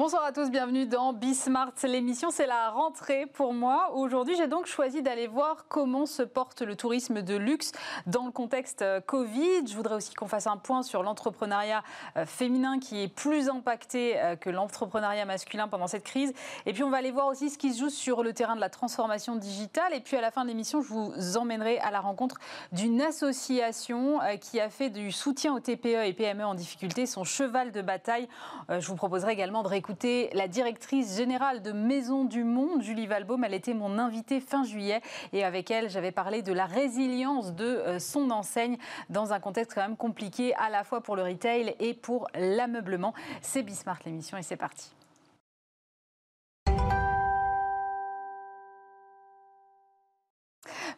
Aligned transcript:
Bonsoir 0.00 0.24
à 0.24 0.32
tous, 0.32 0.50
bienvenue 0.50 0.86
dans 0.86 1.12
Bismart. 1.12 1.74
L'émission, 1.82 2.30
c'est 2.30 2.46
la 2.46 2.70
rentrée 2.70 3.26
pour 3.26 3.52
moi. 3.52 3.92
Aujourd'hui, 3.92 4.34
j'ai 4.34 4.46
donc 4.46 4.64
choisi 4.64 5.02
d'aller 5.02 5.26
voir 5.26 5.66
comment 5.68 6.06
se 6.06 6.22
porte 6.22 6.62
le 6.62 6.74
tourisme 6.74 7.20
de 7.20 7.36
luxe 7.36 7.72
dans 8.06 8.24
le 8.24 8.32
contexte 8.32 8.80
euh, 8.80 9.02
Covid. 9.02 9.66
Je 9.66 9.76
voudrais 9.76 9.96
aussi 9.96 10.14
qu'on 10.14 10.26
fasse 10.26 10.46
un 10.46 10.56
point 10.56 10.82
sur 10.82 11.02
l'entrepreneuriat 11.02 11.82
euh, 12.16 12.24
féminin 12.24 12.78
qui 12.78 13.02
est 13.02 13.08
plus 13.08 13.50
impacté 13.50 14.18
euh, 14.18 14.36
que 14.36 14.48
l'entrepreneuriat 14.48 15.26
masculin 15.26 15.68
pendant 15.68 15.86
cette 15.86 16.04
crise. 16.04 16.32
Et 16.64 16.72
puis, 16.72 16.82
on 16.82 16.88
va 16.88 16.96
aller 16.96 17.10
voir 17.10 17.26
aussi 17.26 17.50
ce 17.50 17.58
qui 17.58 17.74
se 17.74 17.80
joue 17.80 17.90
sur 17.90 18.22
le 18.22 18.32
terrain 18.32 18.56
de 18.56 18.60
la 18.60 18.70
transformation 18.70 19.36
digitale. 19.36 19.92
Et 19.92 20.00
puis, 20.00 20.16
à 20.16 20.22
la 20.22 20.30
fin 20.30 20.44
de 20.44 20.48
l'émission, 20.48 20.80
je 20.80 20.88
vous 20.88 21.36
emmènerai 21.36 21.78
à 21.80 21.90
la 21.90 22.00
rencontre 22.00 22.36
d'une 22.72 23.02
association 23.02 24.18
qui 24.40 24.60
a 24.60 24.70
fait 24.70 24.88
du 24.88 25.12
soutien 25.12 25.54
aux 25.54 25.60
TPE 25.60 26.06
et 26.06 26.14
PME 26.14 26.46
en 26.46 26.54
difficulté 26.54 27.04
son 27.04 27.24
cheval 27.24 27.70
de 27.70 27.82
bataille. 27.82 28.28
Je 28.70 28.86
vous 28.86 28.96
proposerai 28.96 29.32
également 29.32 29.62
de 29.62 29.68
réécouter 29.68 29.89
écouter 29.90 30.30
la 30.34 30.46
directrice 30.46 31.16
générale 31.16 31.62
de 31.62 31.72
Maison 31.72 32.24
du 32.24 32.44
Monde, 32.44 32.80
Julie 32.80 33.08
Valbaum. 33.08 33.42
Elle 33.42 33.54
était 33.54 33.74
mon 33.74 33.98
invitée 33.98 34.38
fin 34.38 34.62
juillet 34.62 35.00
et 35.32 35.42
avec 35.42 35.68
elle, 35.72 35.90
j'avais 35.90 36.12
parlé 36.12 36.42
de 36.42 36.52
la 36.52 36.64
résilience 36.64 37.54
de 37.54 37.64
euh, 37.64 37.98
son 37.98 38.30
enseigne 38.30 38.78
dans 39.08 39.32
un 39.32 39.40
contexte 39.40 39.74
quand 39.74 39.80
même 39.80 39.96
compliqué 39.96 40.54
à 40.54 40.70
la 40.70 40.84
fois 40.84 41.00
pour 41.00 41.16
le 41.16 41.24
retail 41.24 41.74
et 41.80 41.92
pour 41.92 42.28
l'ameublement. 42.36 43.14
C'est 43.42 43.64
Bismart 43.64 43.98
l'émission 44.06 44.38
et 44.38 44.42
c'est 44.42 44.56
parti. 44.56 44.92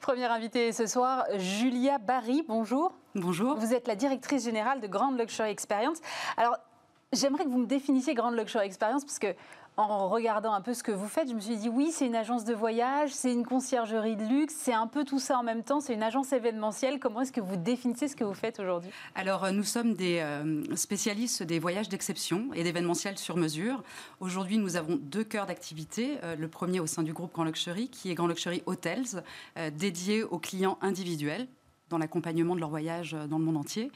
Première 0.02 0.32
invitée 0.32 0.72
ce 0.72 0.86
soir, 0.86 1.24
Julia 1.36 1.96
Barry, 1.96 2.44
bonjour. 2.46 2.92
Bonjour. 3.14 3.56
Vous 3.56 3.72
êtes 3.72 3.88
la 3.88 3.96
directrice 3.96 4.44
générale 4.44 4.82
de 4.82 4.86
Grand 4.86 5.12
Luxury 5.12 5.48
Experience. 5.48 5.98
Alors, 6.36 6.58
J'aimerais 7.12 7.44
que 7.44 7.50
vous 7.50 7.58
me 7.58 7.66
définissiez 7.66 8.14
Grande 8.14 8.36
Luxury 8.36 8.64
Experience 8.64 9.04
parce 9.04 9.18
que 9.18 9.34
en 9.76 10.08
regardant 10.08 10.54
un 10.54 10.62
peu 10.62 10.72
ce 10.72 10.82
que 10.82 10.92
vous 10.92 11.08
faites, 11.08 11.28
je 11.28 11.34
me 11.34 11.40
suis 11.40 11.56
dit 11.56 11.68
oui, 11.68 11.90
c'est 11.92 12.06
une 12.06 12.14
agence 12.14 12.44
de 12.44 12.54
voyage, 12.54 13.10
c'est 13.12 13.32
une 13.32 13.44
conciergerie 13.44 14.16
de 14.16 14.24
luxe, 14.24 14.54
c'est 14.56 14.72
un 14.72 14.86
peu 14.86 15.04
tout 15.04 15.18
ça 15.18 15.38
en 15.38 15.42
même 15.42 15.62
temps, 15.62 15.80
c'est 15.80 15.92
une 15.92 16.02
agence 16.02 16.32
événementielle. 16.32 16.98
Comment 16.98 17.20
est-ce 17.20 17.32
que 17.32 17.40
vous 17.40 17.56
définissez 17.56 18.08
ce 18.08 18.16
que 18.16 18.24
vous 18.24 18.32
faites 18.32 18.60
aujourd'hui? 18.60 18.90
Alors, 19.14 19.44
euh, 19.44 19.50
nous 19.50 19.62
sommes 19.62 19.92
des 19.92 20.20
euh, 20.20 20.62
spécialistes 20.74 21.42
des 21.42 21.58
voyages 21.58 21.90
d'exception 21.90 22.48
et 22.54 22.64
d'événementiel 22.64 23.18
sur 23.18 23.36
mesure. 23.36 23.82
Aujourd'hui, 24.20 24.56
nous 24.56 24.76
avons 24.76 24.96
deux 24.96 25.24
cœurs 25.24 25.46
d'activité. 25.46 26.18
Euh, 26.22 26.34
le 26.36 26.48
premier 26.48 26.80
au 26.80 26.86
sein 26.86 27.02
du 27.02 27.12
groupe 27.12 27.32
Grand 27.32 27.44
Luxury, 27.44 27.88
qui 27.88 28.10
est 28.10 28.14
Grand 28.14 28.26
Luxury 28.26 28.62
Hotels, 28.64 29.22
dédié 29.74 30.22
aux 30.22 30.38
clients 30.38 30.78
individuels 30.80 31.46
dans 31.92 31.98
l'accompagnement 31.98 32.56
de 32.56 32.60
leur 32.60 32.70
voyage 32.70 33.14
euh, 33.14 33.26
dans 33.26 33.38
le 33.38 33.44
monde 33.44 33.58
entier. 33.58 33.92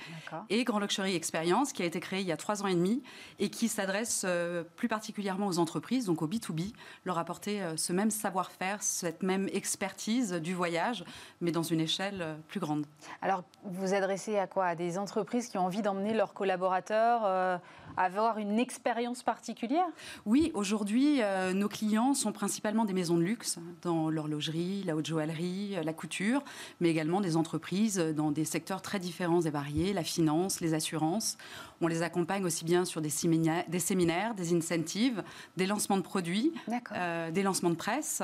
Et 0.50 0.64
Grand 0.64 0.78
Luxury 0.78 1.16
Experience, 1.16 1.72
qui 1.72 1.83
a 1.83 1.86
été 1.86 1.98
créé 1.98 2.20
il 2.20 2.27
y 2.27 2.33
a 2.33 2.36
trois 2.36 2.62
ans 2.62 2.66
et 2.66 2.75
demi 2.75 3.03
et 3.38 3.48
qui 3.48 3.69
s'adresse 3.69 4.25
euh, 4.27 4.62
plus 4.77 4.86
particulièrement 4.86 5.47
aux 5.47 5.58
entreprises, 5.58 6.05
donc 6.05 6.22
au 6.22 6.28
B2B, 6.28 6.72
leur 7.05 7.19
apporter 7.19 7.62
euh, 7.62 7.77
ce 7.77 7.92
même 7.92 8.11
savoir-faire, 8.11 8.83
cette 8.83 9.22
même 9.22 9.48
expertise 9.53 10.33
du 10.33 10.55
voyage, 10.55 11.05
mais 11.41 11.53
dans 11.53 11.62
une 11.62 11.80
échelle 11.80 12.36
plus 12.48 12.61
grande. 12.61 12.86
Alors, 13.22 13.44
vous 13.64 13.86
vous 13.86 13.94
adressez 13.94 14.38
à 14.38 14.47
quoi? 14.47 14.66
À 14.66 14.75
des 14.75 14.98
entreprises 14.98 15.48
qui 15.48 15.56
ont 15.56 15.64
envie 15.64 15.81
d'emmener 15.81 16.12
leurs 16.12 16.34
collaborateurs 16.34 17.25
à 17.25 17.60
avoir 17.97 18.36
une 18.38 18.58
expérience 18.58 19.22
particulière? 19.22 19.86
Oui, 20.27 20.50
aujourd'hui, 20.55 21.20
nos 21.55 21.69
clients 21.69 22.14
sont 22.14 22.33
principalement 22.33 22.84
des 22.84 22.92
maisons 22.92 23.16
de 23.16 23.22
luxe 23.22 23.58
dans 23.83 24.10
l'horlogerie, 24.10 24.83
la 24.84 24.97
haute 24.97 25.06
joaillerie, 25.06 25.77
la 25.83 25.92
couture, 25.92 26.42
mais 26.81 26.91
également 26.91 27.20
des 27.20 27.36
entreprises 27.36 27.86
dans 27.95 28.31
des 28.31 28.45
secteurs 28.45 28.83
très 28.83 28.98
différents 28.98 29.41
et 29.42 29.51
variés, 29.51 29.92
la 29.92 30.05
finance, 30.05 30.61
les 30.61 30.75
assurances. 30.75 31.37
On 31.81 31.87
les 31.87 32.03
accompagne 32.03 32.45
aussi 32.45 32.65
bien 32.65 32.84
sur 32.84 33.01
des 33.01 33.11
séminaires, 33.11 33.65
des, 33.69 33.78
séminaires, 33.78 34.34
des 34.34 34.55
incentives, 34.55 35.22
des 35.56 35.66
lancements 35.66 35.97
de 35.97 36.03
produits, 36.03 36.53
euh, 36.93 37.31
des 37.31 37.43
lancements 37.43 37.71
de 37.71 37.77
presse 37.77 38.22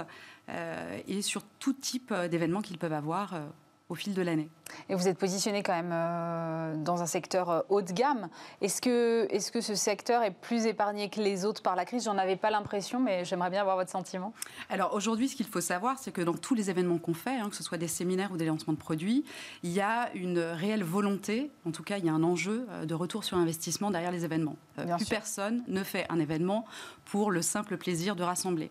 euh, 0.49 0.99
et 1.07 1.23
sur 1.23 1.43
tout 1.59 1.73
type 1.73 2.13
d'événements 2.31 2.63
qu'ils 2.63 2.79
peuvent 2.79 2.93
avoir 2.93 3.35
euh, 3.35 3.47
au 3.93 3.95
fil 3.95 4.15
de 4.15 4.23
l'année. 4.23 4.49
Et 4.89 4.95
vous 4.95 5.07
êtes 5.07 5.19
positionné 5.19 5.63
quand 5.63 5.75
même 5.75 5.91
euh, 5.93 6.77
dans 6.77 7.03
un 7.03 7.07
secteur 7.07 7.51
euh, 7.51 7.61
haut 7.69 7.83
de 7.83 7.93
gamme. 7.93 8.29
Est-ce 8.63 8.81
que, 8.81 9.29
est 9.31 9.39
-ce 9.39 9.53
que 9.53 9.61
ce 9.61 9.75
secteur 9.75 10.23
est 10.23 10.31
plus 10.31 10.65
épargné 10.65 11.11
que 11.11 11.21
les 11.21 11.45
autres 11.45 11.63
par 11.63 11.77
la 11.77 11.85
crise? 11.85 12.05
J'en 12.05 12.17
avais 12.17 12.37
pas 12.37 12.51
l'impression, 12.51 12.99
mais 12.99 13.27
j'aimerais 13.27 13.51
bien 13.51 13.61
avoir 13.61 13.77
votre 13.77 13.91
sentiment. 13.91 14.33
Alors 14.71 14.95
aujourd'hui, 14.95 15.29
ce 15.29 15.37
qu'il 15.37 15.47
faut 15.47 15.61
savoir, 15.61 15.99
c'est 15.99 16.11
que 16.11 16.23
dans 16.23 16.33
tous 16.33 16.55
les 16.55 16.71
événements 16.71 16.99
qu'on 16.99 17.13
fait, 17.13 17.37
hein, 17.37 17.51
que 17.51 17.57
ce 17.57 17.63
soit 17.63 17.77
des 17.77 17.89
séminaires 17.89 18.33
ou 18.33 18.39
des 18.39 18.47
lancements 18.47 18.73
de 18.73 18.79
produits, 18.79 19.25
il 19.63 19.73
y 19.73 19.83
a 19.83 20.11
une 20.15 20.39
réelle 20.39 20.85
volonté, 20.85 21.51
en 21.67 21.71
tout 21.71 21.83
cas 21.83 21.99
il 21.99 22.07
y 22.07 22.09
a 22.09 22.15
un 22.15 22.23
enjeu 22.23 22.67
euh, 22.71 22.87
de 22.87 22.95
retour 22.95 23.25
sur 23.25 23.37
investissement 23.37 23.91
derrière 23.91 24.11
les 24.11 24.25
événements. 24.25 24.57
Plus 24.75 25.07
personne 25.09 25.63
ne 25.69 25.83
fait 25.83 26.07
un 26.09 26.19
événement 26.19 26.65
pour 27.05 27.31
le 27.31 27.43
simple 27.43 27.77
plaisir 27.77 28.17
de 28.17 28.23
rassembler. 28.23 28.71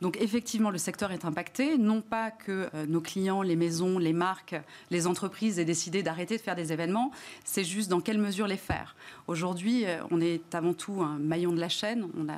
Donc 0.00 0.16
effectivement, 0.20 0.70
le 0.70 0.78
secteur 0.78 1.12
est 1.12 1.24
impacté, 1.24 1.78
non 1.78 2.00
pas 2.00 2.30
que 2.30 2.68
nos 2.86 3.00
clients, 3.00 3.42
les 3.42 3.56
maisons, 3.56 3.98
les 3.98 4.12
marques, 4.12 4.56
les 4.90 5.06
entreprises 5.06 5.24
entreprise 5.24 5.58
ait 5.58 5.64
décidé 5.64 6.02
d'arrêter 6.02 6.36
de 6.36 6.42
faire 6.42 6.54
des 6.54 6.72
événements, 6.72 7.10
c'est 7.44 7.64
juste 7.64 7.88
dans 7.88 8.00
quelle 8.00 8.18
mesure 8.18 8.46
les 8.46 8.58
faire. 8.58 8.94
Aujourd'hui, 9.26 9.86
euh, 9.86 10.02
on 10.10 10.20
est 10.20 10.54
avant 10.54 10.74
tout 10.74 11.00
un 11.02 11.18
maillon 11.18 11.52
de 11.52 11.60
la 11.60 11.70
chaîne. 11.70 12.08
On 12.18 12.28
a 12.28 12.36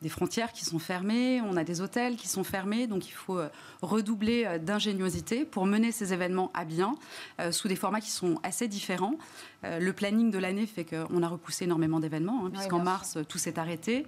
des 0.00 0.08
frontières 0.08 0.52
qui 0.52 0.64
sont 0.64 0.78
fermées, 0.78 1.40
on 1.42 1.56
a 1.56 1.64
des 1.64 1.80
hôtels 1.80 2.16
qui 2.16 2.28
sont 2.28 2.44
fermés, 2.44 2.86
donc 2.86 3.08
il 3.08 3.12
faut 3.12 3.38
euh, 3.38 3.48
redoubler 3.82 4.44
euh, 4.46 4.58
d'ingéniosité 4.58 5.44
pour 5.44 5.66
mener 5.66 5.92
ces 5.92 6.12
événements 6.12 6.50
à 6.54 6.64
bien, 6.64 6.94
sous 7.50 7.68
des 7.68 7.76
formats 7.76 8.00
qui 8.00 8.10
sont 8.10 8.38
assez 8.42 8.68
différents. 8.68 9.16
Le 9.80 9.92
planning 9.92 10.30
de 10.30 10.38
l'année 10.38 10.66
fait 10.66 10.84
qu'on 10.84 11.22
a 11.22 11.28
repoussé 11.28 11.64
énormément 11.64 12.00
d'événements, 12.00 12.46
hein, 12.46 12.50
puisqu'en 12.50 12.80
mars, 12.80 13.18
tout 13.28 13.38
s'est 13.38 13.58
arrêté. 13.58 14.06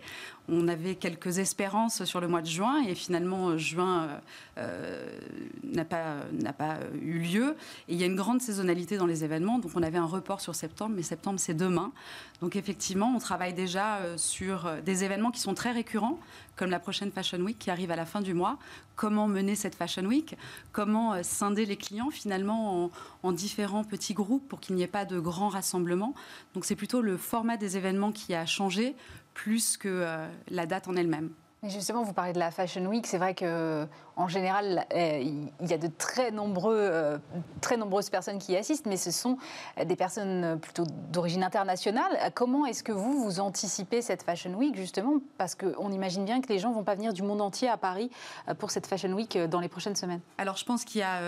On 0.48 0.68
avait 0.68 0.94
quelques 0.94 1.38
espérances 1.38 2.04
sur 2.04 2.20
le 2.20 2.28
mois 2.28 2.42
de 2.42 2.46
juin, 2.46 2.82
et 2.86 2.94
finalement, 2.94 3.56
juin 3.58 4.08
n'a 4.56 5.84
pas, 5.84 6.16
pas 6.56 6.78
eu 7.00 7.18
lieu. 7.18 7.56
Et 7.88 7.94
il 7.94 8.00
y 8.00 8.02
a 8.02 8.06
une 8.06 8.16
grande 8.16 8.40
saisonnalité 8.40 8.96
dans 8.96 9.06
les 9.06 9.24
événements, 9.24 9.58
donc 9.58 9.72
on 9.74 9.82
avait 9.82 9.98
un 9.98 10.06
report 10.06 10.40
sur 10.40 10.54
septembre, 10.54 10.94
mais 10.96 11.02
septembre, 11.02 11.40
c'est 11.40 11.54
demain. 11.54 11.92
Donc 12.40 12.56
effectivement, 12.56 13.12
on 13.14 13.18
travaille 13.18 13.54
déjà 13.54 13.98
sur 14.16 14.70
des 14.84 15.04
événements 15.04 15.30
qui 15.30 15.40
sont 15.40 15.54
très 15.54 15.72
récurrents, 15.72 16.18
comme 16.56 16.70
la 16.70 16.80
prochaine 16.80 17.12
Fashion 17.12 17.38
Week 17.38 17.58
qui 17.58 17.70
arrive 17.70 17.90
à 17.90 17.96
la 17.96 18.06
fin 18.06 18.20
du 18.20 18.34
mois. 18.34 18.58
Comment 18.96 19.28
mener 19.28 19.54
cette 19.54 19.74
Fashion 19.74 20.04
Week? 20.04 20.36
Comment 20.72 21.14
euh, 21.14 21.22
scinder 21.22 21.66
les 21.66 21.76
clients 21.76 22.10
finalement 22.10 22.90
en, 23.22 23.32
différents 23.32 23.84
petits 23.84 24.14
groupes 24.14 24.48
pour 24.48 24.60
qu'il 24.60 24.74
n'y 24.74 24.82
ait 24.82 24.88
pas 24.88 25.04
de 25.04 25.20
grands 25.20 25.48
rassemblements? 25.48 26.14
Donc 26.54 26.64
c'est 26.64 26.76
plutôt 26.76 27.02
le 27.02 27.16
format 27.16 27.56
des 27.56 27.76
événements 27.76 28.12
qui 28.12 28.34
a 28.34 28.46
changé 28.46 28.96
plus 29.34 29.76
que 29.76 29.88
euh, 29.88 30.28
la 30.48 30.66
date 30.66 30.88
en 30.88 30.96
elle-même 30.96 31.30
justement, 31.68 32.02
vous 32.02 32.12
parlez 32.12 32.32
de 32.32 32.38
la 32.38 32.50
Fashion 32.50 32.84
Week. 32.86 33.06
C'est 33.06 33.18
vrai 33.18 33.34
que 33.34 33.86
en 34.16 34.28
général, 34.28 34.86
euh, 34.94 35.20
il 35.60 35.66
y 35.68 35.74
a 35.74 35.78
de 35.78 35.88
très, 35.88 36.30
nombreux, 36.30 36.78
euh, 36.78 37.18
très 37.60 37.76
nombreuses 37.76 38.08
personnes 38.08 38.38
qui 38.38 38.52
y 38.52 38.56
assistent, 38.56 38.86
mais 38.86 38.96
ce 38.96 39.10
sont 39.10 39.36
des 39.84 39.96
personnes 39.96 40.58
plutôt 40.58 40.84
d'origine 41.12 41.44
internationale. 41.44 42.32
Comment 42.34 42.64
est-ce 42.64 42.82
que 42.82 42.92
vous, 42.92 43.22
vous 43.22 43.40
anticipez 43.40 44.00
cette 44.00 44.22
Fashion 44.22 44.54
Week, 44.54 44.74
justement? 44.74 45.18
Parce 45.36 45.54
qu'on 45.54 45.92
imagine 45.92 46.24
bien 46.24 46.40
que 46.40 46.48
les 46.48 46.58
gens 46.58 46.70
ne 46.70 46.74
vont 46.74 46.84
pas 46.84 46.94
venir 46.94 47.12
du 47.12 47.22
monde 47.22 47.42
entier 47.42 47.68
à 47.68 47.76
Paris 47.76 48.10
euh, 48.48 48.54
pour 48.54 48.70
cette 48.70 48.86
Fashion 48.86 49.12
Week 49.12 49.36
dans 49.36 49.60
les 49.60 49.68
prochaines 49.68 49.96
semaines. 49.96 50.20
Alors, 50.38 50.56
je 50.56 50.64
pense 50.64 50.84
qu'il 50.84 51.02
y 51.02 51.04
a 51.04 51.20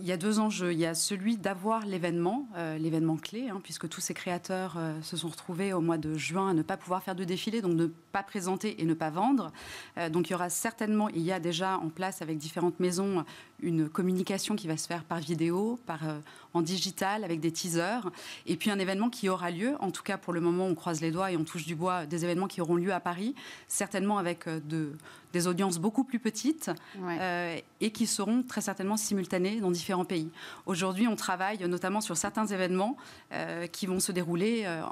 il 0.00 0.06
y 0.06 0.12
a 0.12 0.16
deux 0.16 0.38
enjeux. 0.38 0.72
Il 0.72 0.78
y 0.78 0.86
a 0.86 0.94
celui 0.94 1.36
d'avoir 1.36 1.84
l'événement, 1.86 2.48
euh, 2.56 2.78
l'événement 2.78 3.16
clé, 3.16 3.48
hein, 3.48 3.60
puisque 3.62 3.88
tous 3.88 4.00
ces 4.00 4.14
créateurs 4.14 4.74
euh, 4.76 5.00
se 5.02 5.16
sont 5.16 5.28
retrouvés 5.28 5.72
au 5.72 5.80
mois 5.80 5.98
de 5.98 6.14
juin 6.14 6.50
à 6.50 6.54
ne 6.54 6.62
pas 6.62 6.76
pouvoir 6.76 7.02
faire 7.02 7.14
de 7.14 7.24
défilé, 7.24 7.60
donc 7.60 7.74
ne 7.74 7.86
pas 7.86 8.22
présenter 8.22 8.80
et 8.80 8.84
ne 8.84 8.94
pas 8.94 9.10
vendre. 9.10 9.52
Euh, 9.98 10.08
donc 10.08 10.28
il 10.28 10.32
y 10.32 10.34
aura 10.34 10.50
certainement, 10.50 11.08
il 11.08 11.22
y 11.22 11.32
a 11.32 11.40
déjà 11.40 11.78
en 11.78 11.88
place 11.88 12.22
avec 12.22 12.38
différentes 12.38 12.80
maisons 12.80 13.24
une 13.60 13.88
communication 13.88 14.56
qui 14.56 14.68
va 14.68 14.76
se 14.76 14.86
faire 14.86 15.04
par 15.04 15.18
vidéo, 15.18 15.78
par, 15.86 16.00
en 16.54 16.62
digital, 16.62 17.24
avec 17.24 17.40
des 17.40 17.52
teasers, 17.52 18.08
et 18.46 18.56
puis 18.56 18.70
un 18.70 18.78
événement 18.78 19.10
qui 19.10 19.28
aura 19.28 19.50
lieu, 19.50 19.76
en 19.80 19.90
tout 19.90 20.02
cas 20.02 20.16
pour 20.16 20.32
le 20.32 20.40
moment 20.40 20.66
on 20.66 20.74
croise 20.74 21.00
les 21.00 21.10
doigts 21.10 21.32
et 21.32 21.36
on 21.36 21.44
touche 21.44 21.66
du 21.66 21.74
bois, 21.74 22.06
des 22.06 22.24
événements 22.24 22.46
qui 22.46 22.60
auront 22.60 22.76
lieu 22.76 22.92
à 22.92 23.00
Paris, 23.00 23.34
certainement 23.66 24.18
avec 24.18 24.48
de, 24.48 24.92
des 25.32 25.46
audiences 25.46 25.78
beaucoup 25.78 26.04
plus 26.04 26.18
petites 26.18 26.70
et 27.80 27.90
qui 27.90 28.06
seront 28.06 28.42
très 28.42 28.60
certainement 28.60 28.96
simultanées 28.96 29.60
dans 29.60 29.70
différents 29.70 30.04
pays. 30.04 30.30
Aujourd'hui, 30.66 31.06
on 31.06 31.16
travaille 31.16 31.58
notamment 31.68 32.00
sur 32.00 32.16
certains 32.16 32.46
événements 32.46 32.96
euh, 33.32 33.66
qui 33.66 33.86
vont 33.86 34.00
se 34.00 34.12
dérouler 34.12 34.62
euh, 34.66 34.82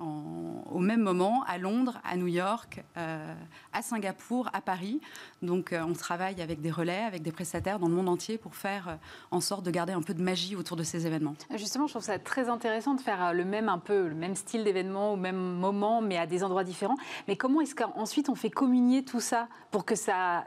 au 0.00 0.78
même 0.78 1.00
moment 1.00 1.44
à 1.46 1.58
Londres, 1.58 2.00
à 2.04 2.16
New 2.16 2.26
York, 2.26 2.82
euh, 2.96 3.34
à 3.72 3.82
Singapour, 3.82 4.48
à 4.52 4.60
Paris. 4.60 5.00
Donc 5.42 5.74
on 5.74 5.92
travaille 5.92 6.40
avec 6.40 6.60
des 6.60 6.70
relais, 6.70 7.02
avec 7.02 7.22
des 7.22 7.32
prestataires 7.32 7.78
dans 7.78 7.88
le 7.88 7.94
monde 7.94 8.08
entier 8.08 8.38
pour 8.38 8.54
faire 8.54 8.98
en 9.30 9.40
sorte 9.40 9.64
de 9.64 9.70
garder 9.70 9.92
un 9.92 10.02
peu 10.02 10.14
de 10.14 10.22
magie 10.22 10.56
autour 10.56 10.76
de 10.76 10.82
ces 10.82 11.06
événements. 11.06 11.34
Justement, 11.56 11.86
je 11.86 11.92
trouve 11.92 12.04
ça 12.04 12.18
très 12.18 12.48
intéressant 12.48 12.94
de 12.94 13.00
faire 13.00 13.32
le 13.32 13.44
même 13.44 13.68
un 13.68 13.78
peu 13.78 14.08
le 14.08 14.14
même 14.14 14.34
style 14.34 14.64
d'événement 14.64 15.12
au 15.12 15.16
même 15.16 15.36
moment, 15.36 16.00
mais 16.00 16.16
à 16.16 16.26
des 16.26 16.44
endroits 16.44 16.64
différents. 16.64 16.96
Mais 17.28 17.36
comment 17.36 17.60
est-ce 17.60 17.74
qu'ensuite 17.74 18.28
on 18.28 18.34
fait 18.34 18.50
communier 18.50 19.04
tout 19.04 19.20
ça 19.20 19.48
pour 19.70 19.84
que 19.84 19.94
ça 19.94 20.44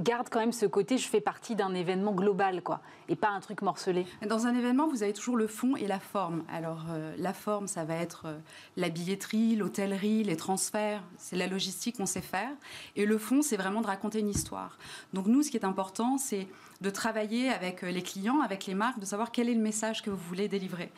garde 0.00 0.28
quand 0.28 0.40
même 0.40 0.52
ce 0.52 0.66
côté, 0.66 0.98
je 0.98 1.08
fais 1.08 1.20
partie 1.20 1.54
d'un 1.54 1.74
événement 1.74 2.12
global, 2.12 2.62
quoi, 2.62 2.80
et 3.08 3.16
pas 3.16 3.28
un 3.28 3.40
truc 3.40 3.62
morcelé. 3.62 4.06
Dans 4.26 4.46
un 4.46 4.54
événement, 4.54 4.88
vous 4.88 5.02
avez 5.02 5.12
toujours 5.12 5.36
le 5.36 5.46
fond 5.46 5.76
et 5.76 5.86
la 5.86 6.00
forme. 6.00 6.44
Alors, 6.52 6.86
euh, 6.90 7.14
la 7.18 7.32
forme, 7.32 7.68
ça 7.68 7.84
va 7.84 7.94
être 7.94 8.26
euh, 8.26 8.38
la 8.76 8.88
billetterie, 8.88 9.56
l'hôtellerie, 9.56 10.24
les 10.24 10.36
transferts, 10.36 11.02
c'est 11.16 11.36
la 11.36 11.46
logistique 11.46 11.96
qu'on 11.96 12.06
sait 12.06 12.20
faire. 12.20 12.50
Et 12.96 13.06
le 13.06 13.18
fond, 13.18 13.42
c'est 13.42 13.56
vraiment 13.56 13.80
de 13.80 13.86
raconter 13.86 14.18
une 14.18 14.28
histoire. 14.28 14.78
Donc, 15.12 15.26
nous, 15.26 15.42
ce 15.42 15.50
qui 15.50 15.56
est 15.56 15.64
important, 15.64 16.18
c'est 16.18 16.48
de 16.80 16.90
travailler 16.90 17.50
avec 17.50 17.84
euh, 17.84 17.90
les 17.90 18.02
clients, 18.02 18.40
avec 18.40 18.66
les 18.66 18.74
marques, 18.74 18.98
de 18.98 19.06
savoir 19.06 19.30
quel 19.30 19.48
est 19.48 19.54
le 19.54 19.62
message 19.62 20.02
que 20.02 20.10
vous 20.10 20.16
voulez 20.16 20.48
délivrer. 20.48 20.90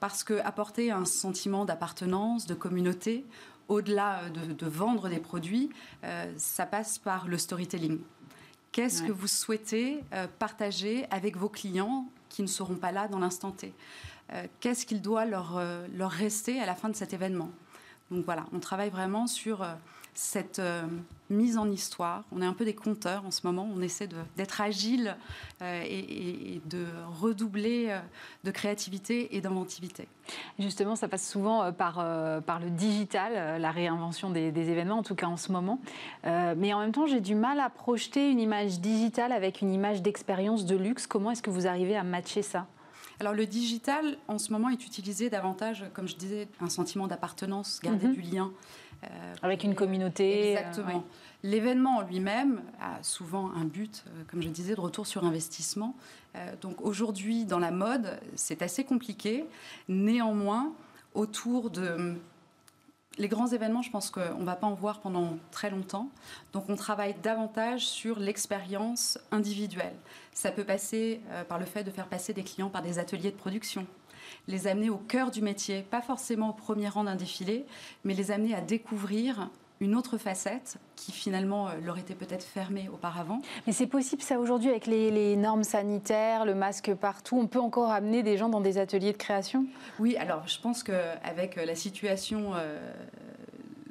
Parce 0.00 0.24
que 0.24 0.40
apporter 0.44 0.90
un 0.90 1.04
sentiment 1.04 1.64
d'appartenance, 1.64 2.46
de 2.46 2.54
communauté, 2.54 3.24
au-delà 3.68 4.22
de, 4.30 4.66
vendre 4.66 5.08
des 5.08 5.20
produits, 5.20 5.70
ça 6.38 6.66
passe 6.66 6.98
par 6.98 7.28
le 7.28 7.38
storytelling. 7.38 8.00
Qu'est-ce 8.72 9.02
que 9.02 9.10
vous 9.10 9.26
souhaitez 9.26 10.04
euh, 10.12 10.28
partager 10.38 11.04
avec 11.10 11.36
vos 11.36 11.48
clients 11.48 12.06
qui 12.28 12.42
ne 12.42 12.46
seront 12.46 12.76
pas 12.76 12.92
là 12.92 13.08
dans 13.08 13.18
l'instant 13.18 13.50
T? 13.50 13.74
Euh, 14.32 14.46
Qu'est-ce 14.60 14.86
qu'il 14.86 15.02
doit 15.02 15.24
leur, 15.24 15.56
euh, 15.56 15.88
leur 15.96 16.10
rester 16.10 16.60
à 16.60 16.66
la 16.66 16.76
fin 16.76 16.88
de 16.88 16.94
cet 16.94 17.12
événement? 17.12 17.50
Donc 18.12 18.24
voilà, 18.24 18.46
on 18.52 18.60
travaille 18.60 18.90
vraiment 18.90 19.26
sur 19.26 19.66
cette 20.14 20.58
euh, 20.58 20.82
mise 21.28 21.56
en 21.56 21.70
histoire. 21.70 22.24
On 22.32 22.42
est 22.42 22.46
un 22.46 22.52
peu 22.52 22.64
des 22.64 22.74
conteurs 22.74 23.24
en 23.24 23.30
ce 23.30 23.46
moment. 23.46 23.68
On 23.74 23.80
essaie 23.80 24.08
d'être 24.36 24.60
agile 24.60 25.16
euh, 25.62 25.82
et, 25.86 26.60
de 26.66 26.84
redoubler 27.20 27.86
euh, 27.90 28.00
de 28.44 28.50
créativité 28.50 29.36
et 29.36 29.40
d'inventivité. 29.40 30.08
Justement, 30.58 30.96
ça 30.96 31.08
passe 31.08 31.28
souvent 31.28 31.72
par, 31.72 31.94
par 32.44 32.60
le 32.60 32.70
digital, 32.70 33.60
la 33.60 33.70
réinvention 33.72 34.30
des, 34.30 34.52
des, 34.52 34.70
événements, 34.70 34.98
en 34.98 35.02
tout 35.02 35.16
cas 35.16 35.26
en 35.26 35.36
ce 35.36 35.50
moment. 35.50 35.80
mais 36.22 36.72
en 36.72 36.78
même 36.78 36.92
temps, 36.92 37.06
j'ai 37.06 37.20
du 37.20 37.34
mal 37.34 37.58
à 37.58 37.68
projeter 37.68 38.30
une 38.30 38.38
image 38.38 38.78
digitale 38.78 39.32
avec 39.32 39.60
une 39.60 39.72
image 39.72 40.02
d'expérience 40.02 40.66
de 40.66 40.76
luxe. 40.76 41.08
Comment 41.08 41.32
est-ce 41.32 41.42
que 41.42 41.50
vous 41.50 41.66
arrivez 41.66 41.96
à 41.96 42.04
matcher 42.04 42.42
ça? 42.42 42.68
Alors 43.20 43.34
le 43.34 43.44
digital, 43.44 44.16
en 44.28 44.38
ce 44.38 44.50
moment, 44.50 44.70
est 44.70 44.86
utilisé 44.86 45.28
davantage, 45.28 45.84
comme 45.92 46.08
je 46.08 46.16
disais, 46.16 46.48
un 46.60 46.70
sentiment 46.70 47.06
d'appartenance, 47.06 47.78
garder 47.82 48.06
mhm. 48.06 48.14
du 48.14 48.20
lien. 48.22 48.50
Euh, 49.04 49.34
Avec 49.42 49.64
une 49.64 49.74
communauté. 49.74 50.56
Euh, 50.56 50.58
Exactement. 50.58 51.04
L'événement 51.42 51.98
en 51.98 52.02
lui-même 52.02 52.62
a 52.80 53.02
souvent 53.02 53.50
un 53.52 53.64
but, 53.64 54.04
euh, 54.06 54.22
comme 54.30 54.42
je 54.42 54.48
disais, 54.48 54.74
de 54.74 54.80
retour 54.80 55.06
sur 55.06 55.24
investissement. 55.24 55.94
donc 56.60 56.80
aujourd'hui, 56.80 57.44
dans 57.44 57.58
la 57.58 57.72
mode, 57.72 58.20
c'est 58.36 58.62
assez 58.62 58.84
compliqué. 58.84 59.44
Néanmoins, 59.88 60.72
autour 61.14 61.70
de 61.70 62.14
les 63.18 63.26
grands 63.26 63.48
événements, 63.48 63.82
je 63.82 63.90
pense 63.90 64.10
qu'on 64.10 64.38
ne 64.38 64.44
va 64.44 64.54
pas 64.54 64.68
en 64.68 64.74
voir 64.74 65.00
pendant 65.00 65.38
très 65.50 65.70
longtemps. 65.70 66.08
Donc 66.52 66.68
on 66.68 66.76
travaille 66.76 67.16
davantage 67.22 67.86
sur 67.86 68.20
l'expérience 68.20 69.18
individuelle. 69.32 69.96
Ça 70.32 70.52
peut 70.52 70.62
passer 70.62 71.20
par 71.48 71.58
le 71.58 71.66
fait 71.66 71.82
de 71.82 71.90
faire 71.90 72.06
passer 72.06 72.32
des 72.32 72.44
clients 72.44 72.70
par 72.70 72.82
des 72.82 73.00
ateliers 73.00 73.32
de 73.32 73.36
production, 73.36 73.86
les 74.50 74.66
amener 74.66 74.90
au 74.90 74.98
cœur 74.98 75.30
du 75.30 75.40
métier, 75.42 75.82
pas 75.82 76.02
forcément 76.02 76.50
au 76.50 76.52
premier 76.52 76.88
rang 76.88 77.04
d'un 77.04 77.14
défilé, 77.14 77.64
mais 78.04 78.14
les 78.14 78.30
amener 78.30 78.54
à 78.54 78.60
découvrir 78.60 79.50
une 79.80 79.94
autre 79.94 80.18
facette 80.18 80.76
qui 80.94 81.10
finalement 81.10 81.68
euh, 81.68 81.72
leur 81.82 81.96
était 81.96 82.14
peut-être 82.14 82.44
fermée 82.44 82.90
auparavant. 82.92 83.40
Mais 83.66 83.72
c'est 83.72 83.86
possible 83.86 84.20
ça 84.20 84.38
aujourd'hui 84.38 84.68
avec 84.68 84.86
les, 84.86 85.36
normes 85.36 85.64
sanitaires, 85.64 86.44
le 86.44 86.54
masque 86.54 86.92
partout, 86.94 87.38
on 87.38 87.46
peut 87.46 87.60
encore 87.60 87.90
amener 87.90 88.22
des 88.22 88.36
gens 88.36 88.50
dans 88.50 88.60
des 88.60 88.76
ateliers 88.76 89.12
de 89.12 89.16
création? 89.16 89.64
Oui, 89.98 90.16
alors 90.16 90.46
je 90.46 90.60
pense 90.60 90.82
qu'avec 90.82 91.56
euh, 91.56 91.64
la 91.64 91.74
situation 91.74 92.52
euh, 92.54 92.78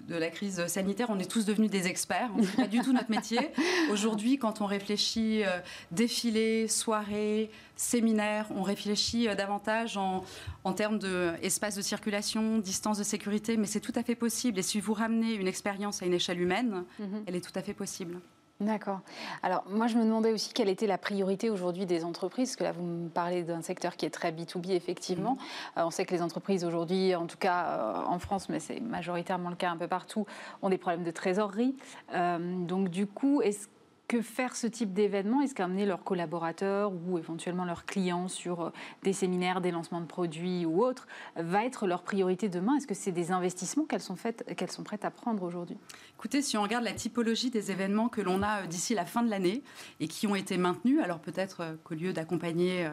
de 0.10 0.16
la 0.16 0.30
crise 0.30 0.66
sanitaire, 0.68 1.08
on 1.10 1.20
est 1.20 1.30
tous 1.30 1.46
devenus 1.46 1.70
des 1.70 1.88
experts. 1.88 2.30
Ce 2.36 2.42
n'est 2.42 2.64
pas 2.64 2.68
du 2.68 2.80
tout 2.82 2.92
notre 2.92 3.12
métier. 3.12 3.52
Aujourd'hui, 3.92 4.38
quand 4.38 4.62
on 4.62 4.66
réfléchit 4.66 5.44
euh, 5.46 5.60
défilé, 5.92 6.68
soirée, 6.68 7.52
séminaire, 7.76 8.48
on 8.56 8.64
réfléchit 8.64 9.28
euh, 9.28 9.36
davantage 9.36 9.98
en, 9.98 10.24
en 10.64 10.74
termes 10.74 11.00
d'espace 11.00 11.76
de, 11.76 11.80
de 11.80 11.86
circulation, 11.86 12.58
distance 12.58 12.98
de 12.98 13.04
sécurité, 13.04 13.56
mais 13.56 13.68
c'est 13.68 13.80
tout 13.80 13.94
à 13.96 14.04
fait 14.04 14.16
possible. 14.16 14.60
Et 14.60 14.64
si 14.64 14.80
vous 14.80 14.94
ramenez 14.94 15.34
une 15.34 15.48
expérience 15.48 16.02
à 16.02 16.06
une 16.06 16.14
échelle 16.14 16.42
humaine, 16.42 16.84
mhm. 17.00 17.24
elle 17.28 17.36
est 17.36 17.46
tout 17.46 17.58
à 17.58 17.62
fait 17.62 17.74
possible. 17.74 18.20
D'accord. 18.60 19.00
Alors 19.42 19.64
moi 19.70 19.88
je 19.88 19.98
me 19.98 20.04
demandais 20.04 20.34
aussi 20.34 20.52
quelle 20.52 20.68
était 20.68 20.86
la 20.86 20.98
priorité 20.98 21.50
aujourd'hui 21.50 21.86
des 21.86 22.04
entreprises, 22.04 22.50
parce 22.50 22.56
que 22.58 22.64
là 22.66 22.74
vous 22.74 22.84
me 22.84 23.08
parlez 23.08 23.44
d'un 23.44 23.62
secteur 23.62 23.96
qui 23.96 24.06
est 24.06 24.10
très 24.10 24.34
B2B 24.34 24.72
effectivement. 24.72 25.36
Mm-hmm. 25.36 25.80
Euh, 25.80 25.86
on 25.86 25.92
sait 25.92 26.06
que 26.06 26.14
les 26.14 26.22
entreprises 26.22 26.66
aujourd'hui, 26.66 27.16
en 27.16 27.26
tout 27.26 27.38
cas 27.38 27.68
euh, 27.68 27.94
en 28.06 28.20
France, 28.20 28.50
mais 28.50 28.60
c'est 28.60 28.82
majoritairement 28.82 29.50
le 29.50 29.56
cas 29.56 29.70
un 29.70 29.78
peu 29.78 29.88
partout, 29.88 30.26
ont 30.62 30.68
des 30.68 30.78
problèmes 30.78 31.06
de 31.06 31.12
trésorerie. 31.12 31.74
Euh, 32.14 32.66
donc 32.66 32.90
du 32.90 33.08
coup, 33.08 33.42
est-ce 33.42 33.68
que 34.10 34.22
faire 34.22 34.56
ce 34.56 34.68
type 34.68 34.92
d'événement? 34.92 35.40
Est-ce 35.42 35.54
qu'amener 35.54 35.86
leurs 35.86 36.04
collaborateurs 36.04 36.92
ou 36.92 37.20
éventuellement 37.20 37.64
leurs 37.64 37.86
clients 37.86 38.28
sur 38.28 38.62
euh, 38.62 38.70
des 39.04 39.14
séminaires, 39.14 39.62
des 39.62 39.70
lancements 39.70 40.02
de 40.02 40.08
produits 40.08 40.66
ou 40.66 40.84
autres 40.84 41.08
va 41.36 41.64
être 41.64 41.86
leur 41.86 42.02
priorité 42.02 42.50
demain? 42.50 42.76
Est-ce 42.76 42.88
que 42.88 42.96
c'est 42.96 43.12
des 43.12 43.32
investissements 43.32 43.86
qu'elles 43.86 44.02
sont, 44.02 44.16
qu'elles 44.58 44.72
sont 44.72 44.84
prêtes 44.84 45.06
à 45.06 45.12
prendre 45.12 45.44
aujourd'hui? 45.44 45.78
Écoutez, 46.18 46.42
si 46.42 46.58
on 46.58 46.64
regarde 46.64 46.84
la 46.84 46.94
typologie 46.94 47.52
des 47.52 47.70
événements 47.70 48.10
que 48.10 48.22
l'on 48.22 48.42
a 48.42 48.64
euh, 48.64 48.66
d'ici 48.66 48.96
la 48.96 49.06
fin 49.06 49.22
de 49.22 49.30
l'année 49.30 49.64
et 50.00 50.08
qui 50.08 50.26
ont 50.26 50.36
été 50.36 50.58
maintenus, 50.58 51.00
alors 51.04 51.20
peut-être 51.20 51.62
euh, 51.62 51.76
qu'au 51.84 51.94
lieu 51.94 52.12
d'accompagner 52.12 52.90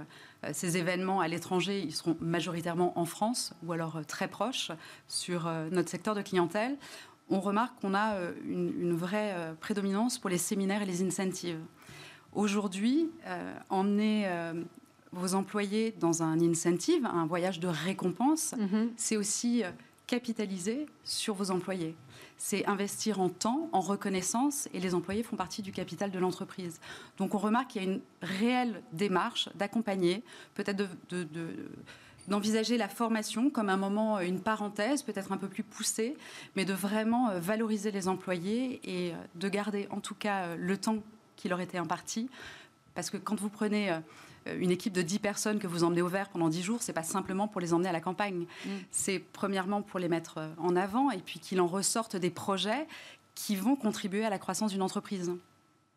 ces 0.53 0.77
événements 0.77 1.21
à 1.21 1.29
l'étranger, 1.29 1.81
ils 1.81 1.95
seront 1.95 2.17
majoritairement 2.21 2.99
en 2.99 3.05
France 3.05 3.55
ou 3.65 3.73
alors 3.73 4.01
très 4.07 4.29
proches 4.29 4.71
sur 5.09 5.51
notre 5.71 5.89
secteur 5.89 6.15
de 6.15 6.23
clientèle 6.23 6.77
on 7.29 7.41
remarque 7.41 7.81
qu'on 7.81 7.95
a 7.95 8.15
euh, 8.15 8.33
une, 8.45 8.95
vraie 8.95 9.33
euh, 9.35 9.55
prédominance 9.55 10.19
pour 10.19 10.31
les 10.31 10.39
séminaires 10.39 10.83
et 10.83 10.87
les 10.87 11.03
incentives. 11.03 11.61
Aujourd'hui, 12.33 13.11
euh, 13.27 13.55
emmener 13.71 14.29
vos 15.13 15.35
employés 15.35 15.95
dans 15.99 16.23
un 16.23 16.39
incentive, 16.41 17.07
un 17.07 17.25
voyage 17.25 17.61
de 17.61 17.69
récompense, 17.69 18.55
mhm. 18.59 18.91
c'est 18.97 19.17
aussi 19.17 19.63
capitaliser 20.07 20.85
sur 21.03 21.35
vos 21.35 21.51
employés. 21.51 21.97
C'est 22.37 22.67
investir 22.67 23.21
en 23.21 23.31
temps, 23.31 23.71
en 23.73 23.81
reconnaissance, 23.81 24.69
et 24.75 24.81
les 24.81 24.95
employés 24.95 25.23
font 25.23 25.37
partie 25.37 25.63
du 25.63 25.73
capital 25.73 26.11
de 26.11 26.19
l'entreprise. 26.19 26.79
Donc 27.17 27.35
on 27.35 27.39
remarque 27.39 27.71
qu'il 27.71 27.83
y 27.83 27.87
a 27.87 27.89
une 27.89 28.01
réelle 28.21 28.83
démarche 28.93 29.49
d'accompagner, 29.55 30.23
peut-être 30.55 30.77
de 30.77 31.27
d'envisager 32.29 32.77
la 32.77 32.89
formation 32.89 33.51
comme 33.51 33.69
un 33.69 33.77
moment, 33.77 34.19
euh, 34.19 34.21
une 34.21 34.41
parenthèse, 34.41 35.03
peut-être 35.03 35.33
un 35.33 35.37
peu 35.37 35.49
plus 35.49 35.63
poussée, 35.63 36.17
mais 36.55 36.65
de 36.65 36.73
vraiment 36.73 37.31
euh, 37.31 37.41
valoriser 37.41 37.91
les 37.91 38.09
employés 38.09 38.81
et 38.85 39.13
euh, 39.13 39.17
de 39.35 39.49
garder 39.49 39.89
en 39.91 40.01
tout 40.01 40.15
cas 40.15 40.57
le 40.57 40.77
temps 40.77 40.99
qui 41.37 41.49
leur 41.49 41.61
était 41.61 41.79
imparti. 41.79 42.29
Parce 42.95 43.11
que 43.11 43.19
quand 43.19 43.39
vous 43.39 43.51
prenez 43.51 43.95
une 44.47 44.71
équipe 44.71 44.95
de 44.95 45.03
10 45.03 45.19
personnes 45.19 45.59
que 45.59 45.67
vous 45.67 45.85
emmenez 45.85 46.01
au 46.01 46.09
vert 46.09 46.31
pendant 46.31 46.49
10 46.49 46.63
jours, 46.63 46.83
c'est 46.83 46.95
pas 46.95 47.03
simplement 47.03 47.47
pour 47.47 47.61
les 47.61 47.75
emmener 47.75 47.91
à 47.91 47.93
la 47.93 48.01
campagne. 48.01 48.47
Mm. 48.65 48.71
C'est 48.91 49.19
premièrement 49.19 49.83
pour 49.83 50.01
les 50.01 50.09
mettre 50.09 50.49
en 50.57 50.77
avant 50.77 51.11
et 51.11 51.19
puis 51.19 51.39
qu'il 51.39 51.61
en 51.61 51.67
ressorte 51.67 52.17
des 52.17 52.31
projets 52.31 52.87
qui 53.35 53.55
vont 53.55 53.77
contribuer 53.77 54.25
à 54.25 54.31
la 54.31 54.39
croissance 54.39 54.73
d'une 54.73 54.81
entreprise. 54.81 55.31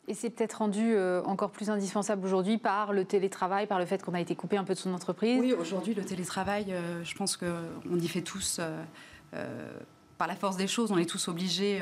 Et 0.09 0.15
c'est 0.15 0.31
peut-être 0.31 0.55
rendu 0.55 0.95
euh, 0.95 1.21
encore 1.23 1.51
plus 1.51 1.69
indispensable 1.69 2.25
aujourd'hui 2.25 2.57
par 2.57 2.93
le 2.93 3.05
télétravail, 3.05 3.67
par 3.67 3.77
le 3.77 3.85
fait 3.85 4.03
qu'on 4.03 4.15
a 4.15 4.19
été 4.19 4.35
coupé 4.35 4.57
un 4.57 4.63
peu 4.63 4.73
de 4.73 4.79
son 4.79 4.91
entreprise. 4.91 5.39
Oui, 5.39 5.53
aujourd'hui, 5.53 5.93
le 5.93 6.03
télétravail, 6.03 6.73
euh, 6.73 7.03
je 7.03 7.15
pense 7.15 7.37
qu'on 7.37 7.95
y 7.95 8.07
fait 8.07 8.23
tous. 8.23 8.59
Euh, 8.59 9.79
par 10.19 10.27
la 10.27 10.35
force 10.35 10.55
des 10.57 10.67
choses, 10.67 10.91
on 10.91 10.97
est 10.99 11.09
tous 11.09 11.27
obligés 11.29 11.79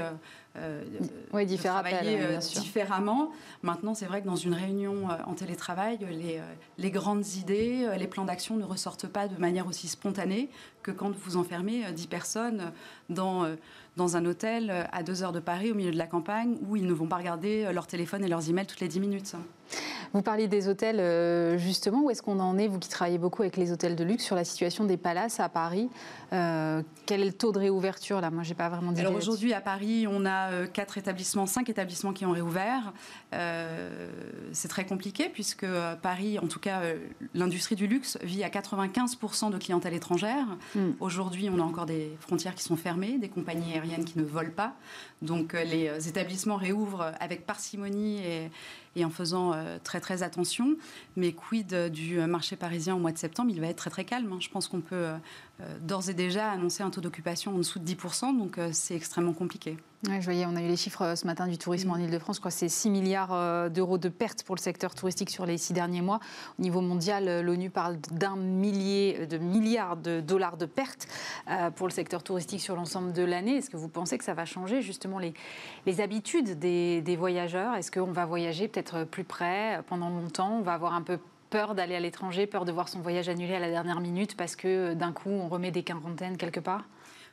de 0.55 1.57
travailler 1.57 2.37
différemment. 2.55 3.31
Maintenant, 3.63 3.93
c'est 3.93 4.05
vrai 4.05 4.21
que 4.21 4.27
dans 4.27 4.37
une 4.37 4.53
réunion 4.53 5.09
en 5.25 5.33
télétravail, 5.33 5.99
les, 6.09 6.39
les 6.77 6.91
grandes 6.91 7.27
idées, 7.35 7.89
les 7.97 8.07
plans 8.07 8.23
d'action 8.23 8.55
ne 8.55 8.63
ressortent 8.63 9.07
pas 9.07 9.27
de 9.27 9.37
manière 9.37 9.67
aussi 9.67 9.89
spontanée 9.89 10.49
que 10.83 10.91
quand 10.91 11.11
vous 11.11 11.35
enfermez 11.35 11.91
10 11.91 12.07
personnes 12.07 12.71
dans 13.09 13.45
dans 13.97 14.15
un 14.15 14.25
hôtel 14.25 14.69
euh, 14.69 14.83
à 14.93 15.03
deux 15.03 15.23
heures 15.23 15.33
de 15.33 15.39
Paris, 15.39 15.71
au 15.71 15.75
milieu 15.75 15.91
de 15.91 15.97
la 15.97 16.07
campagne, 16.07 16.55
où 16.61 16.77
ils 16.77 16.85
ne 16.85 16.93
vont 16.93 17.07
pas 17.07 17.17
regarder 17.17 17.65
euh, 17.65 17.73
leur 17.73 17.87
téléphone 17.87 18.23
et 18.23 18.27
leurs 18.29 18.49
emails 18.49 18.67
toutes 18.67 18.79
les 18.79 18.87
dix 18.87 18.99
minutes. 19.01 19.33
Vous 20.13 20.21
parliez 20.21 20.47
des 20.47 20.67
hôtels, 20.67 20.99
euh, 20.99 21.57
justement. 21.57 22.03
Où 22.03 22.09
est-ce 22.09 22.21
qu'on 22.21 22.39
en 22.39 22.57
est, 22.57 22.67
vous 22.67 22.79
qui 22.79 22.89
travaillez 22.89 23.17
beaucoup 23.17 23.41
avec 23.41 23.57
les 23.57 23.71
hôtels 23.71 23.95
de 23.95 24.03
luxe, 24.03 24.23
sur 24.23 24.35
la 24.35 24.43
situation 24.43 24.85
des 24.85 24.97
palaces 24.97 25.39
à 25.39 25.49
Paris 25.49 25.89
Quel 26.31 27.21
est 27.21 27.25
le 27.25 27.33
taux 27.33 27.51
de 27.51 27.59
réouverture 27.59 28.21
là? 28.21 28.31
Moi, 28.31 28.43
j'ai 28.43 28.53
pas 28.53 28.69
vraiment 28.69 28.91
dit. 28.91 29.01
Alors 29.01 29.15
aujourd'hui, 29.15 29.53
à 29.53 29.61
Paris, 29.61 30.07
on 30.09 30.25
a 30.25 30.67
quatre 30.67 30.97
établissements, 30.97 31.45
cinq 31.45 31.69
établissements 31.69 32.13
qui 32.13 32.25
ont 32.25 32.31
réouvert. 32.31 32.93
c'est 34.51 34.67
très 34.67 34.85
compliqué 34.85 35.29
puisque 35.29 35.65
Paris, 36.01 36.39
en 36.39 36.47
tout 36.47 36.59
cas, 36.59 36.81
l'industrie 37.33 37.75
du 37.75 37.87
luxe 37.87 38.17
vit 38.23 38.43
à 38.43 38.49
95% 38.49 39.51
de 39.51 39.57
clientèle 39.57 39.93
étrangère. 39.93 40.45
Hmm. 40.75 40.91
Aujourd'hui, 40.99 41.49
on 41.49 41.59
a 41.59 41.63
encore 41.63 41.85
des 41.85 42.11
frontières 42.19 42.55
qui 42.55 42.63
sont 42.63 42.75
fermées, 42.75 43.17
des 43.17 43.29
compagnies 43.29 43.73
aériennes 43.73 44.05
qui 44.05 44.19
ne 44.19 44.23
volent 44.23 44.51
pas. 44.55 44.73
Donc 45.21 45.53
euh, 45.53 45.63
les 45.63 45.87
euh, 45.87 45.99
établissements 45.99 46.57
réouvrent 46.57 47.11
avec 47.19 47.45
parcimonie 47.45 48.19
et, 48.19 48.49
et 48.97 49.05
en 49.05 49.09
faisant 49.09 49.53
très 49.83 50.01
très 50.01 50.23
attention. 50.23 50.75
Mais 51.15 51.31
quid 51.31 51.73
du 51.91 52.19
marché 52.19 52.55
parisien 52.55 52.95
au 52.95 52.99
mois 52.99 53.11
de 53.11 53.17
septembre? 53.17 53.51
Il 53.53 53.61
va 53.61 53.67
être 53.67 53.77
très 53.77 53.89
très 53.89 54.03
calme. 54.03 54.33
Hein. 54.33 54.39
Je 54.41 54.49
pense 54.49 54.67
qu'on 54.67 54.81
peut 54.81 55.05
d'ores 55.81 56.09
et 56.09 56.13
déjà 56.13 56.51
annoncer 56.51 56.83
un 56.83 56.89
taux 56.89 57.01
d'occupation 57.01 57.55
en 57.55 57.57
dessous 57.57 57.79
de 57.79 57.85
10%, 57.85 58.37
donc 58.37 58.59
c'est 58.71 58.95
extrêmement 58.95 59.33
compliqué. 59.33 59.77
je 60.03 60.23
voyais, 60.23 60.45
on 60.45 60.55
a 60.55 60.61
eu 60.61 60.67
les 60.67 60.75
chiffres 60.75 61.15
ce 61.15 61.25
matin 61.25 61.47
du 61.47 61.57
tourisme 61.57 61.89
en 61.89 61.97
Ile-de-France. 61.97 62.39
C'est 62.49 62.69
6 62.69 62.89
milliards 62.89 63.69
d'euros 63.71 63.97
de 63.97 64.09
pertes 64.09 64.43
pour 64.43 64.55
le 64.55 64.61
secteur 64.61 64.93
touristique 64.93 65.29
sur 65.29 65.45
les 65.45 65.57
six 65.57 65.73
derniers 65.73 66.01
mois. 66.01 66.19
Au 66.59 66.61
niveau 66.61 66.81
mondial, 66.81 67.41
l'ONU 67.41 67.69
parle 67.69 67.97
d'un 68.11 68.35
millier 68.35 69.25
de 69.25 69.37
milliards 69.37 69.97
de 69.97 70.21
dollars 70.21 70.57
de 70.57 70.65
pertes 70.65 71.07
pour 71.75 71.87
le 71.87 71.93
secteur 71.93 72.23
touristique 72.23 72.61
sur 72.61 72.75
l'ensemble 72.75 73.11
de 73.13 73.23
l'année. 73.23 73.57
Est-ce 73.57 73.69
que 73.69 73.77
vous 73.77 73.89
pensez 73.89 74.17
que 74.17 74.23
ça 74.23 74.33
va 74.33 74.45
changer 74.45 74.81
justement 74.81 75.17
les, 75.17 75.33
les 75.85 76.01
habitudes 76.01 76.59
des, 76.59 77.01
des 77.01 77.15
voyageurs? 77.15 77.73
Est-ce 77.75 77.91
qu'on 77.91 78.11
va 78.11 78.25
voyager 78.25 78.67
peut-être 78.67 79.05
plus 79.05 79.23
près 79.23 79.81
pendant 79.87 80.09
longtemps? 80.09 80.59
On 80.59 80.61
va 80.61 80.73
avoir 80.73 80.93
un 80.93 81.01
peu 81.01 81.17
peur 81.49 81.75
d'aller 81.75 81.95
à 81.95 81.99
l'étranger, 81.99 82.47
peur 82.47 82.65
de 82.65 82.71
voir 82.71 82.89
son 82.89 82.99
voyage 82.99 83.29
annulé 83.29 83.55
à 83.55 83.59
la 83.59 83.69
dernière 83.69 83.99
minute 83.99 84.35
parce 84.35 84.55
que 84.55 84.93
d'un 84.93 85.11
coup 85.11 85.29
on 85.29 85.47
remet 85.47 85.71
des 85.71 85.83
quarantaines 85.83 86.37
quelque 86.37 86.59
part? 86.59 86.83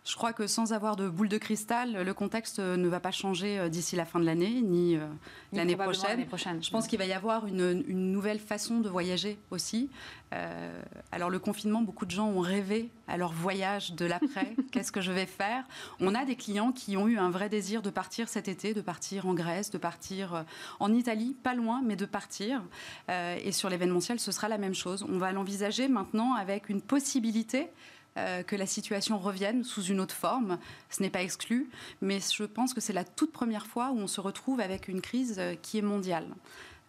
Je 0.04 0.16
crois 0.16 0.34
que 0.34 0.46
sans 0.46 0.74
avoir 0.74 0.96
de 0.96 1.08
boule 1.08 1.30
de 1.30 1.38
cristal, 1.38 2.02
le 2.04 2.14
contexte 2.14 2.58
ne 2.58 2.88
va 2.88 3.00
pas 3.00 3.10
changer 3.10 3.58
euh, 3.58 3.68
d'ici 3.70 3.96
la 3.96 4.04
fin 4.04 4.20
de 4.20 4.26
l'année, 4.26 4.60
ni, 4.60 4.96
euh, 4.96 5.06
l'année 5.54 5.76
prochaine. 5.76 6.26
prochaine. 6.26 6.62
Je 6.62 6.70
pense 6.70 6.86
qu'il 6.86 6.98
va 6.98 7.06
y 7.06 7.14
avoir 7.14 7.46
une, 7.46 7.82
nouvelle 7.88 8.38
façon 8.38 8.80
de 8.80 8.88
voyager 8.90 9.38
aussi. 9.50 9.88
Euh, 10.34 10.82
alors 11.10 11.30
le 11.30 11.38
confinement, 11.38 11.80
beaucoup 11.80 12.04
de 12.04 12.10
gens 12.10 12.28
ont 12.28 12.40
rêvé 12.40 12.90
à 13.08 13.16
leur 13.16 13.32
voyage 13.32 13.94
de 13.94 14.04
l'après. 14.04 14.54
Qu'est-ce 14.72 14.92
que 14.92 15.00
je 15.00 15.10
vais 15.10 15.24
faire? 15.24 15.64
On 16.00 16.14
a 16.14 16.26
des 16.26 16.36
clients 16.36 16.72
qui 16.72 16.98
ont 16.98 17.08
eu 17.08 17.16
un 17.16 17.30
vrai 17.30 17.48
désir 17.48 17.80
de 17.80 17.88
partir 17.88 18.28
cet 18.28 18.46
été, 18.46 18.74
de 18.74 18.82
partir 18.82 19.26
en 19.26 19.32
Grèce, 19.32 19.70
de 19.70 19.78
partir 19.78 20.44
en 20.80 20.92
Italie, 20.92 21.34
pas 21.42 21.54
loin, 21.54 21.80
mais 21.82 21.96
de 21.96 22.04
partir. 22.04 22.62
et 23.08 23.52
sur 23.52 23.70
l'événementiel, 23.70 24.20
ce 24.20 24.32
sera 24.32 24.48
la 24.48 24.58
même 24.58 24.74
chose. 24.74 25.04
On 25.08 25.18
va 25.18 25.32
l'envisager 25.32 25.88
maintenant 25.88 26.34
avec 26.34 26.68
une 26.68 26.82
possibilité 26.82 27.70
euh, 28.16 28.44
que 28.44 28.54
la 28.54 28.66
situation 28.66 29.18
revienne 29.18 29.64
sous 29.64 29.82
une 29.82 29.98
autre 29.98 30.14
forme. 30.14 30.58
Ce 30.88 31.02
n'est 31.02 31.10
pas 31.10 31.22
exclu, 31.22 31.68
mais 32.00 32.20
je 32.20 32.44
pense 32.44 32.72
que 32.72 32.80
c'est 32.80 32.92
la 32.92 33.02
toute 33.04 33.32
première 33.32 33.66
fois 33.66 33.90
où 33.90 33.98
on 33.98 34.06
se 34.06 34.20
retrouve 34.20 34.60
avec 34.60 34.86
une 34.86 35.00
crise 35.00 35.36
euh, 35.38 35.54
qui 35.60 35.78
est 35.78 35.82
mondiale. 35.82 36.26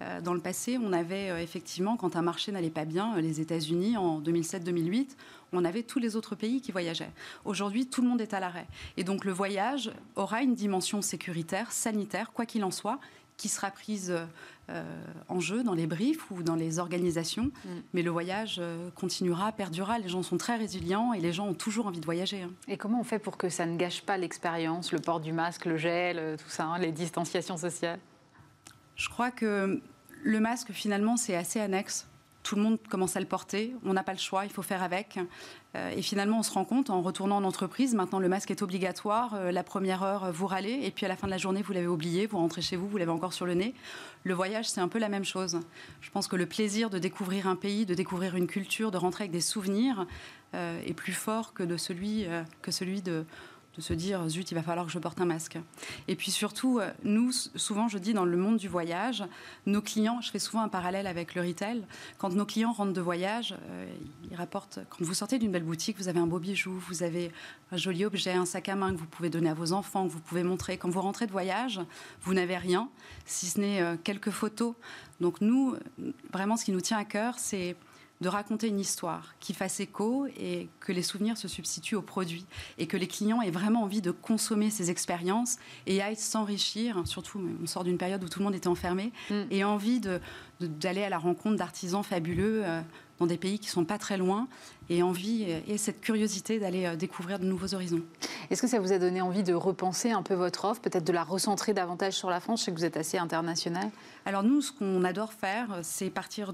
Euh, 0.01 0.21
dans 0.21 0.35
le 0.35 0.39
passé, 0.39 0.77
on 0.77 0.93
avait 0.93 1.41
effectivement, 1.41 1.97
quand 1.97 2.15
un 2.15 2.21
marché 2.21 2.51
n'allait 2.51 2.69
pas 2.69 2.85
bien, 2.85 3.19
les 3.19 3.41
États-Unis 3.41 3.97
en 3.97 4.21
2007-2008, 4.21 5.15
on 5.51 5.65
avait 5.65 5.83
tous 5.83 5.99
les 5.99 6.15
autres 6.15 6.35
pays 6.35 6.61
qui 6.61 6.71
voyageaient. 6.71 7.11
Aujourd'hui, 7.43 7.87
tout 7.87 8.03
le 8.03 8.07
monde 8.07 8.21
est 8.21 8.33
à 8.35 8.39
l'arrêt. 8.39 8.67
Et 8.97 9.03
donc 9.03 9.25
le 9.25 9.31
voyage 9.31 9.91
aura 10.15 10.43
une 10.43 10.53
dimension 10.53 11.01
sécuritaire, 11.01 11.71
sanitaire, 11.71 12.33
quoi 12.33 12.45
qu'il 12.45 12.63
en 12.63 12.71
soit, 12.71 12.99
qui 13.37 13.49
sera 13.49 13.71
prise 13.71 14.13
euh, 14.69 14.83
en 15.27 15.39
jeu 15.39 15.63
dans 15.63 15.75
les 15.75 15.85
briefs 15.85 16.31
ou 16.31 16.41
dans 16.41 16.55
les 16.55 16.79
organisations. 16.79 17.51
Mm. 17.65 17.69
Mais 17.93 18.01
le 18.01 18.09
voyage 18.09 18.57
euh, 18.59 18.89
continuera, 18.95 19.51
perdurera. 19.51 19.99
Les 19.99 20.09
gens 20.09 20.23
sont 20.23 20.37
très 20.37 20.55
résilients 20.55 21.13
et 21.13 21.19
les 21.19 21.33
gens 21.33 21.47
ont 21.47 21.53
toujours 21.53 21.85
envie 21.85 21.99
de 21.99 22.05
voyager. 22.05 22.41
Hein. 22.41 22.51
Et 22.67 22.77
comment 22.77 22.99
on 22.99 23.03
fait 23.03 23.19
pour 23.19 23.37
que 23.37 23.49
ça 23.49 23.65
ne 23.65 23.77
gâche 23.77 24.01
pas 24.01 24.17
l'expérience, 24.17 24.91
le 24.91 24.99
port 24.99 25.19
du 25.19 25.33
masque, 25.33 25.65
le 25.65 25.77
gel, 25.77 26.17
euh, 26.17 26.37
tout 26.37 26.49
ça, 26.49 26.65
hein, 26.65 26.79
les 26.79 26.91
distanciations 26.91 27.57
sociales? 27.57 27.99
Je 28.95 29.07
crois 29.09 29.29
que 29.29 29.81
le 30.23 30.39
masque, 30.39 30.71
finalement, 30.71 31.17
c'est 31.17 31.35
assez 31.35 31.59
annexe 31.59 32.07
tout 32.45 32.55
le 32.55 32.61
monde 32.61 32.77
commence 32.89 33.17
à 33.17 33.19
le 33.19 33.25
porter, 33.25 33.75
on 33.83 33.93
n'a 33.93 34.03
pas 34.03 34.13
le 34.13 34.19
choix, 34.19 34.45
il 34.45 34.51
faut 34.51 34.61
faire 34.61 34.83
avec. 34.83 35.17
Euh, 35.75 35.89
et 35.89 36.03
finalement, 36.03 36.39
on 36.39 36.43
se 36.43 36.51
rend 36.51 36.63
compte 36.63 36.91
en 36.91 37.01
retournant 37.01 37.37
en 37.37 37.43
entreprise, 37.43 37.95
maintenant 37.95 38.19
le 38.19 38.29
masque 38.29 38.51
est 38.51 38.61
obligatoire, 38.61 39.33
euh, 39.33 39.51
la 39.51 39.63
première 39.63 40.03
heure, 40.03 40.31
vous 40.31 40.45
râlez, 40.45 40.81
et 40.83 40.91
puis 40.91 41.07
à 41.07 41.09
la 41.09 41.15
fin 41.15 41.25
de 41.25 41.31
la 41.31 41.39
journée, 41.39 41.63
vous 41.63 41.73
l'avez 41.73 41.87
oublié, 41.87 42.27
vous 42.27 42.37
rentrez 42.37 42.61
chez 42.61 42.75
vous, 42.75 42.87
vous 42.87 42.97
l'avez 42.97 43.09
encore 43.09 43.33
sur 43.33 43.47
le 43.47 43.55
nez. 43.55 43.73
Le 44.23 44.35
voyage, 44.35 44.69
c'est 44.69 44.79
un 44.79 44.87
peu 44.87 44.99
la 44.99 45.09
même 45.09 45.25
chose. 45.25 45.59
Je 46.01 46.11
pense 46.11 46.27
que 46.27 46.35
le 46.35 46.45
plaisir 46.45 46.91
de 46.91 46.99
découvrir 46.99 47.47
un 47.47 47.55
pays, 47.55 47.87
de 47.87 47.95
découvrir 47.95 48.35
une 48.35 48.47
culture, 48.47 48.91
de 48.91 48.97
rentrer 48.97 49.23
avec 49.23 49.31
des 49.31 49.41
souvenirs, 49.41 50.05
euh, 50.53 50.79
est 50.85 50.93
plus 50.93 51.13
fort 51.13 51.51
que, 51.55 51.63
de 51.63 51.77
celui, 51.77 52.27
que 52.61 52.69
celui 52.69 53.01
de 53.01 53.25
de 53.75 53.81
se 53.81 53.93
dire 53.93 54.27
zut, 54.29 54.51
il 54.51 54.55
va 54.55 54.63
falloir 54.63 54.85
que 54.85 54.91
je 54.91 54.99
porte 54.99 55.19
un 55.19 55.25
masque. 55.25 55.57
Et 56.07 56.15
puis 56.15 56.31
surtout, 56.31 56.79
euh, 56.79 56.89
nous, 57.03 57.31
souvent, 57.31 57.87
je 57.87 57.97
dis 57.97 58.13
dans 58.13 58.25
le 58.25 58.37
monde 58.37 58.57
du 58.57 58.67
voyage, 58.67 59.23
nos 59.65 59.81
clients, 59.81 60.21
je 60.21 60.31
fais 60.31 60.39
souvent 60.39 60.61
un 60.61 60.69
parallèle 60.69 61.07
avec 61.07 61.35
le 61.35 61.41
retail, 61.41 61.83
quand 62.17 62.33
nos 62.33 62.45
clients 62.45 62.71
rentrent 62.71 62.93
de 62.93 63.01
voyage, 63.01 63.55
euh, 63.69 63.87
ils 64.29 64.35
rapportent, 64.35 64.79
quand 64.89 65.03
vous 65.03 65.13
sortez 65.13 65.39
d'une 65.39 65.51
belle 65.51 65.63
boutique, 65.63 65.97
vous 65.97 66.07
avez 66.07 66.19
un 66.19 66.27
beau 66.27 66.39
bijou, 66.39 66.73
vous 66.87 67.03
avez 67.03 67.31
un 67.71 67.77
joli 67.77 68.05
objet, 68.05 68.33
un 68.33 68.45
sac 68.45 68.69
à 68.69 68.75
main 68.75 68.93
que 68.93 68.97
vous 68.97 69.07
pouvez 69.07 69.29
donner 69.29 69.49
à 69.49 69.53
vos 69.53 69.73
enfants, 69.73 70.07
que 70.07 70.11
vous 70.11 70.19
pouvez 70.19 70.43
montrer. 70.43 70.77
Quand 70.77 70.89
vous 70.89 71.01
rentrez 71.01 71.27
de 71.27 71.31
voyage, 71.31 71.81
vous 72.21 72.33
n'avez 72.33 72.57
rien, 72.57 72.89
si 73.25 73.47
ce 73.47 73.59
n'est 73.59 73.81
euh, 73.81 73.95
quelques 74.01 74.31
photos. 74.31 74.73
Donc 75.19 75.41
nous, 75.41 75.75
vraiment, 76.31 76.57
ce 76.57 76.65
qui 76.65 76.71
nous 76.71 76.81
tient 76.81 76.97
à 76.97 77.05
cœur, 77.05 77.39
c'est 77.39 77.75
de 78.21 78.29
raconter 78.29 78.67
une 78.67 78.79
histoire 78.79 79.35
qui 79.39 79.53
fasse 79.53 79.79
écho 79.79 80.25
et 80.39 80.69
que 80.79 80.91
les 80.91 81.03
souvenirs 81.03 81.37
se 81.37 81.47
substituent 81.47 81.95
aux 81.95 82.01
produits 82.01 82.45
et 82.77 82.87
que 82.87 82.95
les 82.95 83.07
clients 83.07 83.41
aient 83.41 83.51
vraiment 83.51 83.83
envie 83.83 84.01
de 84.01 84.11
consommer 84.11 84.69
ces 84.69 84.89
expériences 84.89 85.57
et 85.85 86.01
aillent 86.01 86.15
s'enrichir, 86.15 87.01
surtout 87.05 87.41
on 87.61 87.67
sort 87.67 87.83
d'une 87.83 87.97
période 87.97 88.23
où 88.23 88.29
tout 88.29 88.39
le 88.39 88.45
monde 88.45 88.55
était 88.55 88.67
enfermé, 88.67 89.11
mm. 89.29 89.41
et 89.51 89.63
envie 89.63 90.01
d'aller 90.61 91.03
à 91.03 91.09
la 91.09 91.17
rencontre 91.17 91.57
d'artisans 91.57 92.03
fabuleux 92.03 92.61
euh, 92.63 92.81
dans 93.19 93.27
des 93.27 93.37
pays 93.37 93.59
qui 93.59 93.67
sont 93.67 93.85
pas 93.85 93.97
très 93.97 94.17
loin 94.17 94.47
et 94.89 95.03
envie 95.03 95.43
et 95.67 95.77
cette 95.77 95.99
curiosité 95.99 96.59
d'aller 96.59 96.85
euh, 96.85 96.95
découvrir 96.95 97.39
de 97.39 97.45
nouveaux 97.45 97.73
horizons. 97.73 98.01
Est-ce 98.49 98.61
que 98.61 98.67
ça 98.67 98.79
vous 98.79 98.93
a 98.93 98.99
donné 98.99 99.21
envie 99.21 99.43
de 99.43 99.53
repenser 99.53 100.11
un 100.11 100.21
peu 100.21 100.35
votre 100.35 100.65
offre, 100.65 100.81
peut-être 100.81 101.05
de 101.05 101.13
la 101.13 101.23
recentrer 101.23 101.73
davantage 101.73 102.13
sur 102.13 102.29
la 102.29 102.39
France? 102.39 102.61
Je 102.61 102.65
sais 102.65 102.71
que 102.71 102.77
vous 102.77 102.85
êtes 102.85 102.97
assez 102.97 103.17
international. 103.17 103.89
Alors 104.25 104.43
nous, 104.43 104.61
ce 104.61 104.71
qu'on 104.71 105.03
adore 105.03 105.33
faire, 105.33 105.79
c'est 105.81 106.09
partir 106.09 106.53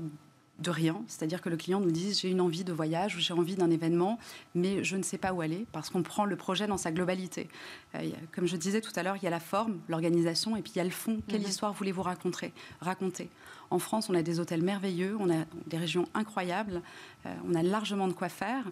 de 0.62 0.70
rien, 0.70 1.02
c'est-à-dire 1.08 1.42
que 1.42 1.50
le 1.50 1.58
client 1.58 1.80
nous 1.80 1.92
dit 1.92 2.14
j'ai 2.14 2.30
une 2.30 2.42
envie 2.42 2.64
de 2.64 2.74
voyage 2.74 3.16
ou 3.16 3.20
j'ai 3.20 3.34
envie 3.34 3.56
d'un 3.56 3.70
événement, 3.70 4.20
mais 4.56 4.84
je 4.84 4.96
ne 4.96 5.04
sais 5.04 5.18
pas 5.18 5.34
où 5.34 5.42
aller 5.42 5.66
parce 5.72 5.90
qu'on 5.90 6.04
prend 6.04 6.26
le 6.26 6.36
projet 6.36 6.68
dans 6.68 6.78
sa 6.78 6.92
globalité. 6.92 7.50
Euh, 7.96 8.10
comme 8.32 8.46
je 8.46 8.56
disais 8.56 8.82
tout 8.82 8.92
à 8.96 9.04
l'heure, 9.04 9.18
il 9.18 9.24
y 9.24 9.28
a 9.28 9.32
la 9.32 9.40
forme, 9.40 9.80
l'organisation 9.90 10.56
et 10.56 10.62
puis 10.62 10.74
il 10.76 10.78
y 10.78 10.82
a 10.82 10.86
le 10.86 10.90
fond. 10.90 11.22
Quelle 11.28 11.42
mhm. 11.42 11.48
histoire 11.48 11.74
voulez-vous 11.74 12.04
raconter, 12.04 12.54
raconter? 12.80 13.30
En 13.70 13.80
France, 13.80 14.10
on 14.10 14.16
a 14.16 14.22
des 14.22 14.40
hôtels 14.40 14.62
merveilleux, 14.62 15.16
on 15.20 15.30
a 15.30 15.46
des 15.68 15.78
régions 15.78 16.06
incroyables, 16.14 16.82
euh, 17.26 17.34
on 17.50 17.56
a 17.56 17.64
largement 17.64 18.08
de 18.08 18.14
quoi 18.14 18.30
faire 18.30 18.66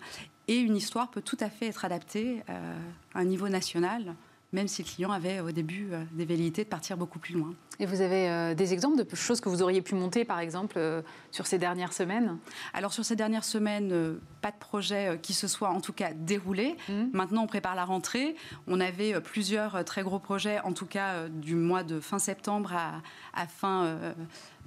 et 0.49 0.57
une 0.57 0.75
histoire 0.75 1.09
peut 1.09 1.21
tout 1.21 1.37
à 1.39 1.49
fait 1.49 1.67
être 1.67 1.85
adaptée 1.85 2.41
euh, 2.49 2.79
à 3.13 3.19
un 3.19 3.25
niveau 3.25 3.49
national 3.49 4.15
même 4.51 4.67
si 4.67 4.83
le 4.83 4.87
client 4.87 5.11
avait 5.11 5.39
au 5.39 5.51
début 5.51 5.89
des 6.11 6.25
velléités 6.25 6.63
de 6.63 6.69
partir 6.69 6.97
beaucoup 6.97 7.19
plus 7.19 7.33
loin. 7.33 7.53
Et 7.81 7.85
vous 7.85 8.01
avez 8.01 8.29
euh, 8.29 8.53
des 8.53 8.73
exemples 8.73 9.01
de 9.01 9.15
choses 9.15 9.39
que 9.39 9.47
vous 9.47 9.61
auriez 9.61 9.81
pu 9.81 9.95
monter, 9.95 10.25
par 10.25 10.39
exemple, 10.39 10.75
euh, 10.77 11.01
sur 11.31 11.47
ces 11.47 11.57
dernières 11.57 11.93
semaines? 11.93 12.37
Alors, 12.73 12.91
sur 12.91 13.05
ces 13.05 13.15
dernières 13.15 13.45
semaines, 13.45 13.91
euh, 13.93 14.19
pas 14.41 14.51
de 14.51 14.57
projet 14.57 15.17
qui 15.21 15.33
se 15.33 15.47
soit 15.47 15.69
en 15.69 15.79
tout 15.79 15.93
cas 15.93 16.11
déroulé. 16.13 16.75
Mmh. 16.89 16.93
Maintenant, 17.13 17.43
on 17.43 17.47
prépare 17.47 17.75
la 17.75 17.85
rentrée. 17.85 18.35
On 18.67 18.81
avait 18.81 19.19
plusieurs 19.21 19.85
très 19.85 20.03
gros 20.03 20.19
projets, 20.19 20.59
en 20.61 20.73
tout 20.73 20.85
cas 20.85 21.29
du 21.29 21.55
mois 21.55 21.83
de 21.83 22.01
fin 22.01 22.19
septembre 22.19 22.73
à, 22.73 23.01
à 23.33 23.47
fin 23.47 23.97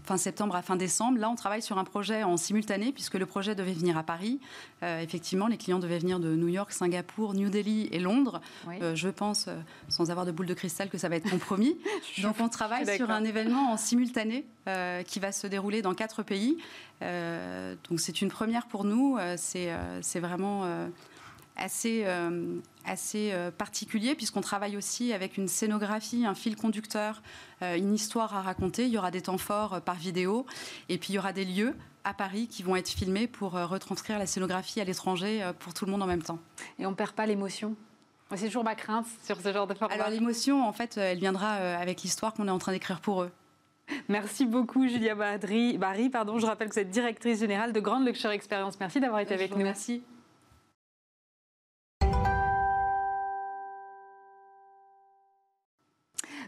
fin 0.05 0.17
septembre 0.17 0.57
à 0.57 0.63
fin 0.63 0.77
décembre. 0.77 1.19
Là, 1.19 1.31
on 1.31 1.35
travaille 1.35 1.63
sur 1.63 1.79
un 1.79 1.85
projet 1.85 2.23
en 2.23 2.37
simultané, 2.37 2.93
puisque 2.93 3.15
le 3.15 3.27
projet 3.27 3.55
devait 3.55 3.73
venir 3.73 3.97
à 3.97 4.03
Paris. 4.03 4.41
Euh, 4.83 5.01
effectivement, 5.01 5.47
les 5.47 5.57
clients 5.57 5.79
devaient 5.79 5.99
venir 5.99 6.19
de 6.19 6.35
New 6.35 6.49
York, 6.49 6.73
Singapour, 6.73 7.35
New 7.35 7.51
Delhi 7.51 7.89
et 7.93 8.01
Londres. 8.01 8.41
Euh, 8.69 8.95
je 8.95 9.09
pense, 9.09 9.47
euh, 9.49 9.57
sans 9.89 10.11
avoir 10.11 10.27
de 10.27 10.33
boule 10.33 10.47
de 10.47 10.55
cristal, 10.55 10.89
que 10.89 10.99
ça 10.99 11.09
va 11.09 11.17
être 11.17 11.31
compromis. 11.31 11.77
Donc, 12.23 12.37
on 12.41 12.49
travaille 12.49 12.97
sur 12.97 13.11
un 13.11 13.25
événement 13.25 13.73
en 13.73 13.77
simultané 13.77 14.45
qui 15.07 15.19
va 15.19 15.33
se 15.33 15.49
dérouler 15.49 15.83
dans 15.83 15.93
quatre 15.93 16.23
pays. 16.23 16.57
donc, 17.01 17.99
c'est 17.99 18.23
une 18.23 18.29
première 18.29 18.67
pour 18.67 18.85
nous. 18.85 19.19
c'est 19.37 20.21
vraiment 20.21 20.65
assez, 21.57 22.03
euh, 22.05 22.59
assez 22.85 23.31
euh, 23.33 23.51
particulier 23.51 24.15
puisqu'on 24.15 24.41
travaille 24.41 24.77
aussi 24.77 25.13
avec 25.13 25.37
une 25.37 25.49
scénographie, 25.49 26.27
un 26.27 26.35
fil 26.35 26.57
conducteur, 26.57 27.23
euh, 27.63 27.77
une 27.77 27.95
histoire 27.95 28.35
à 28.35 28.43
raconter. 28.43 28.85
Il 28.85 28.91
y 28.91 28.99
aura 28.99 29.11
des 29.11 29.23
temps 29.23 29.39
forts 29.39 29.81
par 29.83 29.97
vidéo 29.97 30.47
et 30.89 30.99
puis 30.99 31.13
il 31.13 31.17
y 31.17 31.19
aura 31.19 31.33
des 31.33 31.45
lieux 31.45 31.75
à 32.05 32.15
Paris 32.15 32.49
qui 32.49 32.63
vont 32.63 32.75
être 32.75 32.89
filmés 32.89 33.29
pour 33.29 33.53
retranscrire 33.53 34.19
la 34.19 34.27
scénographie 34.27 34.81
à 34.81 34.85
l'étranger 34.85 35.49
pour 35.61 35.73
tout 35.73 35.87
le 35.87 35.93
monde 35.93 36.03
en 36.03 36.07
même 36.07 36.23
temps. 36.23 36.41
Et 36.81 36.87
on 36.87 36.91
ne 36.91 36.97
perd 36.97 37.13
pas 37.13 37.27
l'émotion 37.27 37.77
c'est 38.35 38.47
toujours 38.47 38.65
ma 38.65 38.75
crainte 38.75 39.05
sur 39.25 39.39
ce 39.43 39.53
genre 39.53 39.67
de 39.67 39.75
format. 39.75 39.95
Alors 39.95 40.09
l'émotion, 40.09 40.67
en 40.67 40.73
fait, 40.73 40.97
elle 40.97 41.19
viendra 41.19 41.51
avec 41.51 42.01
l'histoire 42.01 42.33
qu'on 42.33 42.49
est 42.49 42.51
en 42.51 42.57
train 42.57 42.73
d'écrire 42.73 42.99
pour 43.03 43.25
eux. 43.25 43.31
Merci 44.09 44.47
beaucoup, 44.47 44.89
Julia 44.89 45.15
Barry. 45.15 45.77
Barry 45.77 46.09
pardon. 46.09 46.39
Je 46.39 46.47
rappelle 46.47 46.69
que 46.69 46.75
vous 46.75 46.81
êtes 46.81 46.91
directrice 46.91 47.41
générale 47.41 47.75
de 47.75 47.81
Grande 47.81 48.07
Luxury 48.07 48.35
Experience. 48.35 48.81
Merci 48.81 49.01
d'avoir 49.01 49.21
été 49.21 49.35
avec 49.35 49.55
nous. 49.55 49.63
Merci. 49.63 50.03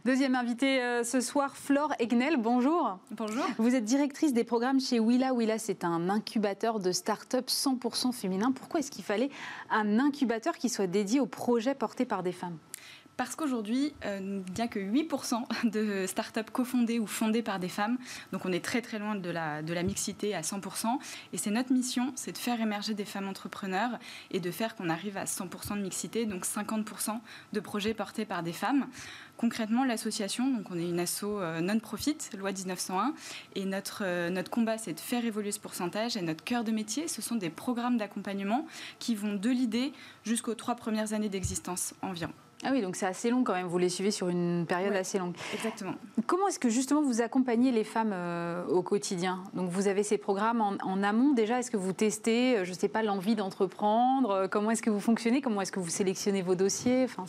Deuxième 0.05 0.35
invité 0.35 0.83
euh, 0.83 1.03
ce 1.03 1.23
soir, 1.23 1.57
Flore 1.57 1.95
Egnel. 1.99 2.37
Bonjour. 2.37 2.99
Bonjour. 3.13 3.43
Vous 3.57 3.75
êtes 3.75 3.87
directrice 3.87 4.35
des 4.35 4.45
programmes 4.45 4.79
chez 4.79 5.01
Willa. 5.01 5.33
Willa, 5.33 5.59
c'est 5.59 5.83
un 5.83 6.11
incubateur 6.11 6.79
de 6.79 6.93
start-up 6.93 7.47
100% 7.49 8.13
féminin. 8.13 8.53
Pourquoi 8.53 8.81
est-ce 8.81 8.91
qu'il 8.91 9.03
fallait 9.03 9.31
un 9.71 9.99
incubateur 9.99 10.59
qui 10.59 10.69
soit 10.69 10.87
dédié 10.87 11.21
aux 11.21 11.27
projets 11.27 11.75
portés 11.75 12.05
par 12.05 12.23
des 12.23 12.33
femmes? 12.33 12.59
Parce 13.17 13.37
qu'aujourd'hui, 13.37 13.93
euh, 14.05 14.41
a 14.59 14.69
que 14.69 14.79
8% 14.79 15.71
de 15.71 16.07
startups 16.07 16.51
cofondées 16.53 16.99
ou 16.99 17.07
fondées 17.07 17.43
par 17.43 17.59
des 17.59 17.69
femmes. 17.69 17.99
Donc 18.33 18.45
on 18.45 18.53
est 18.53 18.65
très 18.65 18.83
très 18.83 18.99
loin 18.99 19.15
de 19.15 19.31
la, 19.31 19.83
mixité 19.83 20.35
à 20.35 20.41
100%. 20.41 20.99
Et 21.33 21.39
c'est 21.39 21.51
notre 21.51 21.73
mission, 21.73 22.13
c'est 22.17 22.33
de 22.33 22.39
faire 22.39 22.61
émerger 22.61 22.95
des 22.95 23.05
femmes 23.05 23.29
entrepreneurs 23.29 23.99
et 24.31 24.41
de 24.41 24.51
faire 24.51 24.75
qu'on 24.75 24.89
arrive 24.89 25.17
à 25.17 25.25
100% 25.25 25.77
de 25.77 25.83
mixité, 25.83 26.27
donc 26.27 26.45
50% 26.45 27.21
de 27.53 27.61
projets 27.61 27.95
portés 27.95 28.25
par 28.25 28.43
des 28.43 28.53
femmes. 28.53 28.87
Concrètement, 29.37 29.85
l'association, 29.85 30.49
donc 30.49 30.67
on 30.71 30.79
est 30.79 30.89
une 30.89 31.01
asso 31.01 31.25
euh, 31.25 31.61
non-profit, 31.61 32.17
loi 32.39 32.53
1901, 32.53 33.15
et 33.57 33.65
euh, 34.01 34.31
notre 34.31 34.51
combat, 34.51 34.79
c'est 34.79 34.95
de 34.95 35.01
faire 35.01 35.25
évoluer 35.25 35.53
ce 35.53 35.61
pourcentage. 35.61 36.17
Et 36.17 36.23
notre 36.23 36.45
cœur 36.45 36.65
de 36.65 36.71
métier, 36.71 37.09
ce 37.09 37.21
sont 37.21 37.35
des 37.35 37.51
programmes 37.51 37.99
d'accompagnement 37.99 38.67
qui 38.99 39.15
vont 39.15 39.35
de 39.35 39.51
l'idée 39.51 39.93
jusqu'aux 40.25 40.55
trois 40.55 40.77
premières 40.77 41.13
années 41.13 41.29
d'existence 41.29 41.95
environ. 42.01 42.33
Ah 42.65 42.71
oui, 42.73 42.81
donc 42.81 42.97
c'est 42.97 43.07
assez 43.07 43.29
long 43.31 43.45
quand 43.45 43.53
même, 43.53 43.67
vous 43.67 43.79
les 43.79 43.91
suivez 43.91 44.11
sur 44.11 44.29
une 44.31 44.65
période 44.67 44.95
assez 44.95 45.19
longue. 45.19 45.35
Exactement. 45.53 45.95
Comment 46.27 46.49
est-ce 46.49 46.59
que 46.59 46.71
justement 46.71 47.03
vous 47.03 47.21
accompagnez 47.21 47.71
les 47.71 47.85
femmes 47.85 48.13
euh, 48.15 48.67
au 48.69 48.83
quotidien? 48.83 49.45
Donc 49.53 49.69
vous 49.69 49.87
avez 49.87 50.03
ces 50.03 50.17
programmes 50.17 50.63
en, 50.63 51.03
amont 51.03 51.35
déjà, 51.35 51.59
est-ce 51.59 51.71
que 51.71 51.77
vous 51.77 51.93
testez, 51.93 52.57
euh, 52.57 52.65
je 52.65 52.71
ne 52.71 52.75
sais 52.75 52.89
pas, 52.89 53.03
l'envie 53.03 53.35
d'entreprendre? 53.35 54.31
Euh, 54.31 54.49
Comment 54.49 54.71
est-ce 54.71 54.83
que 54.83 54.89
vous 54.89 55.01
fonctionnez? 55.01 55.43
Comment 55.43 55.61
est-ce 55.61 55.73
que 55.73 55.81
vous 55.81 55.91
sélectionnez 55.91 56.41
vos 56.41 56.55
dossiers? 56.55 57.05
Enfin, 57.05 57.27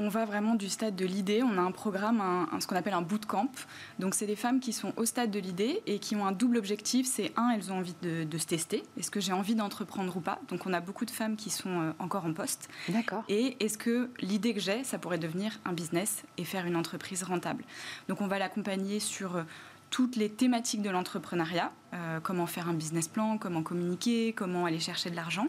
On 0.00 0.08
va 0.08 0.24
vraiment 0.24 0.54
du 0.54 0.68
stade 0.68 0.94
de 0.94 1.04
l'idée, 1.04 1.42
on 1.42 1.58
a 1.58 1.60
un 1.60 1.72
programme, 1.72 2.20
un, 2.20 2.60
ce 2.60 2.66
qu'on 2.66 2.76
appelle 2.76 2.94
un 2.94 3.02
bootcamp. 3.02 3.50
Donc 3.98 4.14
c'est 4.14 4.26
des 4.26 4.36
femmes 4.36 4.60
qui 4.60 4.72
sont 4.72 4.92
au 4.96 5.04
stade 5.04 5.30
de 5.30 5.40
l'idée 5.40 5.82
et 5.86 5.98
qui 5.98 6.14
ont 6.14 6.24
un 6.24 6.32
double 6.32 6.56
objectif, 6.56 7.06
c'est 7.06 7.32
un, 7.36 7.50
elles 7.50 7.72
ont 7.72 7.78
envie 7.78 7.96
de, 8.02 8.24
de 8.24 8.38
se 8.38 8.46
tester, 8.46 8.84
est-ce 8.96 9.10
que 9.10 9.20
j'ai 9.20 9.32
envie 9.32 9.56
d'entreprendre 9.56 10.16
ou 10.16 10.20
pas? 10.20 10.38
Donc 10.48 10.66
on 10.66 10.72
a 10.72 10.80
beaucoup 10.80 11.04
de 11.04 11.10
femmes 11.10 11.36
qui 11.36 11.50
sont 11.50 11.92
encore 11.98 12.24
en 12.26 12.32
poste. 12.32 12.68
D'accord. 12.88 13.24
Et 13.28 13.56
est-ce 13.58 13.76
que 13.76 14.10
l'idée 14.20 14.54
que 14.54 14.60
j'ai 14.60 14.84
ça 14.84 14.98
pourrait 14.98 15.18
devenir 15.18 15.58
un 15.64 15.72
business 15.72 16.22
et 16.36 16.44
faire 16.44 16.64
une 16.64 16.76
entreprise 16.76 17.24
rentable? 17.24 17.64
Donc 18.08 18.20
on 18.20 18.28
va 18.28 18.38
l'accompagner 18.38 19.00
sur 19.00 19.36
euh, 19.36 19.42
toutes 19.90 20.16
les 20.16 20.28
thématiques 20.28 20.82
de 20.82 20.90
l'entrepreneuriat, 20.90 21.72
euh, 21.94 22.20
comment 22.20 22.46
faire 22.46 22.68
un 22.68 22.74
business 22.74 23.08
plan, 23.08 23.36
comment 23.38 23.62
communiquer, 23.62 24.32
comment 24.32 24.64
aller 24.64 24.80
chercher 24.80 25.10
de 25.10 25.16
l'argent, 25.16 25.48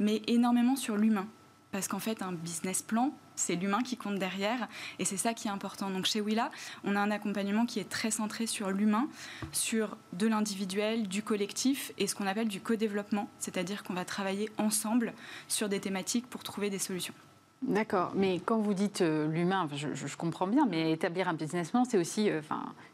mais 0.00 0.22
énormément 0.26 0.74
sur 0.74 0.96
l'humain. 0.96 1.26
Parce 1.70 1.88
qu'en 1.88 1.98
fait, 1.98 2.22
un 2.22 2.32
business 2.32 2.82
plan, 2.82 3.12
c'est 3.36 3.56
l'humain 3.56 3.82
qui 3.82 3.96
compte 3.96 4.18
derrière 4.18 4.68
et 4.98 5.04
c'est 5.04 5.16
ça 5.16 5.34
qui 5.34 5.48
est 5.48 5.50
important. 5.50 5.90
Donc 5.90 6.06
chez 6.06 6.20
Willa, 6.20 6.50
on 6.84 6.96
a 6.96 7.00
un 7.00 7.10
accompagnement 7.10 7.66
qui 7.66 7.80
est 7.80 7.88
très 7.88 8.10
centré 8.10 8.46
sur 8.46 8.70
l'humain, 8.70 9.08
sur 9.52 9.96
de 10.12 10.26
l'individuel, 10.26 11.08
du 11.08 11.22
collectif 11.22 11.92
et 11.98 12.06
ce 12.06 12.14
qu'on 12.14 12.26
appelle 12.26 12.48
du 12.48 12.60
co-développement, 12.60 13.28
c'est-à-dire 13.38 13.82
qu'on 13.82 13.94
va 13.94 14.04
travailler 14.04 14.50
ensemble 14.58 15.12
sur 15.48 15.68
des 15.68 15.80
thématiques 15.80 16.26
pour 16.26 16.42
trouver 16.42 16.70
des 16.70 16.78
solutions. 16.78 17.14
D'accord, 17.66 18.12
mais 18.14 18.40
quand 18.44 18.58
vous 18.58 18.74
dites 18.74 19.00
euh, 19.00 19.26
l'humain, 19.26 19.66
je, 19.74 20.16
comprends 20.16 20.46
bien, 20.46 20.66
mais 20.68 20.92
établir 20.92 21.28
un 21.28 21.32
business 21.32 21.70
plan, 21.70 21.84
c'est 21.86 21.96
aussi 21.96 22.28
euh, 22.28 22.42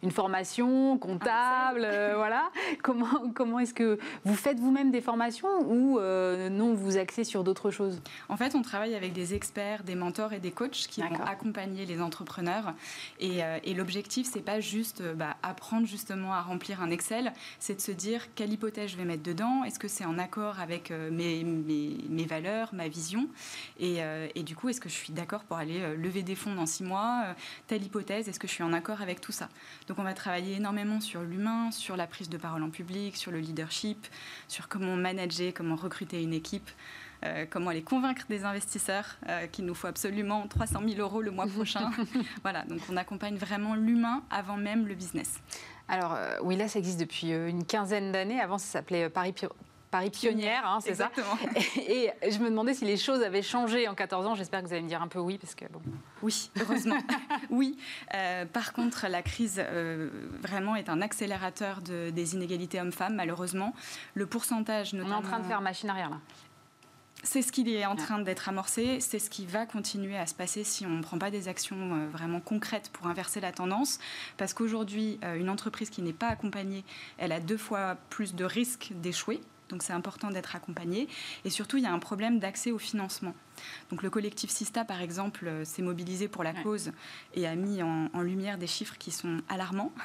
une 0.04 0.12
formation 0.12 0.96
comptable, 0.96 1.82
euh, 1.82 2.12
voilà. 2.14 2.50
Comment, 2.82 3.30
comment 3.34 3.58
est-ce 3.58 3.74
que 3.74 3.98
vous 4.24 4.34
faites 4.34 4.58
vous-même 4.58 4.90
des 4.90 5.00
formations 5.00 5.48
ou 5.68 5.98
non, 6.00 6.74
vous 6.74 6.96
axez 6.96 7.24
sur 7.24 7.44
d'autres 7.44 7.70
choses? 7.70 8.00
En 8.28 8.36
fait, 8.36 8.54
on 8.54 8.62
travaille 8.62 8.94
avec 8.94 9.12
des 9.12 9.34
experts, 9.34 9.82
des 9.82 9.94
mentors 9.94 10.32
et 10.32 10.38
des 10.38 10.50
coachs 10.50 10.86
qui 10.88 11.02
vont 11.02 11.22
accompagner 11.26 11.84
les 11.84 12.00
entrepreneurs. 12.00 12.72
Et, 13.18 13.40
et 13.64 13.74
l'objectif, 13.74 14.28
c'est 14.30 14.44
pas 14.44 14.60
juste 14.60 15.02
bah, 15.14 15.36
apprendre 15.42 15.86
justement 15.86 16.32
à 16.32 16.40
remplir 16.40 16.80
un 16.82 16.90
Excel, 16.90 17.32
c'est 17.58 17.74
de 17.74 17.80
se 17.80 17.92
dire 17.92 18.34
quelle 18.34 18.52
hypothèse 18.52 18.90
je 18.90 18.96
vais 18.96 19.04
mettre 19.04 19.22
dedans, 19.22 19.64
est-ce 19.64 19.78
que 19.78 19.88
c'est 19.88 20.06
en 20.06 20.18
accord 20.18 20.60
avec 20.60 20.90
mes, 20.90 21.44
mes, 21.44 21.96
mes, 22.08 22.24
valeurs, 22.24 22.70
ma 22.72 22.88
vision, 22.88 23.28
et, 23.78 23.98
et 24.34 24.42
du 24.42 24.56
coup, 24.56 24.59
est-ce 24.68 24.80
que 24.80 24.88
je 24.88 24.94
suis 24.94 25.12
d'accord 25.12 25.44
pour 25.44 25.56
aller 25.56 25.80
euh, 25.80 25.96
lever 25.96 26.22
des 26.22 26.34
fonds 26.34 26.54
dans 26.54 26.66
six 26.66 26.84
mois 26.84 27.22
euh, 27.26 27.32
Telle 27.66 27.82
hypothèse, 27.82 28.28
est-ce 28.28 28.38
que 28.38 28.46
je 28.46 28.52
suis 28.52 28.62
en 28.62 28.72
accord 28.72 29.00
avec 29.00 29.20
tout 29.20 29.32
ça? 29.32 29.48
Donc 29.88 29.98
on 29.98 30.02
va 30.02 30.14
travailler 30.14 30.56
énormément 30.56 31.00
sur 31.00 31.22
l'humain, 31.22 31.70
sur 31.70 31.96
la 31.96 32.06
prise 32.06 32.28
de 32.28 32.36
parole 32.36 32.62
en 32.62 32.70
public, 32.70 33.16
sur 33.16 33.30
le 33.30 33.38
leadership, 33.38 34.06
sur 34.48 34.68
comment 34.68 34.96
manager, 34.96 35.52
comment 35.54 35.76
recruter 35.76 36.22
une 36.22 36.34
équipe. 36.34 36.70
Euh, 37.22 37.44
comment 37.50 37.68
aller 37.68 37.82
convaincre 37.82 38.24
des 38.30 38.46
investisseurs 38.46 39.18
qu'il 39.52 39.66
nous 39.66 39.74
faut 39.74 39.88
absolument 39.88 40.48
300 40.48 40.80
000 40.88 41.00
euros 41.00 41.20
le 41.20 41.30
mois 41.30 41.46
prochain. 41.54 41.90
voilà, 42.40 42.62
donc 42.64 42.80
on 42.90 42.96
accompagne 42.96 43.36
vraiment 43.36 43.74
l'humain 43.74 44.22
avant 44.30 44.56
même 44.56 44.86
le 44.86 44.94
business. 44.94 45.38
Alors, 45.86 46.16
oui, 46.42 46.56
là, 46.56 46.66
ça 46.66 46.78
existe 46.78 46.98
depuis 46.98 47.28
une 47.28 47.66
quinzaine 47.66 48.10
d'années. 48.10 48.40
Avant, 48.40 48.56
ça 48.56 48.66
s'appelait 48.66 49.10
Paris, 49.10 49.34
Paris 49.90 50.10
pionnière, 50.10 50.64
hein, 50.66 50.78
c'est 50.80 50.94
ça 50.94 51.10
et, 51.76 52.10
et, 52.22 52.30
je 52.30 52.38
me 52.38 52.48
demandais 52.48 52.74
si 52.74 52.84
les 52.84 52.96
choses 52.96 53.22
avaient 53.22 53.42
changé 53.42 53.88
en 53.88 53.94
14 53.94 54.24
ans. 54.26 54.34
J'espère 54.36 54.62
que 54.62 54.68
vous 54.68 54.72
allez 54.72 54.82
me 54.82 54.88
dire 54.88 55.02
un 55.02 55.08
peu 55.08 55.18
oui, 55.18 55.36
parce 55.36 55.56
que 55.56 55.64
bon. 55.66 55.80
Oui, 56.22 56.50
heureusement. 56.60 56.98
oui. 57.50 57.76
Euh, 58.14 58.44
par 58.46 58.72
contre, 58.72 59.08
la 59.08 59.22
crise 59.22 59.56
euh, 59.58 60.08
vraiment 60.40 60.76
est 60.76 60.88
un 60.88 61.00
accélérateur 61.02 61.82
de, 61.82 62.10
des 62.10 62.34
inégalités 62.34 62.80
hommes-femmes, 62.80 63.16
malheureusement. 63.16 63.74
Le 64.14 64.26
pourcentage, 64.26 64.92
notamment... 64.92 65.16
On 65.16 65.22
est 65.22 65.24
en 65.24 65.28
train 65.28 65.40
de 65.40 65.46
faire 65.46 65.60
machine 65.60 65.90
arrière, 65.90 66.10
là. 66.10 66.18
C'est 67.22 67.42
ce 67.42 67.52
qui 67.52 67.74
est 67.74 67.84
en 67.84 67.96
train 67.96 68.18
d'être 68.18 68.48
amorcé, 68.48 68.98
c'est 69.00 69.18
ce 69.18 69.28
qui 69.28 69.44
va 69.44 69.66
continuer 69.66 70.16
à 70.16 70.26
se 70.26 70.34
passer 70.34 70.64
si 70.64 70.86
on 70.86 70.90
ne 70.90 71.02
prend 71.02 71.18
pas 71.18 71.30
des 71.30 71.48
actions 71.48 71.76
euh, 71.76 72.08
vraiment 72.08 72.40
concrètes 72.40 72.88
pour 72.94 73.08
inverser 73.08 73.40
la 73.40 73.52
tendance. 73.52 73.98
Parce 74.38 74.54
qu'aujourd'hui, 74.54 75.18
une 75.36 75.50
entreprise 75.50 75.90
qui 75.90 76.00
n'est 76.00 76.14
pas 76.14 76.28
accompagnée, 76.28 76.82
elle 77.18 77.32
a 77.32 77.40
deux 77.40 77.58
fois 77.58 77.96
plus 78.08 78.34
de 78.34 78.44
risques 78.44 78.92
d'échouer 78.94 79.40
donc 79.70 79.82
c'est 79.82 79.92
important 79.92 80.30
d'être 80.30 80.54
accompagné. 80.56 81.08
Et 81.44 81.50
surtout, 81.50 81.76
il 81.76 81.84
y 81.84 81.86
a 81.86 81.92
un 81.92 81.98
problème 81.98 82.38
d'accès 82.38 82.70
au 82.70 82.78
financement. 82.78 83.34
Donc 83.90 84.02
le 84.02 84.10
collectif 84.10 84.50
Sista, 84.50 84.84
par 84.84 85.00
exemple, 85.00 85.46
euh, 85.46 85.64
s'est 85.64 85.82
mobilisé 85.82 86.28
pour 86.28 86.44
la 86.44 86.52
cause 86.52 86.92
et 87.34 87.46
a 87.46 87.54
mis 87.54 87.82
en, 87.82 88.08
lumière 88.20 88.58
des 88.58 88.66
chiffres 88.66 88.96
qui 88.98 89.10
sont 89.10 89.38
alarmants. 89.48 89.92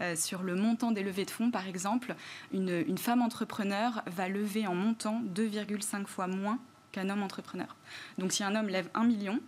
Euh, 0.00 0.14
sur 0.14 0.42
le 0.42 0.54
montant 0.54 0.92
des 0.92 1.02
levées 1.02 1.24
de 1.24 1.30
fonds, 1.30 1.50
par 1.50 1.66
exemple, 1.66 2.14
une, 2.52 2.84
une 2.86 2.98
femme 2.98 3.20
entrepreneur 3.20 4.02
va 4.06 4.28
lever 4.28 4.66
en 4.66 4.74
montant 4.74 5.22
2,5 5.34 6.06
fois 6.06 6.28
moins 6.28 6.58
qu'un 6.92 7.08
homme 7.08 7.22
entrepreneur. 7.22 7.74
Donc 8.16 8.32
si 8.32 8.44
un 8.44 8.54
homme 8.54 8.68
lève 8.68 8.88
1 8.94 9.04
million, 9.04 9.40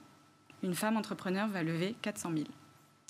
une 0.63 0.75
femme 0.75 0.97
entrepreneur 0.97 1.49
va 1.49 1.63
lever 1.63 1.95
400 2.03 2.33
000. 2.33 2.45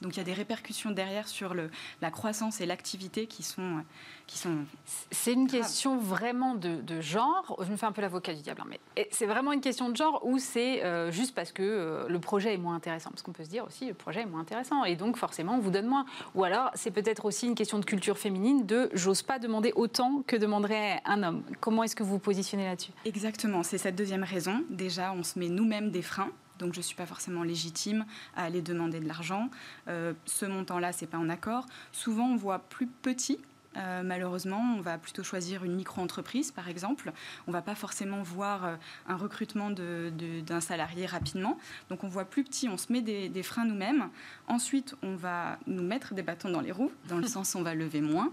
Donc 0.01 0.17
il 0.17 0.19
y 0.19 0.21
a 0.21 0.25
des 0.25 0.33
répercussions 0.33 0.91
derrière 0.91 1.29
sur 1.29 1.55
le, 1.55 1.71
la 2.01 2.11
croissance 2.11 2.61
et 2.61 2.67
l'activité 2.67 3.27
qui 3.27 3.43
sont, 3.43 3.83
qui 4.27 4.39
sont. 4.39 4.65
C'est 5.11 5.33
une 5.33 5.47
question 5.47 5.99
vraiment 5.99 6.55
de, 6.55 7.01
genre. 7.01 7.57
Je 7.65 7.71
me 7.71 7.77
fais 7.77 7.87
un 7.87 7.93
peu 7.93 8.03
l'avocat 8.03 8.35
du 8.35 8.43
diable, 8.43 8.63
hein, 8.63 8.69
mais 8.69 9.09
c'est 9.11 9.27
vraiment 9.27 9.53
une 9.53 9.61
question 9.61 9.89
de 9.89 9.97
genre 9.97 10.21
ou 10.25 10.39
c'est 10.39 10.85
euh, 10.85 11.11
juste 11.11 11.35
parce 11.35 11.53
que 11.53 11.63
euh, 11.63 12.09
le 12.09 12.19
projet 12.19 12.55
est 12.55 12.59
moins 12.59 12.75
intéressant? 12.75 13.11
Parce 13.11 13.23
qu'on 13.23 13.33
peut 13.33 13.45
se 13.45 13.51
dire 13.51 13.65
aussi 13.65 13.87
le 13.87 13.95
projet 13.95 14.23
est 14.23 14.27
moins 14.27 14.41
intéressant 14.41 14.85
et 14.85 14.97
donc 14.97 15.17
forcément 15.17 15.55
on 15.55 15.61
vous 15.61 15.71
donne 15.71 15.87
moins. 15.87 16.07
Ou 16.35 16.45
alors 16.45 16.71
c'est 16.75 16.91
peut-être 16.91 17.25
aussi 17.25 17.47
une 17.47 17.55
question 17.55 17.79
de 17.79 17.85
culture 17.85 18.19
féminine 18.19 18.67
de 18.67 18.91
j'ose 18.93 19.23
pas 19.23 19.39
demander 19.39 19.73
autant 19.77 20.23
que 20.27 20.37
demanderait 20.37 21.01
un 21.05 21.23
homme. 21.23 21.43
Comment 21.61 21.83
est-ce 21.83 21.97
que 21.97 22.03
vous 22.03 22.13
vous 22.13 22.19
positionnez 22.19 22.65
là-dessus? 22.65 22.93
Exactement, 23.05 23.63
c'est 23.63 23.79
cette 23.79 23.97
deuxième 23.97 24.25
raison. 24.25 24.65
Déjà, 24.71 25.13
on 25.13 25.23
se 25.23 25.39
met 25.39 25.49
nous-mêmes 25.49 25.91
des 25.91 26.03
freins 26.03 26.31
donc 26.61 26.75
je 26.75 26.79
ne 26.79 26.85
suis 26.85 26.95
pas 26.95 27.07
forcément 27.07 27.43
légitime 27.43 28.05
à 28.37 28.45
aller 28.45 28.63
demander 28.63 29.01
de 29.01 29.09
l'argent. 29.09 29.51
Euh, 29.89 30.13
ce 30.27 30.47
montant-là, 30.47 30.93
c'est 30.93 31.07
pas 31.07 31.19
en 31.19 31.29
accord. 31.29 31.67
Souvent, 31.93 32.27
on 32.27 32.37
voit 32.37 32.61
plus 32.61 32.87
petit 32.87 33.39
euh, 33.77 34.03
malheureusement, 34.03 34.75
on 34.77 34.81
va 34.81 34.99
plutôt 34.99 35.23
choisir 35.23 35.65
une 35.65 35.75
micro-entreprise, 35.75 36.51
par 36.51 36.69
exemple. 36.69 37.13
On 37.47 37.51
ne 37.51 37.57
va 37.57 37.63
pas 37.63 37.75
forcément 37.75 38.23
voir 38.23 38.65
euh, 38.65 38.77
un 39.07 39.17
recrutement 39.17 39.71
d'un 39.71 40.61
salarié 40.61 41.07
rapidement. 41.07 41.57
Donc, 41.89 42.03
on 42.03 42.09
voit 42.09 42.25
plus 42.25 42.43
petit, 42.43 42.69
on 42.69 42.77
se 42.77 42.93
met 42.93 43.01
des, 43.01 43.43
freins 43.43 43.65
nous-mêmes. 43.65 44.09
Ensuite, 44.49 44.95
on 45.03 45.15
va 45.15 45.59
nous 45.67 45.83
mettre 45.83 46.15
des 46.15 46.23
bâtons 46.23 46.51
dans 46.51 46.61
les 46.61 46.73
roues, 46.73 46.91
dans 47.09 47.19
le 47.19 47.27
sens 47.29 47.55
où 47.55 47.59
on 47.59 47.63
va 47.63 47.75
lever 47.75 48.01
moins. 48.01 48.33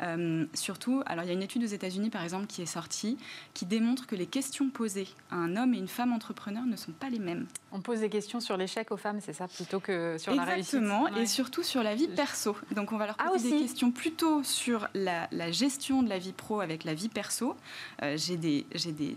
Euh, 0.00 0.46
surtout, 0.54 1.02
alors 1.06 1.24
il 1.24 1.28
y 1.28 1.30
a 1.30 1.34
une 1.34 1.42
étude 1.42 1.62
aux 1.62 1.66
États-Unis, 1.66 2.10
par 2.10 2.22
exemple, 2.22 2.46
qui 2.46 2.62
est 2.62 2.66
sortie, 2.66 3.18
qui 3.54 3.66
démontre 3.66 4.06
que 4.06 4.16
les 4.16 4.26
questions 4.26 4.70
posées 4.70 5.08
à 5.30 5.36
un 5.36 5.56
homme 5.56 5.74
et 5.74 5.78
une 5.78 5.88
femme 5.88 6.12
entrepreneur 6.12 6.64
ne 6.64 6.76
sont 6.76 6.92
pas 6.92 7.10
les 7.10 7.18
mêmes. 7.18 7.46
On 7.72 7.80
pose 7.80 8.00
des 8.00 8.08
questions 8.08 8.40
sur 8.40 8.56
l'échec 8.56 8.90
aux 8.90 8.96
femmes, 8.96 9.20
c'est 9.20 9.34
ça, 9.34 9.48
plutôt 9.48 9.80
que 9.80 10.16
sur 10.16 10.34
la 10.34 10.44
réussite. 10.44 10.74
Exactement, 10.74 11.08
et 11.08 11.26
surtout 11.26 11.62
sur 11.62 11.82
la 11.82 11.94
vie 11.94 12.08
perso. 12.08 12.56
Donc, 12.74 12.92
on 12.92 12.96
va 12.96 13.06
leur 13.06 13.16
ah, 13.18 13.28
poser 13.28 13.50
des 13.50 13.58
questions 13.58 13.90
plutôt 13.90 14.42
sur 14.42 14.77
la, 14.94 15.50
gestion 15.50 16.02
de 16.02 16.08
la 16.08 16.18
vie 16.18 16.32
pro 16.32 16.60
avec 16.60 16.84
la 16.84 16.94
vie 16.94 17.08
perso. 17.08 17.56
Euh, 18.02 18.16
j'ai 18.16 18.36
des, 18.36 18.66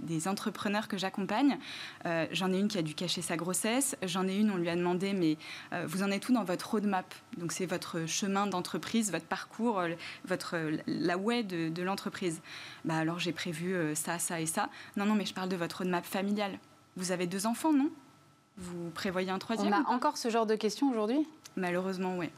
des, 0.02 0.28
entrepreneurs 0.28 0.88
que 0.88 0.98
j'accompagne. 0.98 1.58
Euh, 2.06 2.26
j'en 2.32 2.52
ai 2.54 2.60
une 2.60 2.68
qui 2.68 2.78
a 2.78 2.82
dû 2.82 2.94
cacher 2.94 3.22
sa 3.22 3.38
grossesse. 3.38 3.96
J'en 4.04 4.28
ai 4.28 4.36
une, 4.36 4.52
on 4.52 4.58
lui 4.58 4.70
a 4.70 4.76
demandé, 4.76 5.14
mais 5.14 5.38
euh, 5.74 5.86
vous 5.88 6.04
en 6.04 6.12
êtes 6.12 6.28
où 6.30 6.34
dans 6.34 6.44
votre 6.44 6.72
roadmap? 6.72 7.14
Donc 7.38 7.52
c'est 7.52 7.66
votre 7.66 8.06
chemin 8.06 8.48
d'entreprise, 8.48 9.12
votre 9.12 9.26
parcours, 9.26 9.82
votre, 10.26 10.58
la 10.88 11.18
way 11.18 11.44
de, 11.44 11.70
de 11.70 11.84
l'entreprise. 11.84 12.42
Bah 12.86 12.98
alors 12.98 13.20
j'ai 13.20 13.32
prévu 13.32 13.76
ça, 13.96 14.20
ça 14.20 14.42
et 14.42 14.46
ça. 14.46 14.70
Non, 14.98 15.06
non, 15.06 15.16
mais 15.16 15.26
je 15.26 15.34
parle 15.34 15.50
de 15.50 15.56
votre 15.56 15.80
roadmap 15.80 16.06
familial. 16.06 16.60
Vous 16.98 17.12
avez 17.12 17.28
deux 17.28 17.46
enfants, 17.46 17.74
non? 17.74 17.90
Vous 18.58 18.90
prévoyez 18.92 19.32
un 19.32 19.40
troisième 19.40 19.74
On 19.74 19.92
a 19.92 19.94
encore 19.94 20.18
ce 20.18 20.30
genre 20.30 20.46
de 20.46 20.56
questions 20.56 20.90
aujourd'hui? 20.90 21.28
Malheureusement, 21.56 22.18
oui. 22.18 22.30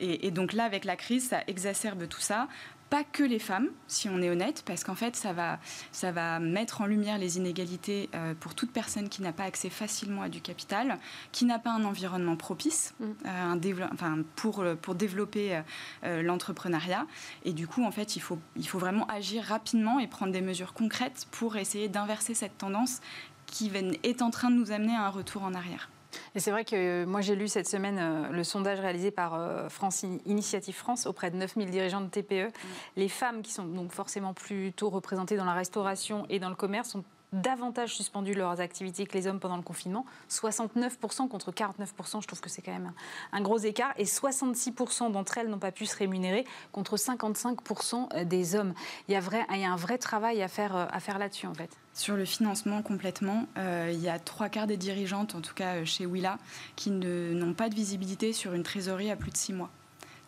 Et, 0.00 0.30
donc 0.30 0.52
là, 0.52 0.64
avec 0.64 0.84
la 0.84 0.96
crise, 0.96 1.28
ça 1.28 1.42
exacerbe 1.46 2.08
tout 2.08 2.20
ça 2.20 2.48
pas 2.92 3.04
que 3.04 3.22
les 3.22 3.38
femmes, 3.38 3.68
si 3.86 4.10
on 4.10 4.20
est 4.20 4.28
honnête, 4.28 4.64
parce 4.66 4.84
qu'en 4.84 4.94
fait, 4.94 5.16
ça 5.16 5.32
va, 5.32 5.58
ça 5.92 6.12
va 6.12 6.38
mettre 6.40 6.82
en 6.82 6.84
lumière 6.84 7.16
les 7.16 7.38
inégalités 7.38 8.10
euh, 8.14 8.34
pour 8.38 8.54
toute 8.54 8.70
personne 8.70 9.08
qui 9.08 9.22
n'a 9.22 9.32
pas 9.32 9.44
accès 9.44 9.70
facilement 9.70 10.20
à 10.20 10.28
du 10.28 10.42
capital, 10.42 10.98
qui 11.32 11.46
n'a 11.46 11.58
pas 11.58 11.70
un 11.70 11.84
environnement 11.84 12.36
propice 12.36 12.92
mm. 13.00 13.04
euh, 13.04 13.44
un 13.44 13.58
enfin, 13.94 14.18
pour, 14.36 14.60
euh, 14.60 14.74
pour 14.74 14.94
développer 14.94 15.62
l'entrepreneuriat. 16.02 17.06
Et 17.46 17.54
du 17.54 17.66
coup, 17.66 17.82
en 17.82 17.92
fait, 17.92 18.14
il 18.16 18.20
faut, 18.20 18.38
il 18.56 18.68
faut 18.68 18.78
vraiment 18.78 19.06
agir 19.06 19.42
rapidement 19.42 19.98
et 19.98 20.06
prendre 20.06 20.32
des 20.32 20.42
mesures 20.42 20.74
concrètes 20.74 21.26
pour 21.30 21.56
essayer 21.56 21.88
d'inverser 21.88 22.34
cette 22.34 22.58
tendance 22.58 23.00
qui 23.46 23.70
est 24.02 24.20
en 24.20 24.28
train 24.28 24.50
de 24.50 24.56
nous 24.56 24.70
amener 24.70 24.94
à 24.94 25.06
un 25.06 25.10
retour 25.10 25.44
en 25.44 25.54
arrière. 25.54 25.88
Et 26.34 26.40
c'est 26.40 26.50
vrai 26.50 26.64
que 26.64 26.76
euh, 26.76 27.06
moi 27.06 27.20
j'ai 27.20 27.36
lu 27.36 27.48
cette 27.48 27.68
semaine 27.68 27.98
euh, 27.98 28.28
le 28.30 28.44
sondage 28.44 28.80
réalisé 28.80 29.10
par 29.10 29.34
euh, 29.34 29.68
France 29.68 30.04
Initiative 30.26 30.74
France 30.74 31.06
auprès 31.06 31.30
de 31.30 31.36
9000 31.36 31.70
dirigeants 31.70 32.00
de 32.00 32.08
TPE. 32.08 32.48
Mm. 32.48 32.52
Les 32.96 33.08
femmes 33.08 33.42
qui 33.42 33.52
sont 33.52 33.64
donc 33.64 33.92
forcément 33.92 34.34
plutôt 34.34 34.90
représentées 34.90 35.36
dans 35.36 35.44
la 35.44 35.54
restauration 35.54 36.26
et 36.28 36.38
dans 36.38 36.48
le 36.48 36.54
commerce 36.54 36.90
sont 36.90 37.04
davantage 37.32 37.94
suspendu 37.94 38.34
leurs 38.34 38.60
activités 38.60 39.06
que 39.06 39.14
les 39.14 39.26
hommes 39.26 39.40
pendant 39.40 39.56
le 39.56 39.62
confinement. 39.62 40.04
69% 40.30 41.28
contre 41.28 41.52
49%, 41.52 42.22
je 42.22 42.26
trouve 42.26 42.40
que 42.40 42.50
c'est 42.50 42.62
quand 42.62 42.72
même 42.72 42.92
un 43.32 43.40
gros 43.40 43.58
écart. 43.58 43.92
Et 43.96 44.04
66% 44.04 45.10
d'entre 45.12 45.38
elles 45.38 45.48
n'ont 45.48 45.58
pas 45.58 45.72
pu 45.72 45.86
se 45.86 45.96
rémunérer 45.96 46.44
contre 46.72 46.96
55% 46.96 48.24
des 48.24 48.54
hommes. 48.54 48.74
Il 49.08 49.12
y, 49.12 49.16
a 49.16 49.72
un 49.72 49.76
vrai 49.76 49.98
travail 49.98 50.42
à 50.42 50.48
faire, 50.48 50.74
à 50.76 51.00
faire 51.00 51.18
là-dessus 51.18 51.46
en 51.46 51.54
fait. 51.54 51.70
Sur 51.94 52.16
le 52.16 52.24
financement 52.24 52.82
complètement, 52.82 53.46
euh, 53.58 53.90
il 53.92 54.00
y 54.00 54.08
a 54.08 54.18
trois 54.18 54.48
quarts 54.48 54.66
des 54.66 54.78
dirigeantes, 54.78 55.34
en 55.34 55.42
tout 55.42 55.52
cas 55.54 55.76
euh, 55.76 55.84
chez 55.84 56.06
Willa, 56.06 56.38
qui 56.74 56.90
n'ont 56.90 57.52
pas 57.52 57.68
de 57.68 57.74
visibilité 57.74 58.32
sur 58.32 58.54
une 58.54 58.62
trésorerie 58.62 59.10
à 59.10 59.16
plus 59.16 59.30
de 59.30 59.36
six 59.36 59.52
mois. 59.52 59.70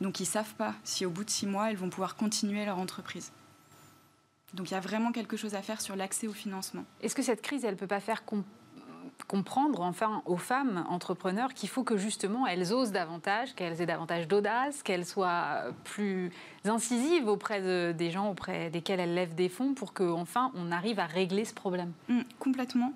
Donc 0.00 0.20
ils 0.20 0.24
ne 0.24 0.28
savent 0.28 0.54
pas 0.54 0.74
si 0.84 1.06
au 1.06 1.10
bout 1.10 1.24
de 1.24 1.30
six 1.30 1.46
mois, 1.46 1.70
elles 1.70 1.76
vont 1.76 1.88
pouvoir 1.88 2.16
continuer 2.16 2.64
leur 2.66 2.78
entreprise. 2.78 3.32
Donc 4.54 4.70
il 4.70 4.74
y 4.74 4.76
a 4.76 4.80
vraiment 4.80 5.12
quelque 5.12 5.36
chose 5.36 5.54
à 5.54 5.62
faire 5.62 5.80
sur 5.80 5.96
l'accès 5.96 6.28
au 6.28 6.32
financement. 6.32 6.84
Est-ce 7.02 7.14
que 7.14 7.22
cette 7.22 7.42
crise, 7.42 7.64
elle 7.64 7.74
ne 7.74 7.78
peut 7.78 7.86
pas 7.86 8.00
faire 8.00 8.22
comprendre 9.26 9.80
enfin 9.80 10.22
aux 10.26 10.36
femmes 10.36 10.84
entrepreneurs 10.88 11.54
qu'il 11.54 11.68
faut 11.68 11.82
que 11.82 11.96
justement 11.96 12.46
elles 12.46 12.72
osent 12.72 12.92
davantage, 12.92 13.54
qu'elles 13.54 13.80
aient 13.80 13.86
davantage 13.86 14.28
d'audace, 14.28 14.82
qu'elles 14.82 15.06
soient 15.06 15.64
plus 15.82 16.30
incisives 16.64 17.26
auprès 17.26 17.94
des 17.94 18.10
gens 18.10 18.30
auprès 18.30 18.70
desquels 18.70 19.00
elles 19.00 19.14
lèvent 19.14 19.34
des 19.34 19.48
fonds 19.48 19.74
pour 19.74 19.92
qu'enfin 19.92 20.52
on 20.54 20.70
arrive 20.70 21.00
à 21.00 21.06
régler 21.06 21.44
ce 21.44 21.54
problème? 21.54 21.92
Mmh, 22.08 22.20
complètement. 22.38 22.92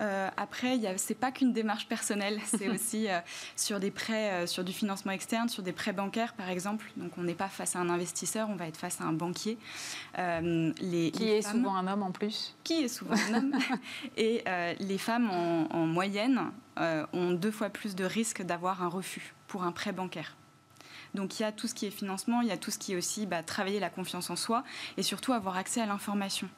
Euh, 0.00 0.28
après, 0.36 0.78
ce 0.96 1.08
n'est 1.08 1.18
pas 1.18 1.32
qu'une 1.32 1.52
démarche 1.52 1.88
personnelle, 1.88 2.40
c'est 2.46 2.68
aussi 2.70 3.08
euh, 3.08 3.18
sur 3.56 3.80
des 3.80 3.90
prêts, 3.90 4.30
euh, 4.30 4.46
sur 4.46 4.64
du 4.64 4.72
financement 4.72 5.12
externe, 5.12 5.48
sur 5.48 5.62
des 5.62 5.72
prêts 5.72 5.92
bancaires 5.92 6.34
par 6.34 6.48
exemple. 6.48 6.90
Donc 6.96 7.12
on 7.18 7.22
n'est 7.22 7.34
pas 7.34 7.48
face 7.48 7.76
à 7.76 7.80
un 7.80 7.88
investisseur, 7.88 8.48
on 8.50 8.56
va 8.56 8.66
être 8.68 8.76
face 8.76 9.00
à 9.00 9.04
un 9.04 9.12
banquier. 9.12 9.58
les, 10.16 11.10
qui 11.10 11.28
est 11.28 11.42
souvent 11.42 11.76
un 11.76 11.86
homme 11.86 12.02
en 12.02 12.12
plus. 12.12 12.56
Qui 12.64 12.84
est 12.84 12.88
souvent 12.88 13.16
un 13.30 13.34
homme. 13.34 13.52
Et 14.16 14.44
les 14.78 14.98
femmes 14.98 15.30
en, 15.30 15.68
en 15.74 15.86
moyenne 15.86 16.50
ont 16.76 17.32
deux 17.32 17.50
fois 17.50 17.70
plus 17.70 17.94
de 17.94 18.04
risques 18.04 18.42
d'avoir 18.42 18.82
un 18.82 18.88
refus 18.88 19.34
pour 19.46 19.64
un 19.64 19.72
prêt 19.72 19.92
bancaire. 19.92 20.36
Donc 21.14 21.38
il 21.38 21.42
y 21.42 21.46
a 21.46 21.52
tout 21.52 21.66
ce 21.66 21.74
qui 21.74 21.86
est 21.86 21.90
financement, 21.90 22.42
il 22.42 22.48
y 22.48 22.52
a 22.52 22.56
tout 22.56 22.70
ce 22.70 22.78
qui 22.78 22.92
est 22.92 22.96
aussi 22.96 23.26
bah, 23.26 23.42
travailler 23.42 23.80
la 23.80 23.90
confiance 23.90 24.30
en 24.30 24.36
soi 24.36 24.62
et 24.96 25.02
surtout 25.02 25.32
avoir 25.32 25.56
accès 25.56 25.80
à 25.80 25.86
l'information. 25.86 26.48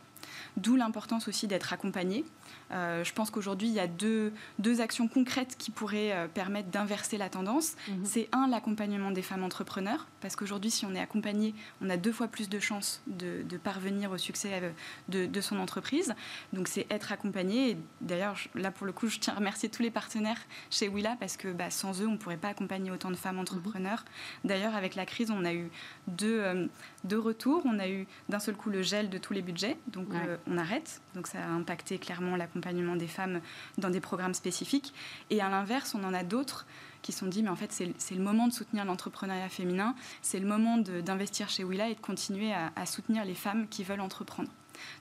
D'où 0.57 0.76
l'importance 0.76 1.29
aussi 1.29 1.46
d'être 1.46 1.72
accompagné. 1.72 2.24
Euh, 2.72 3.02
je 3.04 3.12
pense 3.12 3.30
qu'aujourd'hui, 3.30 3.68
il 3.68 3.74
y 3.74 3.80
a 3.80 3.87
deux, 3.87 4.33
deux, 4.59 4.80
actions 4.80 5.09
concrètes 5.09 5.56
qui 5.59 5.70
pourraient 5.70 6.12
euh, 6.12 6.28
permettre 6.28 6.68
d'inverser 6.68 7.18
la 7.18 7.28
tendance. 7.28 7.74
Mhm. 7.88 8.04
C'est 8.04 8.28
un, 8.33 8.46
l'accompagnement 8.48 9.11
des 9.11 9.22
femmes 9.22 9.42
entrepreneurs, 9.42 10.06
parce 10.20 10.37
qu'aujourd'hui, 10.37 10.70
si 10.70 10.87
on 10.87 10.94
est 10.94 11.00
accompagné, 11.00 11.54
on 11.83 11.90
a 11.90 11.96
deux 11.96 12.12
fois 12.12 12.28
plus 12.28 12.48
de 12.48 12.59
chances 12.61 13.02
de, 13.06 13.44
parvenir 13.62 14.11
au 14.11 14.18
succès 14.18 14.50
euh, 14.62 14.70
de, 15.09 15.26
de, 15.26 15.40
son 15.40 15.59
entreprise. 15.59 16.14
Donc 16.52 16.68
c'est 16.68 16.87
être 16.90 17.12
accompagné. 17.12 17.70
Et 17.70 17.76
d'ailleurs, 18.00 18.37
là, 18.54 18.70
pour 18.70 18.87
le 18.87 18.92
coup, 18.92 19.09
je 19.09 19.18
tiens 19.18 19.35
à 19.35 19.37
remercier 19.37 19.68
tous 19.68 19.83
les 19.83 19.90
partenaires 19.90 20.40
chez 20.70 20.88
Willa, 20.88 21.16
parce 21.18 21.37
que 21.37 21.48
bah, 21.48 21.70
sans 21.70 22.00
eux, 22.00 22.06
on 22.06 22.12
ne 22.12 22.16
pourrait 22.16 22.37
pas 22.37 22.48
accompagner 22.48 22.90
autant 22.90 23.11
de 23.11 23.16
femmes 23.16 23.35
mhm. 23.35 23.42
entrepreneurs. 23.42 24.04
D'ailleurs, 24.44 24.76
avec 24.76 24.94
la 24.94 25.06
crise, 25.06 25.30
on 25.30 25.44
a 25.44 25.52
eu 25.52 25.70
deux, 26.06 26.68
deux 27.04 27.18
retours. 27.18 27.62
On 27.64 27.78
a 27.78 27.88
eu 27.88 28.06
d'un 28.28 28.38
seul 28.38 28.54
coup 28.54 28.70
le 28.70 28.83
gel 28.83 29.11
de 29.11 29.18
tous 29.18 29.33
les 29.33 29.42
budgets, 29.42 29.76
donc 29.88 30.09
on 30.46 30.56
arrête. 30.56 31.00
Donc 31.14 31.26
ça 31.26 31.38
a 31.38 31.48
impacté 31.48 31.98
clairement 31.98 32.37
l'accompagnement 32.37 32.60
des 32.96 33.07
femmes 33.07 33.40
dans 33.79 33.90
des 33.90 34.01
programmes 34.01 34.35
spécifiques. 34.35 34.94
Et 35.31 35.40
à 35.40 35.49
l'inverse, 35.49 35.94
on 35.94 36.05
en 36.05 36.14
a 36.14 36.23
d'autres 36.23 36.66
qui 37.03 37.12
sont 37.12 37.27
dit, 37.27 37.42
mais 37.42 37.49
en 37.49 37.57
fait, 37.57 37.73
c'est 37.73 38.14
le 38.14 38.23
moment 38.23 38.46
de 38.46 38.53
soutenir 38.53 38.85
l'entrepreneuriat 38.85 39.49
féminin, 39.49 39.94
c'est 40.23 40.38
le 40.38 40.46
moment 40.46 40.77
d'investir 40.79 41.49
chez 41.49 41.64
Willa 41.64 41.88
et 41.88 41.94
de 41.94 42.01
continuer 42.01 42.53
à, 42.53 42.87
soutenir 42.87 43.25
les 43.25 43.35
femmes 43.35 43.68
qui 43.68 43.85
veulent 43.85 44.01
entreprendre. 44.01 44.51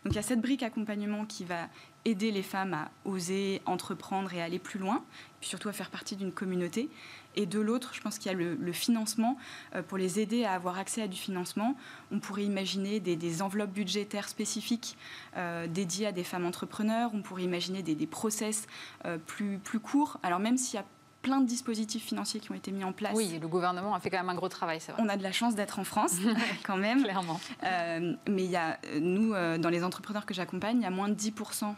Donc 0.04 0.14
il 0.14 0.16
y 0.16 0.20
a 0.20 0.24
cette 0.24 0.42
brique 0.42 0.64
accompagnement 0.64 1.26
qui 1.26 1.46
va 1.46 1.68
aider 2.06 2.32
les 2.32 2.44
femmes 2.44 2.74
à 2.74 2.92
oser 3.06 3.62
entreprendre 3.66 4.34
et 4.34 4.42
aller 4.42 4.60
plus 4.60 4.80
loin, 4.80 5.04
puis 5.40 5.50
surtout 5.50 5.70
à 5.70 5.74
faire 5.74 5.90
partie 5.90 6.16
d'une 6.16 6.32
communauté. 6.32 6.90
Et 7.36 7.46
de 7.46 7.60
l'autre, 7.60 7.92
je 7.94 8.02
pense 8.02 8.18
qu'il 8.18 8.32
y 8.32 8.36
a 8.36 8.38
le, 8.38 8.72
financement 8.74 9.38
euh, 9.76 9.84
pour 9.84 9.98
les 9.98 10.20
aider 10.20 10.46
à 10.46 10.54
avoir 10.54 10.78
accès 10.78 11.02
à 11.02 11.08
du 11.08 11.18
financement. 11.18 11.76
On 12.12 12.20
pourrait 12.20 12.44
imaginer 12.44 13.00
des, 13.00 13.42
enveloppes 13.42 13.72
budgétaires 13.72 14.28
spécifiques 14.28 14.98
euh, 15.38 15.68
dédiées 15.68 16.08
à 16.08 16.12
des 16.12 16.24
femmes 16.24 16.46
entrepreneurs. 16.46 17.12
On 17.14 17.22
pourrait 17.22 17.44
imaginer 17.44 17.84
des, 17.84 18.08
process 18.08 18.68
euh, 19.06 19.18
plus, 19.18 19.60
courts. 19.82 20.20
Alors 20.24 20.40
même 20.40 20.58
s'il 20.58 20.76
y 20.76 20.82
a 20.82 20.86
plein 21.22 21.42
de 21.42 21.48
dispositifs 21.48 22.06
financiers 22.06 22.40
qui 22.40 22.52
ont 22.52 22.56
été 22.56 22.72
mis 22.72 22.84
en 22.84 22.94
place. 22.94 23.14
Oui, 23.16 23.38
le 23.42 23.48
gouvernement 23.48 23.94
a 23.94 24.00
fait 24.00 24.10
quand 24.10 24.18
même 24.18 24.30
un 24.30 24.36
gros 24.36 24.50
travail, 24.50 24.80
c'est 24.80 24.92
vrai. 24.92 25.02
On 25.04 25.10
a 25.10 25.18
de 25.18 25.24
la 25.24 25.32
chance 25.32 25.56
d'être 25.56 25.80
en 25.80 25.84
France, 25.84 26.16
quand 26.64 26.78
même. 26.78 27.04
Clairement. 27.04 27.40
mais 27.62 28.44
il 28.44 28.52
y 28.52 28.56
a, 28.56 28.80
nous, 29.00 29.34
dans 29.34 29.70
les 29.70 29.84
entrepreneurs 29.84 30.26
que 30.26 30.34
j'accompagne, 30.34 30.78
il 30.78 30.84
y 30.84 30.88
a 30.88 30.92
moins 30.92 31.10
de 31.10 31.16
10% 31.16 31.76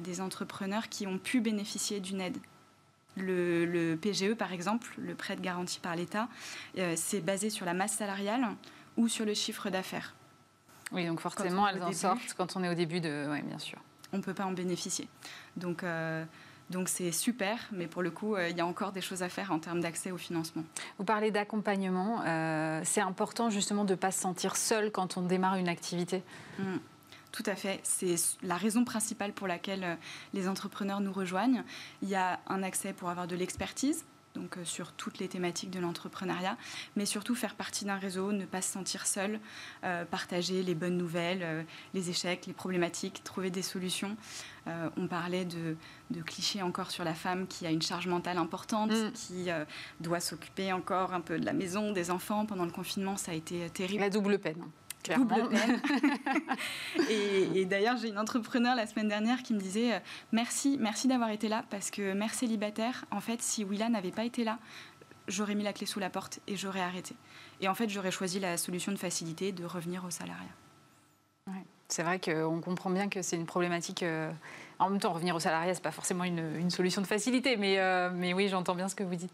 des 0.00 0.20
entrepreneurs 0.20 0.88
qui 0.88 1.06
ont 1.06 1.18
pu 1.18 1.40
bénéficier 1.40 2.00
d'une 2.00 2.20
aide 2.20 2.38
le, 3.16 3.96
PGE, 3.96 4.34
par 4.34 4.52
exemple, 4.52 4.88
le 4.98 5.14
prêt 5.14 5.36
de 5.36 5.40
garantie 5.40 5.80
par 5.80 5.96
l'État, 5.96 6.28
euh, 6.78 6.94
c'est 6.96 7.20
basé 7.20 7.50
sur 7.50 7.66
la 7.66 7.74
masse 7.74 7.92
salariale 7.92 8.46
ou 8.96 9.08
sur 9.08 9.24
le 9.24 9.34
chiffre 9.34 9.70
d'affaires. 9.70 10.14
Oui, 10.92 11.06
donc 11.06 11.20
forcément, 11.20 11.66
elles 11.66 11.82
en 11.82 11.92
sortent 11.92 12.34
quand 12.36 12.56
on 12.56 12.64
est 12.64 12.68
au 12.68 12.74
début 12.74 13.00
de... 13.00 13.26
Oui, 13.30 13.42
bien 13.42 13.58
sûr. 13.58 13.78
On 14.12 14.18
ne 14.18 14.22
peut 14.22 14.34
pas 14.34 14.44
en 14.44 14.52
bénéficier. 14.52 15.08
Donc... 15.56 15.82
Euh, 15.82 16.24
donc 16.70 16.88
c'est 16.88 17.12
super, 17.12 17.58
mais 17.72 17.86
pour 17.86 18.02
le 18.02 18.10
coup, 18.10 18.34
euh, 18.34 18.48
il 18.48 18.56
y 18.56 18.60
a 18.60 18.66
encore 18.66 18.92
des 18.92 19.00
choses 19.00 19.22
à 19.22 19.28
faire 19.28 19.52
en 19.52 19.58
termes 19.58 19.80
d'accès 19.80 20.10
au 20.10 20.18
financement. 20.18 20.64
Vous 20.98 21.04
parlez 21.04 21.30
d'accompagnement. 21.30 22.22
c'est 22.84 23.00
important 23.00 23.50
justement 23.50 23.84
de 23.84 23.92
ne 23.92 23.98
pas 23.98 24.10
se 24.10 24.20
sentir 24.20 24.56
seul 24.56 24.90
quand 24.90 25.16
on 25.16 25.22
démarre 25.22 25.56
une 25.56 25.68
activité. 25.68 26.22
Mmh. 26.58 26.76
Tout 27.34 27.42
à 27.46 27.56
fait. 27.56 27.80
C'est 27.82 28.14
la 28.44 28.56
raison 28.56 28.84
principale 28.84 29.32
pour 29.32 29.48
laquelle 29.48 29.82
euh, 29.82 29.94
les 30.34 30.46
entrepreneurs 30.46 31.00
nous 31.00 31.12
rejoignent. 31.12 31.64
Il 32.00 32.08
y 32.08 32.14
a 32.14 32.38
un 32.46 32.62
accès 32.62 32.92
pour 32.92 33.10
avoir 33.10 33.26
de 33.26 33.34
l'expertise, 33.34 34.04
donc 34.34 34.58
euh, 34.58 34.64
sur 34.64 34.92
toutes 34.92 35.18
les 35.18 35.28
thématiques 35.28 35.70
de 35.70 35.80
l'entrepreneuriat, 35.80 36.56
mais 36.96 37.06
surtout 37.06 37.34
faire 37.34 37.54
partie 37.54 37.84
d'un 37.84 37.96
réseau, 37.96 38.32
ne 38.32 38.44
pas 38.44 38.62
se 38.62 38.72
sentir 38.72 39.06
seul, 39.06 39.40
euh, 39.84 40.04
partager 40.04 40.62
les 40.62 40.74
bonnes 40.74 40.96
nouvelles, 40.96 41.66
les 41.94 42.10
échecs, 42.10 42.46
les 42.46 42.52
problématiques, 42.52 43.22
trouver 43.24 43.50
des 43.50 43.62
solutions. 43.62 44.16
on 44.66 45.06
parlait 45.06 45.44
de, 45.44 45.76
clichés 46.22 46.62
encore 46.62 46.90
sur 46.90 47.04
la 47.04 47.14
femme 47.14 47.46
qui 47.46 47.66
a 47.66 47.70
une 47.70 47.82
charge 47.82 48.06
mentale 48.06 48.38
importante, 48.38 48.92
mm. 48.92 49.12
qui 49.12 49.48
doit 50.00 50.20
s'occuper 50.20 50.72
encore 50.72 51.12
un 51.12 51.20
peu 51.20 51.38
de 51.38 51.44
la 51.44 51.52
maison, 51.52 51.92
des 51.92 52.10
enfants. 52.10 52.46
Pendant 52.46 52.64
le 52.64 52.70
confinement, 52.70 53.16
ça 53.16 53.32
a 53.32 53.34
été 53.34 53.68
terrible. 53.70 54.00
La 54.00 54.10
double 54.10 54.38
peine. 54.38 54.64
Double 55.12 55.48
peine. 55.48 55.80
et, 57.10 57.64
d'ailleurs, 57.66 57.96
j'ai 57.96 58.08
une 58.08 58.18
entrepreneur 58.18 58.74
la 58.74 58.86
semaine 58.86 59.08
dernière 59.08 59.42
qui 59.42 59.54
me 59.54 59.60
disait 59.60 59.94
euh, 59.94 59.98
merci, 60.32 60.76
merci 60.80 61.08
d'avoir 61.08 61.30
été 61.30 61.48
là 61.48 61.64
parce 61.70 61.90
que 61.90 62.12
mère 62.12 62.34
célibataire, 62.34 63.04
en 63.10 63.20
fait, 63.20 63.42
si 63.42 63.64
Willa 63.64 63.88
n'avait 63.88 64.10
pas 64.10 64.24
été 64.24 64.44
là, 64.44 64.58
j'aurais 65.28 65.54
mis 65.54 65.64
la 65.64 65.72
clé 65.72 65.86
sous 65.86 66.00
la 66.00 66.10
porte 66.10 66.40
et 66.46 66.56
j'aurais 66.56 66.80
arrêté. 66.80 67.14
Et 67.60 67.68
en 67.68 67.74
fait, 67.74 67.88
j'aurais 67.88 68.10
choisi 68.10 68.40
la 68.40 68.56
solution 68.56 68.92
de 68.92 68.98
facilité 68.98 69.52
de 69.52 69.64
revenir 69.64 70.04
au 70.04 70.10
salariat. 70.10 70.44
C'est 71.88 72.02
vrai 72.02 72.18
qu'on 72.18 72.60
comprend 72.60 72.90
bien 72.90 73.08
que 73.08 73.20
c'est 73.22 73.36
une 73.36 73.46
problématique. 73.46 74.02
Euh, 74.02 74.32
en 74.78 74.88
même 74.90 74.98
temps, 74.98 75.12
revenir 75.12 75.36
au 75.36 75.40
salariat, 75.40 75.74
c'est 75.74 75.82
pas 75.82 75.92
forcément 75.92 76.24
une, 76.24 76.70
solution 76.70 77.02
de 77.02 77.06
facilité, 77.06 77.56
mais, 77.56 77.78
euh, 77.78 78.10
mais 78.12 78.32
oui, 78.32 78.48
j'entends 78.48 78.74
bien 78.74 78.88
ce 78.88 78.94
que 78.94 79.04
vous 79.04 79.14
dites. 79.14 79.32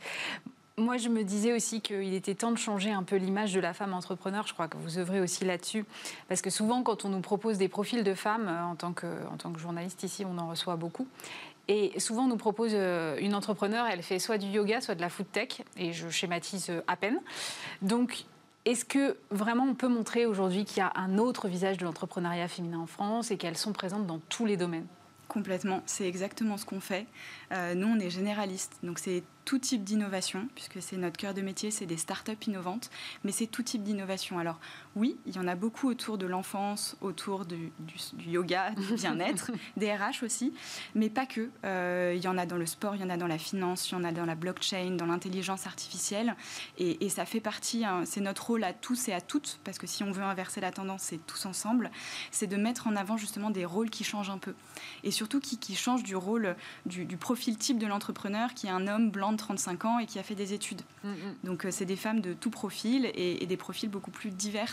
Moi, 0.81 0.97
je 0.97 1.11
me 1.11 1.25
disais 1.25 1.53
aussi 1.53 1.83
qu'il 1.83 2.15
était 2.15 2.35
temps 2.35 2.53
de 2.53 2.57
changer 2.57 2.91
un 2.91 3.03
peu 3.03 3.17
l'image 3.17 3.53
de 3.53 3.61
la 3.61 3.75
femme 3.75 3.93
entrepreneur. 3.93 4.47
Je 4.47 4.55
crois 4.55 4.67
que 4.67 4.79
vous 4.79 4.99
œuvrez 4.99 5.21
aussi 5.21 5.45
là-dessus. 5.45 5.85
Parce 6.27 6.41
que 6.41 6.49
souvent, 6.49 6.83
quand 6.83 7.05
on 7.05 7.11
nous 7.11 7.21
propose 7.21 7.59
des 7.59 7.69
profils 7.69 8.03
de 8.03 8.15
femmes, 8.15 8.49
euh, 8.49 8.63
en 8.65 8.77
tant 8.77 8.95
que, 8.95 9.07
journaliste 9.59 10.03
ici, 10.05 10.25
on 10.25 10.39
en 10.39 10.49
reçoit 10.49 10.77
beaucoup. 10.77 11.07
Et 11.69 11.93
souvent, 12.01 12.25
on 12.25 12.29
nous 12.29 12.39
propose 12.39 12.71
euh, 12.73 13.19
une 13.21 13.35
entrepreneur, 13.35 13.87
elle 13.87 14.03
fait 14.03 14.19
soit 14.19 14.39
du 14.39 14.47
yoga, 14.47 14.81
soit 14.81 14.95
de 14.95 15.03
la 15.03 15.11
food 15.11 15.31
tech. 15.31 15.61
Et 15.77 15.93
je 15.93 16.09
schématise 16.09 16.71
euh, 16.71 16.81
à 16.87 16.97
peine. 16.97 17.21
Donc, 17.83 18.25
est-ce 18.65 18.87
que 18.87 19.19
vraiment 19.31 19.65
on 19.65 19.75
peut 19.75 19.89
montrer 19.89 20.25
aujourd'hui 20.25 20.65
qu'il 20.65 20.79
y 20.79 20.81
a 20.81 20.93
un 20.97 21.19
autre 21.19 21.47
visage 21.47 21.77
de 21.77 21.85
l'entrepreneuriat 21.85 22.49
féminin 22.49 22.79
en 22.79 22.87
France 22.87 23.31
et 23.31 23.37
qu'elles 23.37 23.59
sont 23.59 23.75
présentes 23.75 24.07
dans 24.07 24.19
tous 24.31 24.47
les 24.47 24.57
domaines? 24.57 24.87
Complètement, 25.29 25.83
c'est 25.85 26.09
exactement 26.09 26.57
ce 26.57 26.65
qu'on 26.65 26.81
fait. 26.81 27.07
nous, 27.77 27.87
on 27.87 28.01
est 28.01 28.11
généraliste, 28.11 28.79
donc 28.83 28.99
c'est 28.99 29.23
tout 29.51 29.59
type 29.59 29.83
d'innovation, 29.83 30.47
puisque 30.55 30.81
c'est 30.81 30.97
notre 30.97 31.17
cœur 31.17 31.35
de 31.35 31.41
métier, 31.41 31.73
c'est 31.73 31.85
des 31.85 31.97
startups 31.97 32.47
innovantes, 32.47 32.89
mais 33.25 33.33
c'est 33.33 33.49
tout 33.49 33.65
type 33.65 33.83
d'innovation. 33.83 34.39
Alors 34.39 34.61
oui, 34.95 35.19
il 35.27 35.35
y 35.35 35.41
en 35.41 35.49
a 35.49 35.57
beaucoup 35.57 35.89
autour 35.89 36.19
de 36.19 36.27
l'enfance, 36.27 36.97
autour 37.01 37.47
du, 37.47 37.73
yoga, 38.29 38.71
du 38.71 38.95
bien-être, 38.95 39.51
des 39.77 39.93
RH 39.93 40.23
aussi, 40.23 40.55
mais 40.95 41.11
pas 41.11 41.27
que. 41.27 41.51
Euh, 41.65 42.15
il 42.17 42.23
y 42.23 42.29
en 42.29 42.39
a 42.39 42.47
dans 42.47 42.59
le 42.59 42.67
sport, 42.67 42.95
il 42.95 43.01
y 43.01 43.05
en 43.05 43.11
a 43.11 43.17
dans 43.17 43.27
la 43.27 43.39
finance, 43.39 43.91
il 43.91 43.95
y 43.95 43.97
en 43.97 44.05
a 44.05 44.13
dans 44.13 44.25
la 44.25 44.37
blockchain, 44.37 44.93
dans 44.93 45.07
l'intelligence 45.07 45.67
artificielle, 45.67 46.37
et, 46.79 47.09
ça 47.09 47.25
fait 47.25 47.41
partie, 47.41 47.85
hein, 47.85 48.03
c'est 48.05 48.21
notre 48.21 48.47
rôle 48.47 48.63
à 48.63 48.73
tous 48.73 49.09
et 49.09 49.13
à 49.13 49.21
toutes, 49.21 49.59
parce 49.65 49.81
que 49.81 49.89
si 49.89 50.05
on 50.05 50.13
veut 50.13 50.23
inverser 50.23 50.61
la 50.61 50.71
tendance, 50.71 51.03
c'est 51.03 51.27
tous 51.27 51.45
ensemble, 51.45 51.91
c'est 52.31 52.47
de 52.47 52.57
mettre 52.57 52.87
en 52.87 52.95
avant 52.95 53.17
justement 53.17 53.51
des 53.51 53.65
rôles 53.65 53.91
qui 53.91 54.05
changent 54.05 54.31
un 54.31 54.39
peu, 54.39 54.55
et 55.03 55.11
surtout 55.11 55.41
qui, 55.41 55.59
qui 55.59 55.75
changent 55.75 56.05
du 56.05 56.15
rôle, 56.15 56.55
du, 56.87 57.17
profil 57.17 57.59
type 57.59 57.79
de 57.79 57.89
l'entrepreneur, 57.89 58.55
qui 58.55 58.69
est 58.69 58.71
un 58.71 58.87
homme 58.87 59.11
blanc 59.11 59.33
de 59.33 59.40
35 59.41 59.85
ans 59.85 59.99
et 59.99 60.07
qui 60.07 60.19
a 60.19 60.23
fait 60.23 60.35
des 60.35 60.53
études. 60.53 60.83
Mm, 61.03 61.09
mm. 61.09 61.15
Donc 61.45 61.65
euh, 61.65 61.71
c'est 61.71 61.85
des 61.85 61.97
femmes 61.97 62.21
de 62.21 62.33
tout 62.33 62.51
profil 62.51 63.07
et, 63.07 63.43
et 63.43 63.47
des 63.47 63.57
profils 63.57 63.89
beaucoup 63.89 64.11
plus 64.11 64.31
divers 64.31 64.71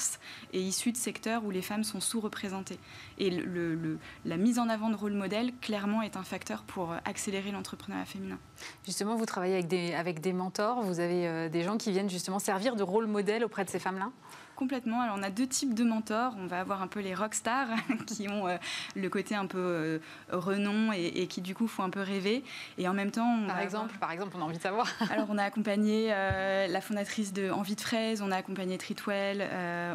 et 0.54 0.62
issus 0.62 0.92
de 0.92 0.98
secteurs 0.98 1.44
où 1.46 1.52
les 1.52 1.62
femmes 1.62 1.84
sont 1.84 2.00
sous-représentées. 2.00 2.80
Et 3.18 3.30
le, 3.30 3.98
la 4.26 4.38
mise 4.38 4.60
en 4.60 4.70
avant 4.70 4.90
de 4.90 4.96
rôle 4.96 5.14
modèle, 5.14 5.52
clairement, 5.62 6.02
est 6.02 6.18
un 6.18 6.24
facteur 6.24 6.64
pour 6.64 6.94
accélérer 7.06 7.52
l'entrepreneuriat 7.52 8.06
féminin. 8.06 8.38
Justement, 8.86 9.16
vous 9.16 9.26
travaillez 9.26 9.54
avec 9.54 9.68
des, 9.68 9.94
avec 9.94 10.22
des 10.22 10.34
mentors, 10.34 10.82
vous 10.82 11.00
avez 11.00 11.28
euh, 11.28 11.50
des 11.50 11.64
gens 11.64 11.78
qui 11.78 11.92
viennent 11.92 12.10
justement 12.10 12.40
servir 12.40 12.76
de 12.76 12.84
rôle 12.84 13.08
modèle 13.08 13.44
auprès 13.44 13.66
de 13.66 13.70
ces 13.70 13.80
femmes-là? 13.80 14.12
Complètement. 14.58 15.02
Alors, 15.02 15.18
on 15.20 15.22
a 15.22 15.30
deux 15.30 15.46
types 15.46 15.76
de 15.76 15.84
mentors. 15.84 16.34
On 16.40 16.48
va 16.48 16.60
avoir 16.60 16.82
un 16.82 16.88
peu 16.88 17.00
les 17.00 17.14
rockstars 17.14 17.68
qui 18.08 18.28
ont 18.28 18.48
euh, 18.48 18.58
le 18.96 19.08
côté 19.08 19.36
un 19.36 19.46
peu 19.46 19.60
euh, 19.60 20.00
renom 20.32 20.92
et, 20.92 21.28
qui, 21.28 21.42
du 21.42 21.54
coup, 21.54 21.68
font 21.68 21.84
un 21.84 21.92
peu 21.92 22.02
rêver. 22.02 22.44
Et 22.80 22.88
en 22.88 22.94
même 22.96 23.12
temps. 23.12 23.46
par, 23.48 23.60
exemple, 23.60 23.94
par 24.00 24.12
exemple, 24.12 24.36
on 24.36 24.42
a 24.42 24.46
envie 24.46 24.58
de 24.58 24.64
savoir. 24.64 24.88
Alors, 25.12 25.28
on 25.30 25.38
a 25.38 25.44
accompagné 25.44 26.08
euh, 26.10 26.66
la 26.66 26.82
fondatrice 26.82 27.34
de 27.34 27.52
Envie 27.52 27.76
de 27.76 27.82
Fraise, 27.82 28.24
on 28.24 28.32
a 28.32 28.36
accompagné 28.36 28.80
Tritwell, 28.80 29.48